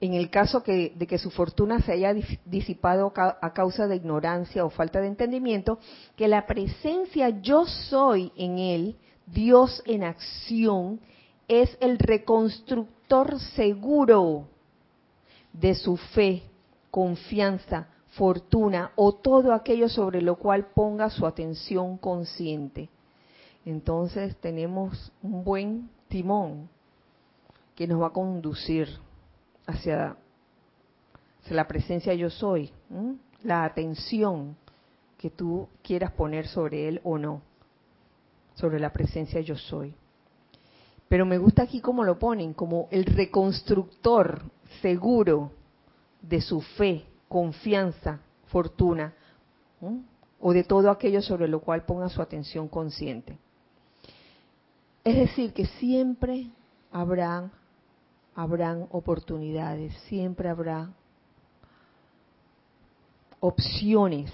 En 0.00 0.12
el 0.12 0.28
caso 0.28 0.60
de 0.60 1.06
que 1.08 1.18
su 1.18 1.30
fortuna 1.30 1.80
se 1.80 1.92
haya 1.92 2.14
disipado 2.44 3.12
a 3.16 3.52
causa 3.54 3.86
de 3.86 3.96
ignorancia 3.96 4.64
o 4.64 4.70
falta 4.70 5.00
de 5.00 5.06
entendimiento, 5.06 5.78
que 6.14 6.28
la 6.28 6.46
presencia 6.46 7.30
yo 7.40 7.64
soy 7.64 8.30
en 8.36 8.58
él, 8.58 8.96
Dios 9.26 9.82
en 9.86 10.04
acción, 10.04 11.00
es 11.48 11.76
el 11.80 11.98
reconstructor 11.98 13.38
seguro 13.40 14.48
de 15.52 15.74
su 15.74 15.96
fe, 15.96 16.42
confianza, 16.90 17.88
fortuna 18.16 18.92
o 18.96 19.12
todo 19.12 19.52
aquello 19.52 19.88
sobre 19.88 20.22
lo 20.22 20.36
cual 20.36 20.66
ponga 20.66 21.10
su 21.10 21.26
atención 21.26 21.98
consciente. 21.98 22.88
Entonces 23.64 24.36
tenemos 24.36 25.12
un 25.22 25.44
buen 25.44 25.90
timón 26.08 26.68
que 27.74 27.86
nos 27.86 28.00
va 28.00 28.08
a 28.08 28.12
conducir 28.12 28.88
hacia, 29.66 30.16
la 31.50 31.66
presencia 31.66 32.14
yo 32.14 32.30
soy, 32.30 32.70
la 33.42 33.64
atención 33.64 34.56
que 35.18 35.30
tú 35.30 35.68
quieras 35.82 36.12
poner 36.12 36.46
sobre 36.46 36.88
él 36.88 37.00
o 37.02 37.18
no, 37.18 37.42
sobre 38.54 38.78
la 38.78 38.92
presencia 38.92 39.40
yo 39.40 39.56
soy. 39.56 39.94
Pero 41.14 41.26
me 41.26 41.38
gusta 41.38 41.62
aquí 41.62 41.80
cómo 41.80 42.02
lo 42.02 42.18
ponen, 42.18 42.54
como 42.54 42.88
el 42.90 43.04
reconstructor 43.04 44.42
seguro 44.82 45.52
de 46.20 46.40
su 46.40 46.60
fe, 46.60 47.04
confianza, 47.28 48.18
fortuna, 48.46 49.14
o 50.40 50.52
de 50.52 50.64
todo 50.64 50.90
aquello 50.90 51.22
sobre 51.22 51.46
lo 51.46 51.60
cual 51.60 51.84
ponga 51.84 52.08
su 52.08 52.20
atención 52.20 52.66
consciente. 52.66 53.38
Es 55.04 55.14
decir, 55.14 55.52
que 55.52 55.66
siempre 55.66 56.50
habrá 56.90 57.48
habrán 58.34 58.88
oportunidades, 58.90 59.96
siempre 60.08 60.48
habrá 60.48 60.90
opciones. 63.38 64.32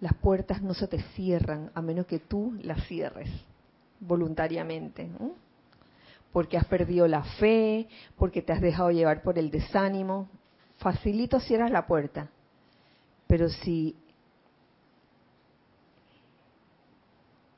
Las 0.00 0.14
puertas 0.14 0.62
no 0.62 0.72
se 0.72 0.88
te 0.88 1.02
cierran 1.14 1.70
a 1.74 1.82
menos 1.82 2.06
que 2.06 2.18
tú 2.18 2.54
las 2.62 2.82
cierres 2.86 3.28
voluntariamente. 4.00 5.10
Porque 6.32 6.56
has 6.56 6.64
perdido 6.64 7.06
la 7.06 7.22
fe, 7.22 7.88
porque 8.16 8.42
te 8.42 8.52
has 8.52 8.60
dejado 8.60 8.90
llevar 8.90 9.22
por 9.22 9.38
el 9.38 9.50
desánimo. 9.50 10.28
Facilito 10.78 11.40
cierras 11.40 11.70
la 11.70 11.86
puerta. 11.86 12.28
Pero 13.26 13.48
si 13.48 13.96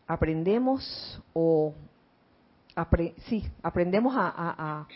aprendemos 0.07 1.23
o 1.33 1.75
sí, 3.29 3.49
aprendemos 3.63 4.15
a, 4.17 4.87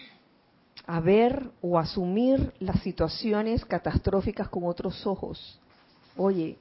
a 0.87 1.01
ver 1.01 1.51
o 1.61 1.79
asumir 1.79 2.53
las 2.61 2.81
situaciones 2.81 3.65
catastróficas 3.65 4.49
con 4.49 4.65
otros 4.65 5.07
ojos. 5.07 5.61
Oye, 6.17 6.57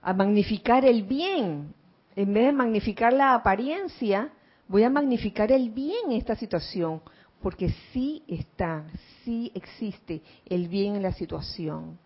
a 0.00 0.12
magnificar 0.12 0.84
el 0.84 1.02
bien. 1.02 1.74
En 2.16 2.34
vez 2.34 2.46
de 2.46 2.52
magnificar 2.52 3.12
la 3.12 3.34
apariencia, 3.34 4.30
voy 4.68 4.84
a 4.84 4.90
magnificar 4.90 5.52
el 5.52 5.70
bien 5.70 6.10
en 6.10 6.12
esta 6.12 6.36
situación, 6.36 7.00
porque 7.42 7.74
sí 7.92 8.22
está, 8.28 8.84
sí 9.24 9.50
existe 9.54 10.22
el 10.46 10.68
bien 10.68 10.96
en 10.96 11.02
la 11.02 11.12
situación. 11.12 11.98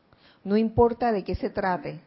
No 0.44 0.56
importa 0.56 1.12
de 1.12 1.24
qué 1.24 1.34
se 1.34 1.50
trate, 1.50 2.00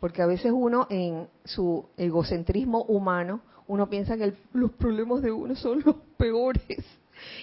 porque 0.00 0.22
a 0.22 0.26
veces 0.26 0.52
uno 0.54 0.86
en 0.90 1.28
su 1.44 1.86
egocentrismo 1.96 2.82
humano, 2.82 3.40
uno 3.66 3.88
piensa 3.88 4.16
que 4.16 4.34
los 4.52 4.72
problemas 4.72 5.22
de 5.22 5.32
uno 5.32 5.54
son 5.56 5.82
los 5.84 5.96
peores 6.16 6.84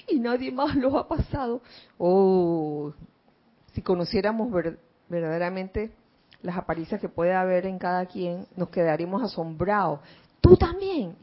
y 0.08 0.20
nadie 0.20 0.52
más 0.52 0.76
los 0.76 0.94
ha 0.96 1.08
pasado. 1.08 1.62
Oh, 1.98 2.94
si 3.74 3.82
conociéramos 3.82 4.52
verdaderamente 5.10 5.92
las 6.42 6.58
apariencias 6.58 7.00
que 7.00 7.10
puede 7.10 7.34
haber 7.34 7.66
en 7.66 7.78
cada 7.78 8.06
quien, 8.06 8.46
nos 8.56 8.70
quedaríamos 8.70 9.22
asombrados. 9.22 10.00
Tú 10.42 10.58
también. 10.58 11.16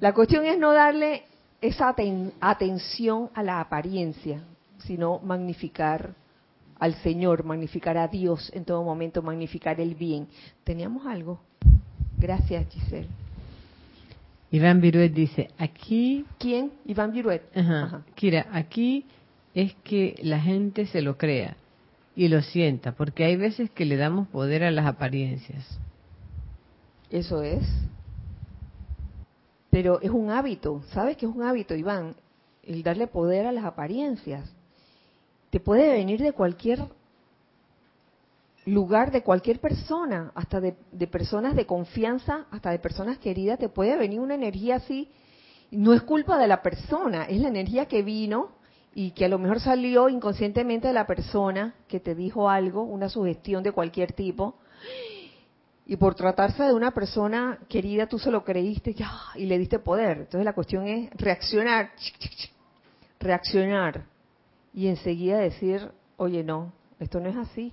La 0.00 0.12
cuestión 0.14 0.44
es 0.44 0.58
no 0.58 0.72
darle 0.72 1.22
esa 1.60 1.94
atención 2.40 3.30
a 3.34 3.42
la 3.42 3.60
apariencia, 3.60 4.42
sino 4.78 5.18
magnificar 5.18 6.14
al 6.78 6.94
Señor, 6.96 7.44
magnificar 7.44 7.98
a 7.98 8.06
Dios 8.06 8.50
en 8.54 8.64
todo 8.64 8.84
momento, 8.84 9.22
magnificar 9.22 9.80
el 9.80 9.94
bien. 9.94 10.28
¿Teníamos 10.62 11.06
algo? 11.06 11.40
Gracias, 12.16 12.66
Giselle. 12.70 13.08
Iván 14.50 14.80
Viruet 14.80 15.12
dice, 15.12 15.50
aquí... 15.58 16.24
¿Quién? 16.38 16.72
Iván 16.86 17.12
Viruet. 17.12 17.42
Ajá. 17.56 18.02
Kira, 18.14 18.46
aquí 18.52 19.04
es 19.54 19.74
que 19.84 20.14
la 20.22 20.40
gente 20.40 20.86
se 20.86 21.02
lo 21.02 21.18
crea 21.18 21.56
y 22.16 22.28
lo 22.28 22.40
sienta, 22.42 22.92
porque 22.92 23.24
hay 23.24 23.36
veces 23.36 23.70
que 23.70 23.84
le 23.84 23.96
damos 23.96 24.28
poder 24.28 24.64
a 24.64 24.70
las 24.70 24.86
apariencias. 24.86 25.78
Eso 27.10 27.42
es. 27.42 27.62
Pero 29.70 30.00
es 30.00 30.10
un 30.10 30.30
hábito, 30.30 30.82
¿sabes 30.92 31.16
que 31.16 31.26
es 31.26 31.32
un 31.34 31.42
hábito, 31.42 31.74
Iván? 31.74 32.16
El 32.62 32.82
darle 32.82 33.06
poder 33.06 33.46
a 33.46 33.52
las 33.52 33.64
apariencias. 33.64 34.50
Te 35.50 35.60
puede 35.60 35.90
venir 35.90 36.20
de 36.20 36.32
cualquier 36.32 36.80
lugar 38.68 39.10
de 39.10 39.22
cualquier 39.22 39.60
persona, 39.60 40.30
hasta 40.34 40.60
de, 40.60 40.72
personas 41.06 41.56
de 41.56 41.66
confianza, 41.66 42.46
hasta 42.50 42.70
de 42.70 42.78
personas 42.78 43.18
queridas, 43.18 43.58
te 43.58 43.68
puede 43.68 43.96
venir 43.96 44.20
una 44.20 44.34
energía 44.34 44.76
así. 44.76 45.08
No 45.70 45.92
es 45.92 46.02
culpa 46.02 46.38
de 46.38 46.46
la 46.46 46.62
persona, 46.62 47.24
es 47.24 47.40
la 47.40 47.48
energía 47.48 47.86
que 47.86 48.02
vino 48.02 48.50
y 48.94 49.12
que 49.12 49.24
a 49.24 49.28
lo 49.28 49.38
mejor 49.38 49.60
salió 49.60 50.08
inconscientemente 50.08 50.88
de 50.88 50.94
la 50.94 51.06
persona 51.06 51.74
que 51.88 52.00
te 52.00 52.14
dijo 52.14 52.48
algo, 52.48 52.82
una 52.82 53.08
sugestión 53.08 53.62
de 53.62 53.72
cualquier 53.72 54.12
tipo. 54.12 54.56
Y 55.88 55.96
por 55.96 56.14
tratarse 56.14 56.62
de 56.62 56.74
una 56.74 56.92
persona 56.92 57.58
querida, 57.68 58.06
tú 58.06 58.20
se 58.20 58.30
lo 58.30 58.44
creíste 58.44 58.94
y 59.34 59.46
le 59.46 59.58
diste 59.58 59.80
poder. 59.80 60.18
Entonces 60.18 60.44
la 60.44 60.52
cuestión 60.52 60.86
es 60.86 61.10
reaccionar, 61.14 61.90
reaccionar 63.18 64.04
y 64.72 64.86
enseguida 64.86 65.38
decir, 65.38 65.90
oye, 66.16 66.44
no, 66.44 66.72
esto 67.00 67.18
no 67.18 67.28
es 67.28 67.36
así 67.36 67.72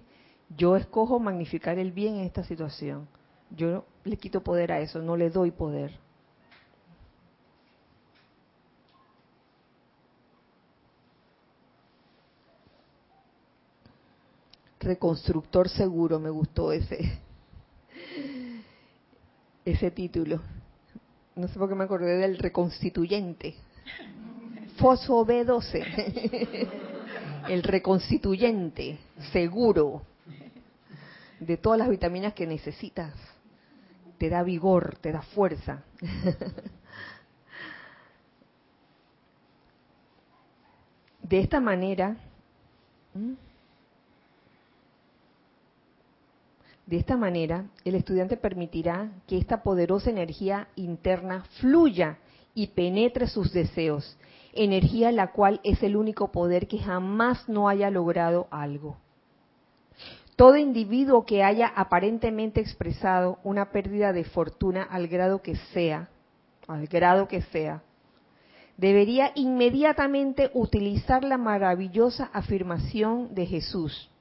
yo 0.50 0.76
escojo 0.76 1.20
magnificar 1.20 1.80
el 1.80 1.92
bien 1.92 2.16
en 2.16 2.26
esta 2.26 2.44
situación. 2.44 3.08
Yo 3.50 3.86
le 4.04 4.18
quito 4.18 4.42
poder 4.42 4.72
a 4.72 4.80
eso, 4.80 5.00
no 5.00 5.16
le 5.16 5.30
doy 5.30 5.52
poder. 5.52 5.98
Reconstructor 14.80 15.68
seguro, 15.68 16.20
me 16.20 16.30
gustó 16.30 16.72
ese 16.72 17.20
ese 19.64 19.92
título. 19.92 20.42
No 21.36 21.48
sé 21.48 21.60
por 21.60 21.68
qué 21.68 21.76
me 21.76 21.84
acordé 21.84 22.18
del 22.18 22.38
reconstituyente. 22.38 23.56
Fosfo 24.78 25.26
B12. 25.26 26.70
El 27.50 27.64
reconstituyente, 27.64 28.98
seguro 29.32 30.02
de 31.40 31.58
todas 31.58 31.78
las 31.78 31.90
vitaminas 31.90 32.34
que 32.34 32.48
necesitas. 32.48 33.14
Te 34.18 34.30
da 34.30 34.44
vigor, 34.44 34.98
te 35.02 35.12
da 35.12 35.22
fuerza. 35.22 35.84
De 41.22 41.40
esta 41.40 41.60
manera, 41.60 42.18
de 46.86 46.98
esta 46.98 47.18
manera, 47.18 47.66
el 47.84 47.96
estudiante 47.96 48.38
permitirá 48.38 49.10
que 49.28 49.38
esta 49.38 49.64
poderosa 49.64 50.12
energía 50.12 50.68
interna 50.76 51.46
fluya 51.60 52.20
y 52.54 52.68
penetre 52.68 53.28
sus 53.28 53.52
deseos, 53.52 54.18
energía 54.54 55.12
la 55.12 55.32
cual 55.32 55.60
es 55.64 55.82
el 55.82 55.96
único 55.96 56.32
poder 56.32 56.68
que 56.68 56.78
jamás 56.78 57.50
no 57.50 57.68
haya 57.70 57.90
logrado 57.90 58.48
algo. 58.52 58.98
Todo 60.36 60.58
individuo 60.58 61.26
que 61.26 61.44
haya 61.44 61.68
aparentemente 61.68 62.62
expresado 62.62 63.40
una 63.44 63.72
pérdida 63.72 64.14
de 64.14 64.24
fortuna 64.24 64.84
al 64.84 65.08
grado 65.08 65.42
que 65.42 65.56
sea, 65.74 66.10
al 66.68 66.86
grado 66.88 67.28
que 67.28 67.42
sea, 67.42 67.82
debería 68.78 69.32
inmediatamente 69.36 70.52
utilizar 70.54 71.24
la 71.24 71.38
maravillosa 71.38 72.30
afirmación 72.34 73.34
de 73.34 73.46
Jesús. 73.46 74.12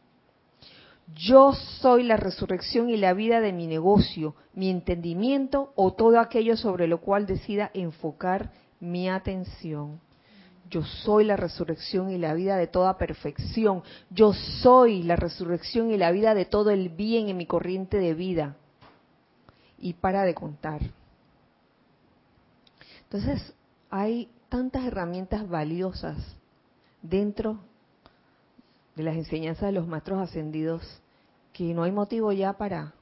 Yo 1.13 1.53
soy 1.53 2.03
la 2.03 2.17
resurrección 2.17 2.89
y 2.89 2.97
la 2.97 3.13
vida 3.13 3.41
de 3.41 3.53
mi 3.53 3.67
negocio, 3.67 4.35
mi 4.55 4.71
entendimiento 4.71 5.73
o 5.77 5.93
todo 5.93 6.19
aquello 6.19 6.57
sobre 6.57 6.87
lo 6.87 7.01
cual 7.01 7.27
decida 7.27 7.71
enfocar 7.75 8.51
mi 8.81 9.09
atención. 9.09 10.01
Yo 10.71 10.83
soy 10.83 11.25
la 11.25 11.37
resurrección 11.37 12.11
y 12.11 12.19
la 12.19 12.33
vida 12.33 12.57
de 12.57 12.67
toda 12.67 12.97
perfección. 12.97 13.83
Yo 14.11 14.33
soy 14.33 15.03
la 15.03 15.15
resurrección 15.15 15.91
y 15.91 15.99
la 15.99 16.11
vida 16.11 16.35
de 16.35 16.47
todo 16.47 16.71
el 16.71 16.89
bien 16.89 17.29
en 17.29 17.37
mi 17.37 17.47
corriente 17.47 17.99
de 17.99 18.15
vida. 18.15 18.57
Y 19.79 19.93
para 19.93 20.23
de 20.23 20.35
contar. 20.35 20.81
Entonces, 23.03 23.55
hay 23.91 24.29
tantas 24.49 24.85
herramientas 24.85 25.49
valiosas 25.49 26.17
dentro 27.03 27.61
de 28.97 29.03
las 29.03 29.17
enseñanzas 29.17 29.67
de 29.67 29.73
los 29.73 29.87
maestros 29.87 30.21
ascendidos 30.21 30.83
que 31.53 31.75
no 31.75 31.83
hay 31.83 31.93
motivo 31.93 32.33
ya 32.33 32.53
para 32.53 32.95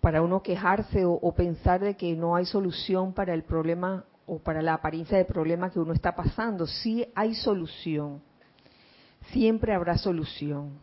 para 0.00 0.22
uno 0.22 0.42
quejarse 0.42 1.04
o, 1.04 1.12
o 1.12 1.34
pensar 1.34 1.80
de 1.80 1.96
que 1.96 2.14
no 2.14 2.36
hay 2.36 2.46
solución 2.46 3.12
para 3.12 3.34
el 3.34 3.42
problema 3.42 4.04
o 4.26 4.38
para 4.38 4.62
la 4.62 4.74
apariencia 4.74 5.18
de 5.18 5.24
problema 5.24 5.70
que 5.70 5.78
uno 5.78 5.92
está 5.92 6.14
pasando. 6.14 6.66
Sí 6.66 7.06
hay 7.14 7.34
solución. 7.34 8.20
Siempre 9.32 9.74
habrá 9.74 9.98
solución. 9.98 10.78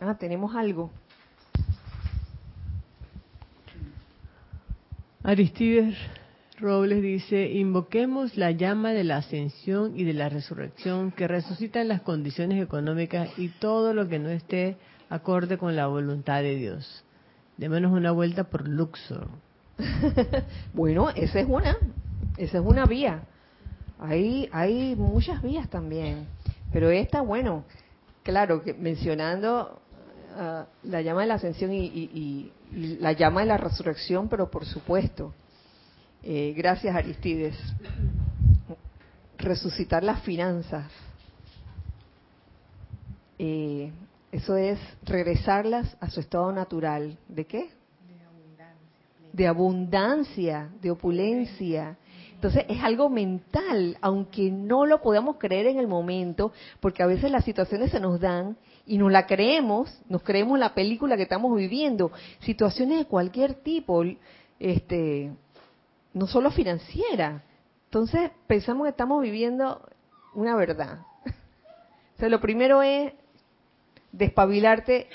Ah, 0.00 0.16
tenemos 0.16 0.54
algo. 0.54 0.90
Aristides 5.22 5.96
Robles 6.58 7.02
dice, 7.02 7.50
invoquemos 7.50 8.38
la 8.38 8.50
llama 8.50 8.92
de 8.92 9.04
la 9.04 9.18
ascensión 9.18 9.98
y 9.98 10.04
de 10.04 10.14
la 10.14 10.30
resurrección 10.30 11.12
que 11.12 11.28
resucitan 11.28 11.88
las 11.88 12.00
condiciones 12.00 12.62
económicas 12.62 13.28
y 13.36 13.50
todo 13.50 13.92
lo 13.92 14.08
que 14.08 14.18
no 14.18 14.30
esté 14.30 14.78
acorde 15.10 15.58
con 15.58 15.76
la 15.76 15.86
voluntad 15.86 16.40
de 16.40 16.56
Dios. 16.56 17.04
Démonos 17.58 17.92
una 17.92 18.10
vuelta 18.10 18.44
por 18.44 18.66
Luxor. 18.66 19.28
bueno, 20.72 21.10
esa 21.10 21.40
es 21.40 21.46
una, 21.46 21.76
esa 22.38 22.58
es 22.58 22.64
una 22.64 22.86
vía. 22.86 23.24
Hay, 23.98 24.48
hay 24.50 24.96
muchas 24.96 25.42
vías 25.42 25.68
también, 25.68 26.26
pero 26.72 26.88
esta, 26.88 27.20
bueno, 27.20 27.64
claro, 28.22 28.62
que 28.62 28.72
mencionando 28.72 29.78
ah, 30.34 30.64
la 30.84 31.02
llama 31.02 31.20
de 31.20 31.26
la 31.26 31.34
ascensión 31.34 31.74
y, 31.74 31.84
y, 31.84 32.52
y, 32.72 32.96
la 32.98 33.12
llama 33.12 33.40
de 33.42 33.46
la 33.46 33.58
resurrección, 33.58 34.28
pero 34.30 34.50
por 34.50 34.64
supuesto, 34.64 35.34
eh, 36.28 36.54
gracias 36.56 36.96
Aristides, 36.96 37.54
resucitar 39.38 40.02
las 40.02 40.22
finanzas. 40.22 40.90
Eh, 43.38 43.92
eso 44.32 44.56
es 44.56 44.76
regresarlas 45.04 45.96
a 46.00 46.10
su 46.10 46.18
estado 46.18 46.50
natural. 46.50 47.16
¿De 47.28 47.44
qué? 47.44 47.68
De 49.32 49.46
abundancia, 49.46 50.68
de 50.82 50.90
opulencia. 50.90 51.96
Entonces 52.34 52.64
es 52.68 52.82
algo 52.82 53.08
mental, 53.08 53.96
aunque 54.00 54.50
no 54.50 54.84
lo 54.84 55.00
podamos 55.02 55.36
creer 55.36 55.68
en 55.68 55.78
el 55.78 55.86
momento, 55.86 56.50
porque 56.80 57.04
a 57.04 57.06
veces 57.06 57.30
las 57.30 57.44
situaciones 57.44 57.92
se 57.92 58.00
nos 58.00 58.18
dan 58.18 58.56
y 58.84 58.98
nos 58.98 59.12
la 59.12 59.28
creemos, 59.28 59.96
nos 60.08 60.24
creemos 60.24 60.58
la 60.58 60.74
película 60.74 61.16
que 61.16 61.22
estamos 61.22 61.56
viviendo, 61.56 62.10
situaciones 62.40 62.98
de 62.98 63.04
cualquier 63.04 63.54
tipo, 63.54 64.02
este, 64.58 65.30
no 66.16 66.26
solo 66.26 66.50
financiera. 66.50 67.42
Entonces 67.84 68.30
pensamos 68.46 68.86
que 68.86 68.90
estamos 68.90 69.22
viviendo 69.22 69.86
una 70.34 70.56
verdad. 70.56 71.00
O 72.16 72.18
sea, 72.18 72.30
lo 72.30 72.40
primero 72.40 72.80
es 72.80 73.12
despabilarte 74.10 75.06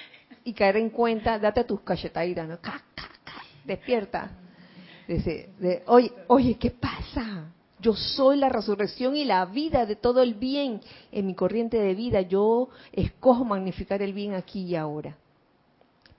y 0.43 0.54
caer 0.54 0.78
en 0.78 0.91
cuenta, 0.91 1.39
date 1.39 1.62
a 1.62 1.66
tus 1.66 1.82
cachetaditas, 1.82 2.47
¿no? 2.47 2.60
despierta. 3.66 4.30
de, 5.08 5.82
oye, 5.88 6.14
oye, 6.28 6.60
¿qué 6.60 6.70
pasa? 6.70 7.52
Yo 7.80 7.95
soy 7.95 8.38
la 8.38 8.49
resurrección 8.49 9.16
y 9.16 9.26
la 9.26 9.43
vida 9.45 9.88
de 9.88 9.95
todo 9.95 10.22
el 10.22 10.36
bien 10.36 10.80
en 11.12 11.26
mi 11.26 11.34
corriente 11.34 11.78
de 11.80 11.95
vida. 11.95 12.22
Yo 12.22 12.70
escojo 12.91 13.43
magnificar 13.43 14.04
el 14.04 14.14
bien 14.14 14.36
aquí 14.36 14.62
y 14.66 14.76
ahora. 14.76 15.18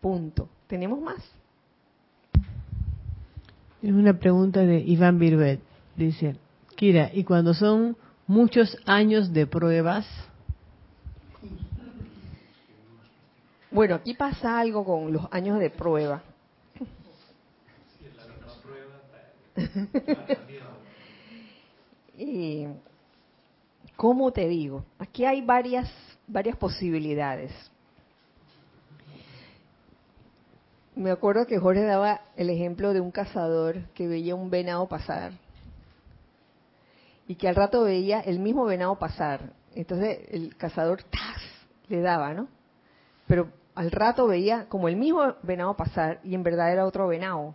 Punto. 0.00 0.48
¿Tenemos 0.66 1.00
más? 1.00 1.22
Es 3.82 3.90
una 3.90 4.16
pregunta 4.16 4.60
de 4.60 4.78
Iván 4.78 5.18
Viruet. 5.18 5.58
Dice, 5.96 6.36
Kira, 6.76 7.10
¿y 7.12 7.24
cuando 7.24 7.52
son 7.52 7.96
muchos 8.28 8.78
años 8.86 9.32
de 9.32 9.48
pruebas? 9.48 10.06
Bueno, 13.72 13.96
aquí 13.96 14.14
pasa 14.14 14.60
algo 14.60 14.84
con 14.84 15.12
los 15.12 15.26
años 15.32 15.58
de 15.58 15.70
prueba. 15.70 16.22
y, 22.18 22.66
¿Cómo 23.96 24.30
te 24.30 24.46
digo? 24.48 24.84
Aquí 24.98 25.24
hay 25.24 25.42
varias, 25.42 25.90
varias 26.26 26.56
posibilidades. 26.56 27.52
Me 30.94 31.10
acuerdo 31.10 31.46
que 31.46 31.58
Jorge 31.58 31.84
daba 31.84 32.20
el 32.36 32.50
ejemplo 32.50 32.92
de 32.92 33.00
un 33.00 33.10
cazador 33.10 33.86
que 33.94 34.06
veía 34.06 34.34
un 34.34 34.50
venado 34.50 34.86
pasar 34.88 35.32
y 37.26 37.36
que 37.36 37.48
al 37.48 37.54
rato 37.54 37.84
veía 37.84 38.20
el 38.20 38.40
mismo 38.40 38.66
venado 38.66 38.98
pasar. 38.98 39.54
Entonces 39.74 40.18
el 40.30 40.54
cazador 40.56 41.02
¡tas! 41.04 41.42
le 41.88 42.02
daba, 42.02 42.34
¿no? 42.34 42.48
Pero 43.26 43.48
al 43.74 43.90
rato 43.90 44.26
veía 44.26 44.68
como 44.68 44.86
el 44.86 44.96
mismo 44.96 45.34
venado 45.42 45.74
pasar 45.76 46.20
y 46.24 46.34
en 46.34 46.42
verdad 46.42 46.70
era 46.70 46.84
otro 46.84 47.08
venado. 47.08 47.54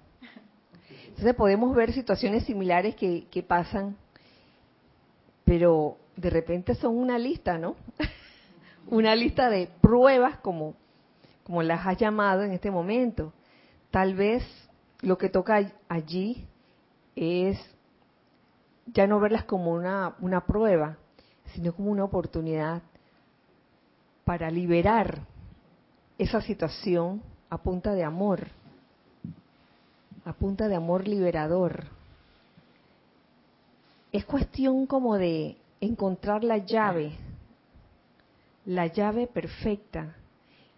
Entonces 1.09 1.35
podemos 1.35 1.75
ver 1.75 1.93
situaciones 1.93 2.43
similares 2.45 2.95
que, 2.95 3.27
que 3.29 3.43
pasan, 3.43 3.97
pero 5.45 5.97
de 6.15 6.31
repente 6.31 6.73
son 6.73 6.97
una 6.97 7.19
lista, 7.19 7.59
¿no? 7.59 7.75
una 8.87 9.15
lista 9.15 9.51
de 9.51 9.69
pruebas 9.79 10.37
como 10.39 10.75
como 11.47 11.63
las 11.63 11.87
has 11.87 11.95
llamado 11.97 12.43
en 12.43 12.51
este 12.51 12.69
momento. 12.69 13.31
Tal 13.89 14.15
vez 14.15 14.43
lo 14.99 15.17
que 15.17 15.29
toca 15.29 15.71
allí 15.87 16.45
es 17.15 17.57
ya 18.87 19.07
no 19.07 19.21
verlas 19.21 19.45
como 19.45 19.71
una, 19.71 20.15
una 20.19 20.45
prueba, 20.45 20.97
sino 21.53 21.73
como 21.73 21.89
una 21.89 22.03
oportunidad 22.03 22.81
para 24.25 24.51
liberar 24.51 25.21
esa 26.17 26.41
situación 26.41 27.23
a 27.49 27.59
punta 27.59 27.93
de 27.93 28.03
amor, 28.03 28.49
a 30.25 30.33
punta 30.33 30.67
de 30.67 30.75
amor 30.75 31.07
liberador. 31.07 31.85
Es 34.11 34.25
cuestión 34.25 34.85
como 34.85 35.15
de 35.15 35.55
encontrar 35.79 36.43
la 36.43 36.57
llave, 36.57 37.13
la 38.65 38.87
llave 38.87 39.27
perfecta 39.27 40.16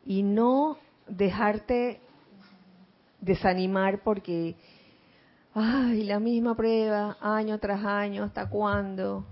y 0.10 0.24
no 0.24 0.80
dejarte 1.07 1.99
desanimar 3.22 4.01
porque, 4.03 4.55
ay, 5.53 6.03
la 6.03 6.20
misma 6.20 6.55
prueba, 6.55 7.16
año 7.22 7.60
tras 7.60 7.86
año, 7.86 8.24
¿hasta 8.24 8.49
cuándo? 8.49 9.24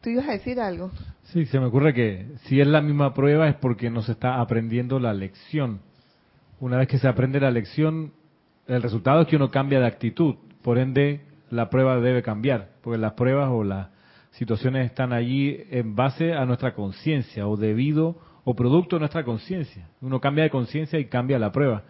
¿Tú 0.00 0.10
ibas 0.10 0.28
a 0.28 0.32
decir 0.32 0.60
algo? 0.60 0.92
Sí, 1.24 1.44
se 1.46 1.58
me 1.58 1.66
ocurre 1.66 1.92
que 1.92 2.28
si 2.44 2.60
es 2.60 2.68
la 2.68 2.80
misma 2.80 3.14
prueba 3.14 3.48
es 3.48 3.56
porque 3.56 3.90
no 3.90 4.02
se 4.02 4.12
está 4.12 4.40
aprendiendo 4.40 5.00
la 5.00 5.12
lección. 5.12 5.80
Una 6.60 6.76
vez 6.76 6.86
que 6.86 6.98
se 6.98 7.08
aprende 7.08 7.40
la 7.40 7.50
lección, 7.50 8.12
el 8.68 8.80
resultado 8.80 9.22
es 9.22 9.26
que 9.26 9.34
uno 9.34 9.50
cambia 9.50 9.80
de 9.80 9.88
actitud. 9.88 10.36
Por 10.62 10.78
ende, 10.78 11.22
la 11.50 11.68
prueba 11.68 11.98
debe 11.98 12.22
cambiar, 12.22 12.68
porque 12.80 12.98
las 12.98 13.14
pruebas 13.14 13.48
o 13.50 13.64
la 13.64 13.90
situaciones 14.32 14.86
están 14.86 15.12
allí 15.12 15.58
en 15.70 15.94
base 15.94 16.34
a 16.34 16.44
nuestra 16.44 16.74
conciencia 16.74 17.46
o 17.46 17.56
debido 17.56 18.16
o 18.44 18.54
producto 18.54 18.96
de 18.96 19.00
nuestra 19.00 19.24
conciencia. 19.24 19.88
Uno 20.00 20.20
cambia 20.20 20.44
de 20.44 20.50
conciencia 20.50 20.98
y 20.98 21.06
cambia 21.06 21.38
la 21.38 21.52
prueba 21.52 21.84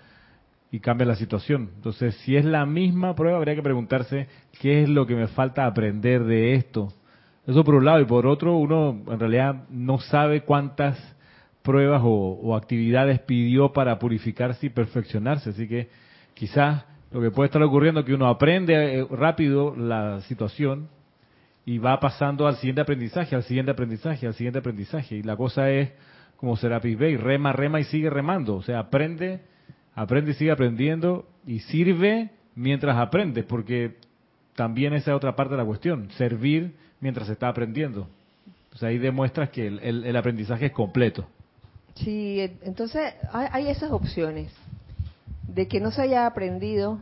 y 0.71 0.81
cambia 0.81 1.07
la 1.07 1.17
situación. 1.17 1.71
Entonces, 1.77 2.15
si 2.25 2.35
es 2.35 2.45
la 2.45 2.65
misma 2.65 3.15
prueba, 3.15 3.39
habría 3.39 3.55
que 3.55 3.63
preguntarse 3.63 4.27
qué 4.61 4.83
es 4.83 4.89
lo 4.89 5.07
que 5.07 5.15
me 5.15 5.29
falta 5.29 5.67
aprender 5.67 6.25
de 6.25 6.55
esto. 6.55 6.93
Eso 7.47 7.63
por 7.63 7.75
un 7.75 7.85
lado 7.85 8.01
y 8.01 8.07
por 8.07 8.27
otro, 8.27 8.57
uno 8.57 9.03
en 9.07 9.21
realidad 9.21 9.65
no 9.69 9.99
sabe 9.99 10.43
cuántas 10.43 10.99
pruebas 11.63 12.03
o, 12.05 12.57
actividades 12.57 13.21
pidió 13.21 13.73
para 13.73 13.99
purificarse 13.99 14.67
y 14.67 14.71
perfeccionarse. 14.71 15.51
Así 15.51 15.69
que 15.69 15.89
quizás 16.35 16.85
lo 17.11 17.21
que 17.21 17.31
puede 17.31 17.47
estar 17.47 17.63
ocurriendo 17.63 18.01
es 18.01 18.07
que 18.07 18.15
uno 18.15 18.29
aprende 18.29 19.01
eh, 19.01 19.07
rápido 19.11 19.77
la 19.77 20.21
situación, 20.23 20.89
y 21.65 21.79
va 21.79 21.99
pasando 22.01 22.47
al 22.47 22.57
siguiente 22.57 22.81
aprendizaje, 22.81 23.37
al 23.37 23.45
siguiente 23.45 23.71
aprendizaje, 23.71 24.27
al 24.27 24.35
siguiente 24.35 24.59
aprendizaje. 24.59 25.17
Y 25.17 25.23
la 25.23 25.37
cosa 25.37 25.71
es 25.71 25.91
como 26.37 26.57
Serapis 26.57 26.99
Bey, 26.99 27.17
rema, 27.17 27.53
rema 27.53 27.79
y 27.81 27.85
sigue 27.85 28.11
remando. 28.11 28.57
O 28.57 28.63
sea, 28.63 28.81
aprende, 28.81 29.43
aprende 29.95 30.33
y 30.33 30.35
sigue 30.35 30.51
aprendiendo 30.51 31.27
y 31.47 31.61
sirve 31.61 32.31
mientras 32.55 32.97
aprendes, 32.97 33.45
porque 33.45 33.97
también 34.57 34.93
esa 34.93 35.13
es 35.13 35.17
otra 35.17 35.37
parte 35.37 35.53
de 35.53 35.59
la 35.59 35.65
cuestión, 35.65 36.11
servir 36.13 36.75
mientras 37.01 37.29
se 37.29 37.35
está 37.35 37.49
aprendiendo. 37.49 38.09
O 38.75 38.77
sea, 38.77 38.89
ahí 38.89 38.99
demuestras 38.99 39.51
que 39.51 39.67
el, 39.67 40.05
el, 40.05 40.17
aprendizaje 40.17 40.67
es 40.67 40.73
completo. 40.73 41.27
Sí, 41.95 42.41
entonces 42.63 43.15
hay, 43.33 43.49
hay, 43.53 43.69
esas 43.69 43.93
opciones 43.93 44.53
de 45.47 45.69
que 45.69 45.79
no 45.79 45.91
se 45.91 46.03
haya 46.03 46.27
aprendido 46.27 46.99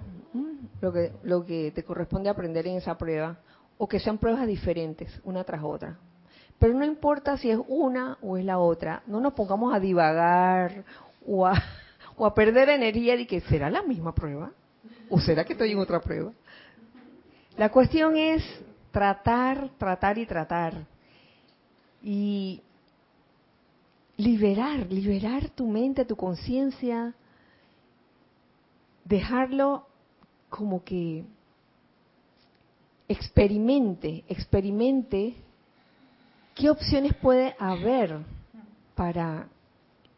lo 0.80 0.92
que, 0.92 1.12
lo 1.22 1.46
que 1.46 1.70
te 1.72 1.84
corresponde 1.84 2.28
aprender 2.28 2.66
en 2.66 2.76
esa 2.76 2.98
prueba, 2.98 3.38
o 3.82 3.88
que 3.88 3.98
sean 3.98 4.18
pruebas 4.18 4.46
diferentes, 4.46 5.10
una 5.24 5.42
tras 5.42 5.64
otra. 5.64 5.96
Pero 6.58 6.74
no 6.74 6.84
importa 6.84 7.38
si 7.38 7.50
es 7.50 7.58
una 7.66 8.18
o 8.20 8.36
es 8.36 8.44
la 8.44 8.58
otra, 8.58 9.02
no 9.06 9.20
nos 9.20 9.32
pongamos 9.32 9.74
a 9.74 9.80
divagar 9.80 10.84
o 11.26 11.46
a, 11.46 12.34
perder 12.34 12.68
energía 12.68 13.16
de 13.16 13.26
que 13.26 13.40
será 13.40 13.70
la 13.70 13.80
misma 13.82 14.14
prueba 14.14 14.52
o 15.08 15.18
será 15.18 15.46
que 15.46 15.54
estoy 15.54 15.72
en 15.72 15.78
otra 15.78 15.98
prueba. 15.98 16.30
La 17.56 17.70
cuestión 17.70 18.18
es 18.18 18.44
tratar, 18.90 19.70
tratar 19.78 20.18
y 20.18 20.26
tratar. 20.26 20.74
Y 22.02 22.60
liberar, 24.18 24.92
liberar 24.92 25.48
tu 25.48 25.66
mente, 25.66 26.04
tu 26.04 26.16
conciencia 26.16 27.14
dejarlo 29.06 29.86
como 30.50 30.84
que 30.84 31.24
experimente, 33.10 34.22
experimente 34.28 35.34
qué 36.54 36.70
opciones 36.70 37.12
puede 37.16 37.56
haber 37.58 38.20
para 38.94 39.48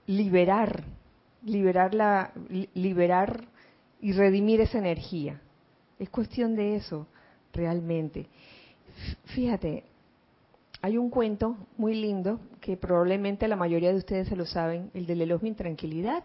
liberar, 0.07 0.85
liberar 1.43 1.95
la, 1.95 2.33
liberar 2.75 3.45
y 3.99 4.13
redimir 4.13 4.61
esa 4.61 4.77
energía. 4.77 5.41
Es 5.99 6.11
cuestión 6.11 6.55
de 6.55 6.77
eso, 6.77 7.07
realmente. 7.55 8.27
Fíjate, 9.25 9.85
hay 10.83 10.99
un 10.99 11.09
cuento 11.09 11.57
muy 11.79 11.95
lindo 11.95 12.41
que 12.61 12.77
probablemente 12.77 13.49
la 13.49 13.57
mayoría 13.57 13.91
de 13.91 13.97
ustedes 13.97 14.29
se 14.29 14.37
lo 14.37 14.45
saben, 14.45 14.91
el 14.93 15.07
del 15.07 15.23
Elohim 15.23 15.55
Tranquilidad, 15.55 16.25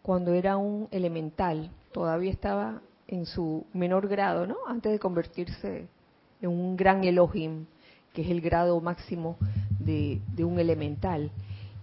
cuando 0.00 0.32
era 0.32 0.58
un 0.58 0.86
elemental, 0.92 1.72
todavía 1.90 2.30
estaba 2.30 2.82
en 3.08 3.26
su 3.26 3.66
menor 3.72 4.06
grado, 4.06 4.46
¿no? 4.46 4.58
Antes 4.68 4.92
de 4.92 5.00
convertirse 5.00 5.88
un 6.48 6.76
gran 6.76 7.04
Elohim, 7.04 7.66
que 8.12 8.22
es 8.22 8.30
el 8.30 8.40
grado 8.40 8.80
máximo 8.80 9.36
de, 9.78 10.20
un 10.38 10.58
elemental. 10.58 11.30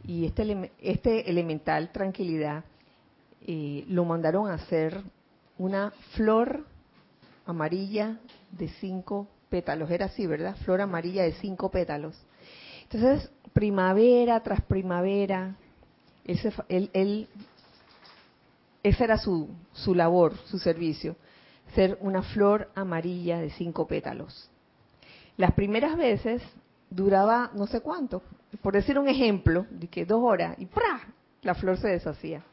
Y 0.06 0.26
este, 0.26 0.72
este 0.82 1.30
elemental, 1.30 1.92
tranquilidad, 1.92 2.64
eh, 3.46 3.86
lo 3.88 4.06
mandaron 4.06 4.50
a 4.50 4.56
hacer 4.56 5.02
una 5.58 5.92
flor 6.16 6.66
amarilla 7.46 8.18
de 8.52 8.70
cinco 8.80 9.28
pétalos, 9.50 9.92
era 9.92 10.06
así, 10.06 10.26
¿verdad? 10.26 10.56
Flor 10.64 10.82
amarilla 10.82 11.24
de 11.24 11.34
cinco 11.34 11.70
pétalos. 11.70 12.16
Entonces, 12.84 13.32
primavera 13.54 14.42
tras 14.42 14.62
primavera, 14.62 15.56
él, 16.26 16.90
él, 16.94 17.28
esa 18.84 19.04
era 19.04 19.18
su, 19.18 19.50
su 19.74 19.96
labor, 19.96 20.36
su 20.46 20.60
servicio, 20.60 21.16
ser 21.76 21.98
una 22.02 22.22
flor 22.22 22.70
amarilla 22.76 23.40
de 23.40 23.50
cinco 23.52 23.88
pétalos. 23.88 24.51
Las 25.38 25.54
primeras 25.54 25.98
veces 25.98 26.42
duraba 26.90 27.52
no 27.56 27.68
sé 27.68 27.82
cuánto, 27.82 28.22
por 28.62 28.74
decir 28.74 29.00
un 29.00 29.08
ejemplo, 29.08 29.66
de 29.70 29.88
que 29.88 30.06
dos 30.06 30.22
horas 30.24 30.58
y 30.60 30.66
¡pra! 30.66 31.14
la 31.42 31.56
flor 31.56 31.78
se 31.78 31.88
deshacía. 31.88 32.44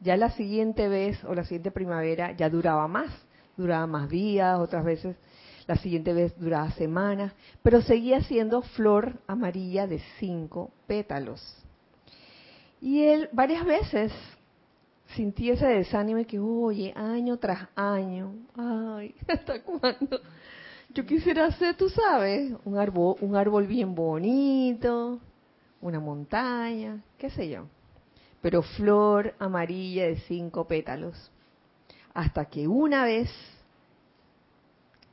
Ya 0.00 0.16
la 0.16 0.30
siguiente 0.30 0.88
vez 0.88 1.22
o 1.24 1.34
la 1.34 1.44
siguiente 1.44 1.70
primavera 1.70 2.32
ya 2.32 2.48
duraba 2.48 2.88
más, 2.88 3.10
duraba 3.56 3.86
más 3.86 4.08
días, 4.08 4.58
otras 4.58 4.84
veces 4.84 5.16
la 5.66 5.76
siguiente 5.76 6.12
vez 6.12 6.38
duraba 6.38 6.70
semanas, 6.72 7.32
pero 7.62 7.80
seguía 7.80 8.20
siendo 8.22 8.62
flor 8.62 9.18
amarilla 9.26 9.86
de 9.86 10.00
cinco 10.18 10.70
pétalos. 10.86 11.42
Y 12.80 13.02
él 13.02 13.30
varias 13.32 13.64
veces 13.64 14.12
sintió 15.14 15.54
ese 15.54 15.66
desánimo 15.66 16.24
que, 16.26 16.38
oye, 16.38 16.92
año 16.94 17.38
tras 17.38 17.68
año, 17.74 18.34
ay, 18.56 19.14
¿hasta 19.28 19.62
cuándo? 19.62 20.20
Yo 20.94 21.04
quisiera 21.04 21.46
hacer, 21.46 21.76
tú 21.76 21.88
sabes, 21.88 22.52
un 22.64 22.78
árbol, 22.78 23.16
un 23.20 23.34
árbol 23.34 23.66
bien 23.66 23.96
bonito, 23.96 25.18
una 25.80 25.98
montaña, 25.98 27.02
qué 27.18 27.30
sé 27.30 27.48
yo. 27.48 27.66
Pero 28.40 28.62
flor 28.62 29.34
amarilla 29.40 30.06
de 30.06 30.18
cinco 30.20 30.68
pétalos. 30.68 31.32
Hasta 32.14 32.44
que 32.44 32.68
una 32.68 33.04
vez 33.04 33.28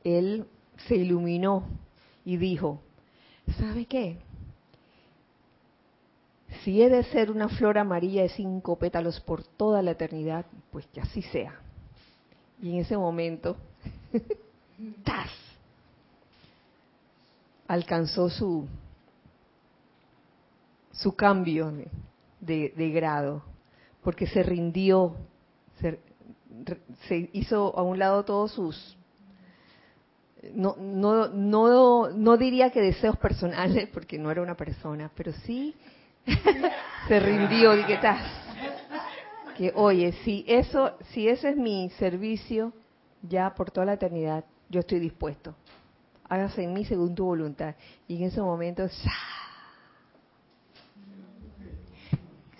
él 0.04 0.46
se 0.86 0.94
iluminó 0.94 1.64
y 2.24 2.36
dijo, 2.36 2.80
¿sabe 3.58 3.86
qué? 3.86 4.18
Si 6.62 6.80
he 6.80 6.88
de 6.90 7.02
ser 7.04 7.28
una 7.28 7.48
flor 7.48 7.76
amarilla 7.76 8.22
de 8.22 8.28
cinco 8.28 8.76
pétalos 8.76 9.18
por 9.18 9.42
toda 9.42 9.82
la 9.82 9.92
eternidad, 9.92 10.46
pues 10.70 10.86
que 10.86 11.00
así 11.00 11.22
sea. 11.22 11.58
Y 12.62 12.70
en 12.70 12.76
ese 12.78 12.96
momento, 12.96 13.56
¡tas! 15.02 15.51
Alcanzó 17.72 18.28
su, 18.28 18.68
su 20.92 21.16
cambio 21.16 21.72
de, 22.38 22.90
grado, 22.94 23.42
porque 24.02 24.26
se 24.26 24.42
rindió, 24.42 25.16
se, 25.80 25.98
se 27.08 27.30
hizo 27.32 27.74
a 27.74 27.82
un 27.82 27.98
lado 27.98 28.26
todos 28.26 28.52
sus 28.52 28.98
no, 30.54 30.76
no, 30.76 31.28
no, 31.28 32.10
no 32.10 32.36
diría 32.36 32.70
que 32.70 32.82
deseos 32.82 33.16
personales, 33.16 33.88
porque 33.94 34.18
no 34.18 34.30
era 34.30 34.42
una 34.42 34.56
persona, 34.56 35.10
pero 35.16 35.32
sí 35.32 35.74
se 37.08 37.20
rindió, 37.20 37.74
y 37.78 37.84
que 37.84 37.98
que 39.56 39.72
oye, 39.76 40.12
si 40.24 40.44
eso, 40.46 40.98
si 41.12 41.26
ese 41.26 41.50
es 41.50 41.56
mi 41.56 41.88
servicio 41.98 42.74
ya 43.22 43.54
por 43.54 43.70
toda 43.70 43.86
la 43.86 43.92
eternidad, 43.94 44.44
yo 44.68 44.80
estoy 44.80 44.98
dispuesto. 44.98 45.54
Hágase 46.32 46.64
en 46.64 46.72
mí 46.72 46.86
según 46.86 47.14
tu 47.14 47.26
voluntad. 47.26 47.74
Y 48.08 48.16
en 48.16 48.22
ese 48.22 48.40
momento, 48.40 48.88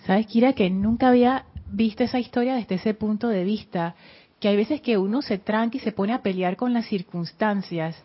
¿sabes, 0.05 0.27
Kira? 0.27 0.53
Que 0.53 0.69
nunca 0.69 1.07
había 1.07 1.45
visto 1.71 2.03
esa 2.03 2.19
historia 2.19 2.53
desde 2.53 2.75
ese 2.75 2.93
punto 2.93 3.29
de 3.29 3.43
vista 3.43 3.95
que 4.39 4.49
hay 4.49 4.57
veces 4.57 4.79
que 4.79 4.99
uno 4.99 5.23
se 5.23 5.39
tranca 5.39 5.77
y 5.77 5.79
se 5.79 5.91
pone 5.91 6.13
a 6.13 6.21
pelear 6.21 6.55
con 6.55 6.71
las 6.71 6.85
circunstancias 6.85 7.95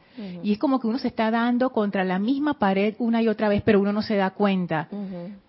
y 0.42 0.52
es 0.52 0.58
como 0.58 0.80
que 0.80 0.86
uno 0.86 0.98
se 0.98 1.08
está 1.08 1.30
dando 1.30 1.70
contra 1.70 2.02
la 2.02 2.18
misma 2.18 2.58
pared 2.58 2.94
una 2.98 3.20
y 3.20 3.28
otra 3.28 3.48
vez, 3.48 3.62
pero 3.62 3.80
uno 3.80 3.92
no 3.92 4.00
se 4.00 4.16
da 4.16 4.30
cuenta. 4.30 4.88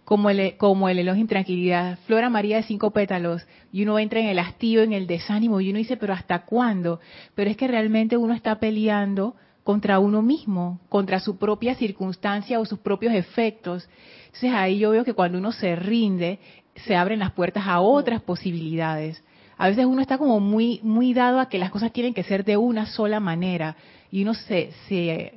Como 0.04 0.30
el 0.30 0.58
como 0.58 0.90
el 0.90 1.00
elogio 1.00 1.22
intranquilidad, 1.22 1.98
Flora 2.08 2.30
María 2.30 2.58
de 2.58 2.64
cinco 2.64 2.92
pétalos 2.92 3.48
y 3.72 3.84
uno 3.84 4.00
entra 4.00 4.20
en 4.20 4.28
el 4.28 4.40
hastío, 4.40 4.82
en 4.82 4.92
el 4.92 5.08
desánimo 5.08 5.62
y 5.62 5.70
uno 5.70 5.78
dice, 5.78 5.96
pero 5.96 6.14
¿hasta 6.14 6.40
cuándo? 6.40 7.00
Pero 7.36 7.50
es 7.50 7.56
que 7.56 7.70
realmente 7.70 8.18
uno 8.18 8.34
está 8.34 8.60
peleando 8.60 9.36
contra 9.70 10.00
uno 10.00 10.24
mismo, 10.24 10.80
contra 10.90 11.20
su 11.20 11.38
propia 11.38 11.76
circunstancia 11.76 12.60
o 12.60 12.66
sus 12.66 12.80
propios 12.80 13.14
efectos. 13.14 13.88
Entonces 14.26 14.52
ahí 14.52 14.80
yo 14.80 14.90
veo 14.90 15.06
que 15.06 15.14
cuando 15.14 15.38
uno 15.38 15.52
se 15.52 15.76
rinde, 15.76 16.40
se 16.88 16.96
abren 16.96 17.20
las 17.20 17.34
puertas 17.34 17.68
a 17.68 17.80
otras 17.80 18.20
posibilidades 18.24 19.22
a 19.60 19.68
veces 19.68 19.86
uno 19.86 20.02
está 20.02 20.18
como 20.18 20.40
muy, 20.40 20.80
muy 20.84 21.14
dado 21.14 21.40
a 21.40 21.50
que 21.50 21.60
las 21.60 21.70
cosas 21.70 21.92
tienen 21.92 22.14
que 22.14 22.24
ser 22.24 22.46
de 22.46 22.56
una 22.56 22.86
sola 22.86 23.20
manera 23.20 23.76
y 24.10 24.24
uno 24.24 24.34
se, 24.34 24.72
se, 24.88 25.34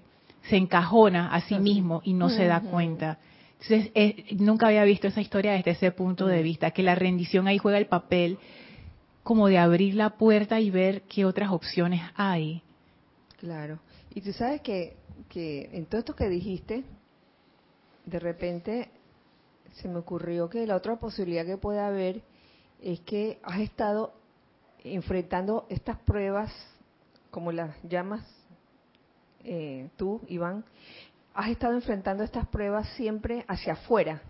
encajona 0.48 1.34
a 1.34 1.40
sí 1.40 1.58
mismo 1.58 2.00
y 2.04 2.14
no 2.14 2.30
se 2.30 2.46
da 2.46 2.60
cuenta. 2.60 3.18
Entonces, 3.60 3.90
nunca 4.38 4.68
había 4.68 4.84
visto 4.84 5.08
esa 5.08 5.20
historia 5.20 5.52
desde 5.52 5.72
ese 5.72 5.90
punto 5.90 6.28
de 6.28 6.40
vista, 6.40 6.70
que 6.70 6.84
la 6.84 6.94
rendición 6.94 7.48
ahí 7.48 7.58
juega 7.58 7.78
el 7.78 7.86
papel 7.86 8.38
como 9.24 9.48
de 9.48 9.58
abrir 9.58 9.96
la 9.96 10.10
puerta 10.10 10.60
y 10.60 10.70
ver 10.70 11.02
qué 11.02 11.24
otras 11.24 11.50
opciones 11.50 12.00
hay. 12.14 12.62
Claro. 13.42 13.80
Y 14.14 14.20
tú 14.20 14.32
sabes 14.32 14.60
que, 14.60 14.96
que 15.28 15.68
en 15.72 15.86
todo 15.86 15.98
esto 15.98 16.14
que 16.14 16.28
dijiste, 16.28 16.84
de 18.06 18.18
repente 18.20 18.88
se 19.72 19.88
me 19.88 19.98
ocurrió 19.98 20.48
que 20.48 20.64
la 20.64 20.76
otra 20.76 20.94
posibilidad 21.00 21.44
que 21.44 21.56
puede 21.56 21.80
haber 21.80 22.22
es 22.80 23.00
que 23.00 23.40
has 23.42 23.58
estado 23.58 24.12
enfrentando 24.84 25.66
estas 25.70 25.98
pruebas, 25.98 26.52
como 27.32 27.50
las 27.50 27.74
llamas 27.82 28.24
eh, 29.42 29.90
tú, 29.96 30.20
Iván, 30.28 30.64
has 31.34 31.50
estado 31.50 31.74
enfrentando 31.74 32.22
estas 32.22 32.46
pruebas 32.46 32.88
siempre 32.90 33.44
hacia 33.48 33.72
afuera. 33.72 34.22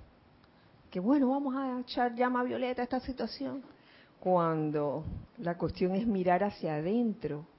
Que 0.90 1.00
bueno, 1.00 1.28
vamos 1.28 1.54
a 1.54 1.80
echar 1.80 2.14
llama 2.14 2.42
violeta 2.44 2.80
a 2.80 2.84
esta 2.84 3.00
situación. 3.00 3.62
Cuando 4.20 5.04
la 5.36 5.58
cuestión 5.58 5.94
es 5.94 6.06
mirar 6.06 6.42
hacia 6.44 6.76
adentro. 6.76 7.51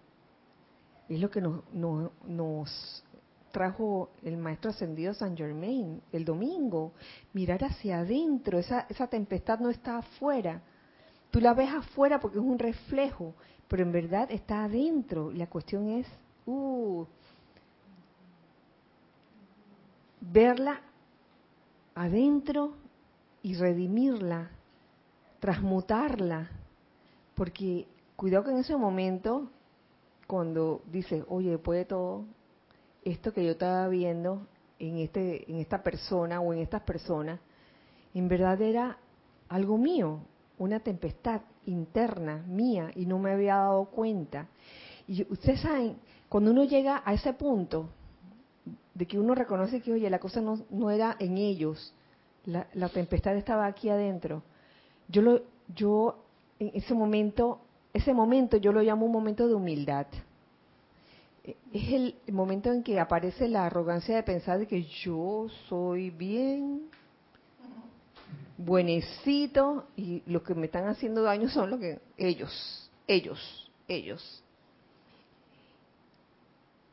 Es 1.15 1.21
lo 1.21 1.29
que 1.29 1.41
nos, 1.41 1.61
nos 1.73 3.03
trajo 3.51 4.09
el 4.23 4.37
maestro 4.37 4.71
ascendido 4.71 5.13
San 5.13 5.37
Germain 5.37 6.01
el 6.11 6.25
domingo. 6.25 6.93
Mirar 7.33 7.63
hacia 7.63 7.99
adentro. 7.99 8.59
Esa, 8.59 8.85
esa 8.89 9.07
tempestad 9.07 9.59
no 9.59 9.69
está 9.69 9.97
afuera 9.97 10.61
Tú 11.33 11.41
la 11.41 11.55
ves 11.55 11.73
afuera 11.73 12.19
porque 12.19 12.37
es 12.37 12.43
un 12.43 12.59
reflejo, 12.59 13.33
pero 13.67 13.81
en 13.81 13.91
verdad 13.91 14.29
está 14.29 14.65
adentro. 14.65 15.31
La 15.31 15.47
cuestión 15.47 15.89
es, 15.89 16.05
uh, 16.45 17.05
verla 20.21 20.79
adentro 21.95 22.75
y 23.41 23.55
redimirla, 23.55 24.51
transmutarla. 25.39 26.51
Porque 27.33 27.87
cuidado 28.15 28.43
que 28.43 28.51
en 28.51 28.57
ese 28.57 28.77
momento, 28.77 29.49
cuando 30.27 30.81
dices, 30.91 31.23
oye, 31.27 31.51
después 31.51 31.79
de 31.79 31.85
todo, 31.85 32.25
esto 33.03 33.33
que 33.33 33.43
yo 33.43 33.51
estaba 33.51 33.87
viendo 33.87 34.47
en, 34.79 34.97
este, 34.97 35.49
en 35.51 35.59
esta 35.59 35.83
persona 35.83 36.39
o 36.39 36.53
en 36.53 36.59
estas 36.59 36.81
personas, 36.81 37.39
en 38.13 38.27
verdad 38.27 38.61
era 38.61 38.97
algo 39.49 39.77
mío, 39.77 40.19
una 40.57 40.79
tempestad 40.79 41.41
interna 41.65 42.43
mía 42.47 42.91
y 42.95 43.05
no 43.05 43.19
me 43.19 43.31
había 43.31 43.55
dado 43.55 43.85
cuenta. 43.85 44.47
Y 45.07 45.23
ustedes 45.31 45.61
saben, 45.61 45.97
cuando 46.29 46.51
uno 46.51 46.63
llega 46.63 47.01
a 47.05 47.13
ese 47.13 47.33
punto 47.33 47.89
de 48.93 49.05
que 49.05 49.19
uno 49.19 49.35
reconoce 49.35 49.81
que, 49.81 49.93
oye, 49.93 50.09
la 50.09 50.19
cosa 50.19 50.41
no, 50.41 50.59
no 50.69 50.91
era 50.91 51.15
en 51.19 51.37
ellos, 51.37 51.93
la, 52.45 52.67
la, 52.73 52.89
tempestad 52.89 53.35
estaba 53.35 53.65
aquí 53.65 53.89
adentro, 53.89 54.43
yo, 55.07 55.21
lo, 55.21 55.41
yo 55.75 56.23
en 56.59 56.71
ese 56.73 56.93
momento 56.93 57.61
ese 57.93 58.13
momento 58.13 58.57
yo 58.57 58.71
lo 58.71 58.81
llamo 58.81 59.05
un 59.05 59.11
momento 59.11 59.47
de 59.47 59.53
humildad. 59.53 60.07
E, 61.43 61.55
es 61.71 61.93
el 61.93 62.15
momento 62.31 62.71
en 62.71 62.83
que 62.83 62.99
aparece 62.99 63.47
la 63.47 63.65
arrogancia 63.65 64.15
de 64.15 64.23
pensar 64.23 64.59
de 64.59 64.67
que 64.67 64.83
yo 64.83 65.47
soy 65.69 66.09
bien 66.09 66.89
buenecito 68.57 69.87
y 69.95 70.23
lo 70.25 70.43
que 70.43 70.55
me 70.55 70.65
están 70.65 70.87
haciendo 70.87 71.21
daño 71.21 71.49
son 71.49 71.69
lo 71.69 71.79
que 71.79 71.99
ellos, 72.17 72.89
ellos, 73.07 73.71
ellos. 73.87 74.43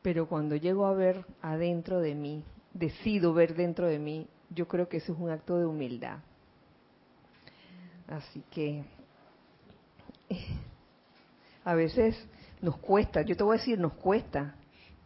Pero 0.01 0.27
cuando 0.27 0.55
llego 0.55 0.85
a 0.85 0.93
ver 0.93 1.25
adentro 1.41 1.99
de 1.99 2.15
mí, 2.15 2.43
decido 2.73 3.33
ver 3.33 3.55
dentro 3.55 3.87
de 3.87 3.99
mí, 3.99 4.27
yo 4.49 4.67
creo 4.67 4.89
que 4.89 4.97
eso 4.97 5.13
es 5.13 5.19
un 5.19 5.29
acto 5.29 5.57
de 5.57 5.65
humildad. 5.65 6.19
Así 8.07 8.43
que 8.51 8.83
a 11.63 11.75
veces 11.75 12.15
nos 12.61 12.77
cuesta, 12.77 13.23
yo 13.23 13.35
te 13.35 13.43
voy 13.43 13.55
a 13.55 13.59
decir, 13.59 13.79
nos 13.79 13.93
cuesta. 13.93 14.55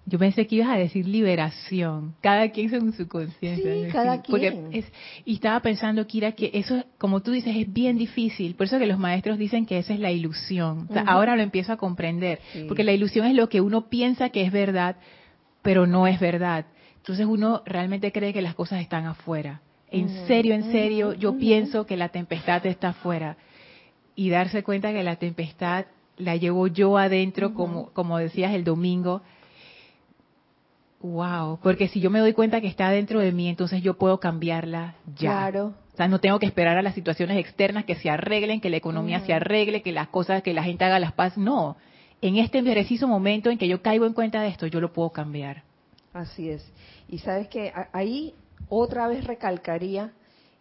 Yo 0.08 0.20
pensé 0.20 0.46
que 0.46 0.58
ibas 0.58 0.70
a 0.70 0.78
decir 0.78 1.08
liberación, 1.08 2.14
cada 2.22 2.50
quien 2.50 2.70
según 2.70 2.94
su 2.94 3.08
conciencia. 3.08 3.74
Sí, 3.74 3.88
cada 3.92 4.22
quien. 4.22 4.70
Es, 4.72 4.86
y 5.26 5.36
estaba 5.36 5.60
pensando, 5.62 6.06
Kira, 6.06 6.34
que 6.34 6.52
eso, 6.54 6.84
como 7.00 7.22
tú 7.22 7.32
dices, 7.32 7.56
es 7.56 7.74
bien 7.74 7.98
difícil. 7.98 8.54
Por 8.54 8.68
eso 8.68 8.78
que 8.78 8.86
los 8.86 9.00
maestros 9.00 9.40
dicen 9.40 9.66
que 9.66 9.80
esa 9.80 9.96
es 9.96 10.00
la 10.00 10.12
ilusión. 10.12 10.88
Ahora 11.08 11.36
lo 11.36 11.42
empiezo 11.42 11.74
a 11.74 11.78
comprender, 11.78 12.40
porque 12.68 12.84
la 12.84 12.92
ilusión 12.92 13.26
es 13.26 13.34
lo 13.34 13.50
que 13.50 13.62
uno 13.62 13.90
piensa 13.90 14.30
que 14.30 14.44
es 14.44 14.52
verdad, 14.52 14.98
pero 15.64 15.88
no 15.88 16.06
es 16.06 16.20
verdad. 16.20 16.68
Entonces 16.98 17.26
uno 17.26 17.64
realmente 17.66 18.12
cree 18.12 18.32
que 18.32 18.44
las 18.44 18.54
cosas 18.54 18.82
están 18.82 19.08
afuera. 19.08 19.62
En 19.90 20.10
serio, 20.28 20.54
en 20.54 20.72
serio, 20.72 21.14
yo 21.14 21.38
pienso 21.38 21.88
que 21.88 21.98
la 21.98 22.10
tempestad 22.10 22.64
está 22.68 22.90
afuera. 22.90 23.38
Y 24.16 24.30
darse 24.30 24.62
cuenta 24.62 24.94
que 24.94 25.04
la 25.04 25.16
tempestad 25.16 25.86
la 26.18 26.36
llevo 26.36 26.68
yo 26.68 26.98
adentro, 26.98 27.54
como, 27.54 27.92
como 27.92 28.18
decías 28.18 28.54
el 28.54 28.64
domingo. 28.64 29.22
Wow, 31.02 31.60
porque 31.62 31.88
si 31.88 32.00
yo 32.00 32.10
me 32.10 32.20
doy 32.20 32.34
cuenta 32.34 32.62
que 32.62 32.68
está 32.68 32.90
dentro 32.90 33.20
de 33.20 33.32
mí, 33.32 33.48
entonces 33.48 33.84
yo 33.84 33.96
puedo 33.96 34.20
cambiarla 34.20 34.96
ya. 35.18 35.32
Claro. 35.32 35.74
O 35.94 35.98
sea, 35.98 36.08
no 36.08 36.20
tengo 36.20 36.40
que 36.40 36.46
esperar 36.46 36.78
a 36.78 36.82
las 36.82 36.96
situaciones 36.96 37.38
externas 37.38 37.86
que 37.86 37.96
se 37.96 38.10
arreglen, 38.10 38.60
que 38.60 38.70
la 38.70 38.78
economía 38.78 39.22
se 39.22 39.34
arregle, 39.34 39.82
que 39.82 39.92
las 39.92 40.10
cosas, 40.10 40.44
que 40.44 40.54
la 40.54 40.64
gente 40.64 40.84
haga 40.84 41.00
las 41.00 41.14
paz. 41.14 41.38
No. 41.38 41.78
En 42.22 42.38
este 42.38 42.62
preciso 42.64 43.08
momento 43.08 43.50
en 43.50 43.58
que 43.58 43.68
yo 43.68 43.82
caigo 43.82 44.06
en 44.06 44.14
cuenta 44.14 44.42
de 44.42 44.50
esto, 44.50 44.68
yo 44.68 44.82
lo 44.82 44.92
puedo 44.92 45.12
cambiar. 45.12 45.64
Así 46.12 46.50
es. 46.50 46.70
Y 47.08 47.20
sabes 47.20 47.48
que 47.50 47.72
ahí 47.94 48.34
otra 48.68 49.08
vez 49.08 49.26
recalcaría 49.26 50.12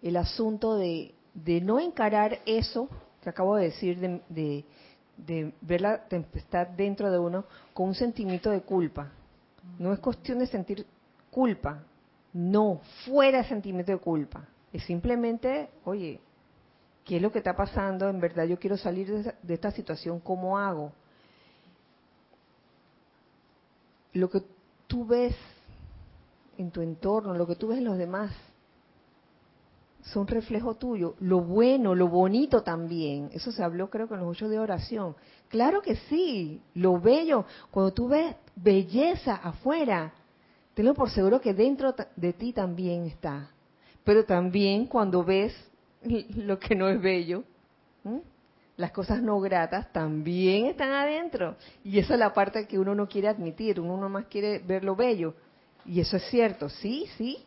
el 0.03 0.17
asunto 0.17 0.77
de, 0.77 1.15
de 1.33 1.61
no 1.61 1.81
encarar 1.81 2.41
eso 2.45 2.89
que 3.23 3.31
acabo 3.31 3.57
de 3.57 3.65
decir 3.65 3.99
de, 3.99 4.21
de 4.29 4.65
ver 5.17 5.81
la 5.81 6.07
tempestad 6.09 6.69
dentro 6.69 7.11
de 7.11 7.19
uno 7.19 7.45
con 7.73 7.89
un 7.89 7.95
sentimiento 7.95 8.51
de 8.51 8.62
culpa. 8.62 9.11
No 9.79 9.93
es 9.93 9.99
cuestión 9.99 10.39
de 10.39 10.47
sentir 10.47 10.87
culpa, 11.31 11.83
no, 12.33 12.81
fuera 13.05 13.39
de 13.39 13.45
sentimiento 13.45 13.93
de 13.93 13.99
culpa. 13.99 14.47
Es 14.73 14.85
simplemente, 14.85 15.71
oye, 15.85 16.21
¿qué 17.05 17.17
es 17.17 17.23
lo 17.23 17.31
que 17.31 17.39
está 17.39 17.57
pasando? 17.57 18.09
En 18.09 18.21
verdad 18.21 18.45
yo 18.45 18.59
quiero 18.59 18.77
salir 18.77 19.33
de, 19.43 19.55
esta 19.55 19.71
situación, 19.71 20.21
¿cómo 20.21 20.59
hago? 20.59 20.93
Lo 24.12 24.29
que 24.31 24.43
tú 24.87 25.07
ves 25.07 25.35
en 26.59 26.71
tu 26.71 26.83
entorno, 26.83 27.35
lo 27.35 27.47
que 27.47 27.57
tú 27.57 27.69
ves 27.69 27.79
en 27.79 27.85
los 27.85 27.99
demás, 27.99 28.33
son 30.05 30.27
reflejo 30.27 30.75
tuyo. 30.75 31.15
Lo 31.21 31.41
bueno, 31.41 31.95
lo 31.95 32.09
bonito 32.09 32.63
también. 32.63 33.31
Eso 33.33 33.53
se 33.53 33.63
habló 33.63 33.89
creo 33.89 34.07
que 34.07 34.15
en 34.15 34.21
los 34.21 34.31
ocho 34.31 34.49
de 34.49 34.59
oración. 34.59 35.17
Claro 35.49 35.81
que 35.81 35.97
sí, 36.09 36.61
lo 36.75 37.01
bello. 37.01 37.47
Cuando 37.71 37.93
tú 37.93 38.09
ves 38.09 38.37
belleza 38.55 39.35
afuera, 39.37 40.13
tenlo 40.75 40.95
por 40.95 41.11
seguro 41.11 41.41
que 41.41 41.55
dentro 41.55 41.95
de 42.17 42.33
ti 42.35 42.53
también 42.53 43.07
está. 43.07 43.51
Pero 44.05 44.25
también 44.25 44.87
cuando 44.87 45.25
ves 45.25 45.55
lo 46.37 46.59
que 46.59 46.75
no 46.75 46.89
es 46.89 47.01
bello, 47.01 47.45
las 48.77 48.91
cosas 48.91 49.23
no 49.23 49.41
gratas 49.41 49.91
también 49.91 50.67
están 50.67 50.93
adentro. 50.93 51.57
Y 51.83 51.99
esa 51.99 52.15
es 52.15 52.21
la 52.21 52.35
parte 52.35 52.67
que 52.67 52.79
uno 52.79 52.95
no 52.95 53.09
quiere 53.09 53.29
admitir, 53.29 53.81
uno 53.81 53.97
nomás 53.97 54.27
quiere 54.27 54.59
ver 54.59 54.85
lo 54.85 54.97
bello. 54.97 55.35
Y 55.87 56.01
eso 56.01 56.19
es 56.19 56.25
cierto, 56.31 56.69
sí, 56.69 57.07
sí, 57.17 57.39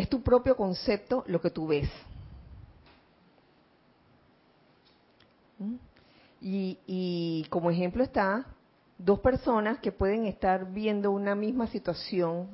es 0.00 0.08
tu 0.08 0.22
propio 0.22 0.56
concepto 0.56 1.24
lo 1.26 1.40
que 1.40 1.50
tú 1.50 1.66
ves. 1.66 1.90
¿Mm? 5.58 5.74
Y, 6.42 7.46
como 7.50 7.70
ejemplo 7.70 8.02
está 8.02 8.46
dos 8.96 9.20
personas 9.20 9.78
que 9.78 9.92
pueden 9.92 10.24
estar 10.24 10.72
viendo 10.72 11.10
una 11.10 11.34
misma 11.34 11.66
situación 11.66 12.48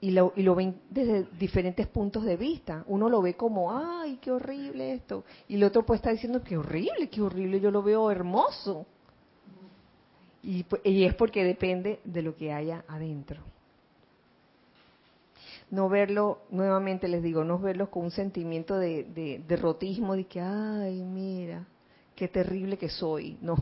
y 0.00 0.12
lo, 0.12 0.32
y 0.36 0.42
lo 0.42 0.54
ven 0.54 0.80
desde 0.90 1.26
diferentes 1.38 1.88
puntos 1.88 2.24
de 2.24 2.36
vista. 2.36 2.84
Uno 2.86 3.08
lo 3.08 3.20
ve 3.20 3.34
como, 3.34 3.76
ay, 3.76 4.18
qué 4.22 4.30
horrible 4.30 4.92
esto. 4.92 5.24
Y 5.48 5.56
el 5.56 5.64
otro 5.64 5.84
puede 5.84 5.96
estar 5.96 6.12
diciendo, 6.12 6.42
qué 6.44 6.56
horrible, 6.56 7.08
qué 7.10 7.20
horrible, 7.20 7.58
yo 7.58 7.72
lo 7.72 7.82
veo 7.82 8.12
hermoso. 8.12 8.86
Y, 10.44 10.64
y 10.84 11.04
es 11.04 11.14
porque 11.14 11.42
depende 11.42 11.98
de 12.04 12.22
lo 12.22 12.36
que 12.36 12.52
haya 12.52 12.84
adentro 12.86 13.42
no 15.70 15.88
verlo, 15.88 16.42
nuevamente 16.50 17.08
les 17.08 17.22
digo, 17.22 17.44
no 17.44 17.58
verlo 17.58 17.90
con 17.90 18.04
un 18.04 18.10
sentimiento 18.10 18.78
de, 18.78 19.42
derrotismo, 19.46 20.14
de 20.14 20.24
que, 20.24 20.40
ay, 20.40 21.02
mira, 21.02 21.66
qué 22.14 22.28
terrible 22.28 22.78
que 22.78 22.88
soy. 22.88 23.36
No. 23.42 23.56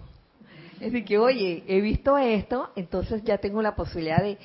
Es 0.75 0.93
decir, 0.93 1.05
que, 1.05 1.19
oye, 1.19 1.65
he 1.67 1.81
visto 1.81 2.17
esto, 2.19 2.71
entonces 2.77 3.25
ya 3.25 3.39
tengo 3.39 3.61
la 3.63 3.75
posibilidad 3.75 4.23
de, 4.23 4.39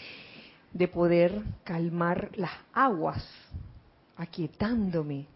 de 0.73 0.87
poder 0.87 1.43
calmar 1.63 2.31
las 2.35 2.51
aguas, 2.73 3.23
aquietándome. 4.17 5.27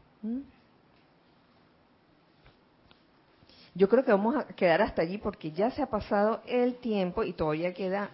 Yo 3.76 3.90
creo 3.90 4.06
que 4.06 4.12
vamos 4.12 4.36
a 4.38 4.46
quedar 4.48 4.82
hasta 4.82 5.02
allí 5.02 5.18
porque 5.18 5.52
ya 5.52 5.70
se 5.72 5.82
ha 5.82 5.88
pasado 5.88 6.42
el 6.48 6.76
tiempo 6.78 7.24
y 7.24 7.34
todavía 7.34 7.74
queda, 7.74 8.10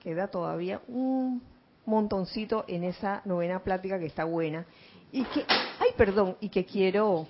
queda 0.00 0.28
todavía 0.28 0.80
un 0.86 1.42
montoncito 1.86 2.64
en 2.68 2.84
esa 2.84 3.22
novena 3.24 3.60
plática 3.60 3.98
que 3.98 4.06
está 4.06 4.24
buena 4.24 4.66
y 5.10 5.24
que, 5.24 5.44
ay, 5.48 5.90
perdón, 5.96 6.36
y 6.40 6.48
que 6.48 6.64
quiero 6.64 7.26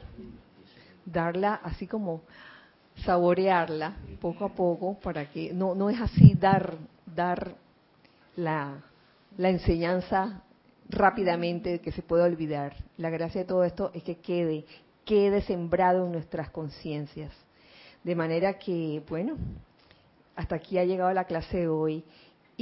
darla 1.04 1.54
así 1.54 1.86
como 1.86 2.22
saborearla 3.04 3.96
poco 4.20 4.44
a 4.44 4.54
poco 4.54 4.98
para 5.00 5.30
que 5.30 5.52
no 5.52 5.74
no 5.74 5.88
es 5.88 6.00
así 6.00 6.34
dar 6.34 6.76
dar 7.06 7.54
la, 8.36 8.82
la 9.36 9.48
enseñanza 9.48 10.42
rápidamente 10.88 11.80
que 11.80 11.90
se 11.90 12.02
pueda 12.02 12.24
olvidar. 12.24 12.76
La 12.98 13.10
gracia 13.10 13.40
de 13.40 13.46
todo 13.46 13.64
esto 13.64 13.90
es 13.94 14.02
que 14.02 14.16
quede 14.18 14.64
quede 15.04 15.42
sembrado 15.42 16.06
en 16.06 16.12
nuestras 16.12 16.50
conciencias. 16.50 17.32
De 18.04 18.14
manera 18.14 18.58
que, 18.58 19.02
bueno, 19.08 19.36
hasta 20.36 20.56
aquí 20.56 20.78
ha 20.78 20.84
llegado 20.84 21.12
la 21.12 21.24
clase 21.24 21.58
de 21.58 21.68
hoy 21.68 22.04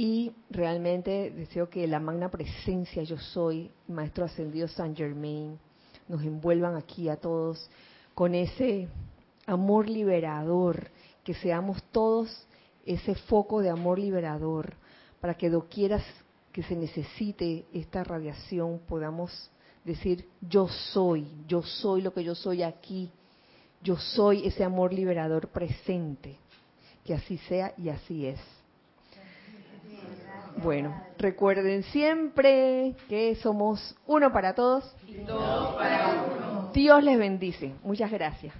y 0.01 0.31
realmente 0.49 1.29
deseo 1.29 1.69
que 1.69 1.85
la 1.85 1.99
magna 1.99 2.31
presencia 2.31 3.03
yo 3.03 3.19
soy, 3.19 3.69
Maestro 3.87 4.25
Ascendido 4.25 4.67
San 4.67 4.95
Germain, 4.95 5.59
nos 6.07 6.23
envuelvan 6.23 6.75
aquí 6.75 7.07
a 7.07 7.17
todos 7.17 7.69
con 8.15 8.33
ese 8.33 8.87
amor 9.45 9.87
liberador, 9.87 10.89
que 11.23 11.35
seamos 11.35 11.83
todos 11.91 12.47
ese 12.83 13.13
foco 13.13 13.61
de 13.61 13.69
amor 13.69 13.99
liberador, 13.99 14.73
para 15.19 15.35
que 15.35 15.51
doquiera 15.51 16.03
que 16.51 16.63
se 16.63 16.75
necesite 16.75 17.65
esta 17.71 18.03
radiación 18.03 18.79
podamos 18.87 19.51
decir 19.85 20.27
yo 20.41 20.67
soy, 20.67 21.27
yo 21.47 21.61
soy 21.61 22.01
lo 22.01 22.11
que 22.11 22.23
yo 22.23 22.33
soy 22.33 22.63
aquí, 22.63 23.11
yo 23.83 23.97
soy 23.97 24.47
ese 24.47 24.63
amor 24.63 24.93
liberador 24.93 25.49
presente, 25.49 26.39
que 27.05 27.13
así 27.13 27.37
sea 27.37 27.75
y 27.77 27.89
así 27.89 28.25
es. 28.25 28.39
Bueno, 30.57 30.95
recuerden 31.17 31.83
siempre 31.83 32.95
que 33.09 33.35
somos 33.35 33.95
uno 34.05 34.31
para 34.31 34.53
todos 34.53 34.95
y 35.07 35.15
todos 35.25 35.75
para 35.75 36.23
uno. 36.23 36.69
Dios 36.73 37.03
les 37.03 37.17
bendice. 37.17 37.73
Muchas 37.83 38.11
gracias. 38.11 38.53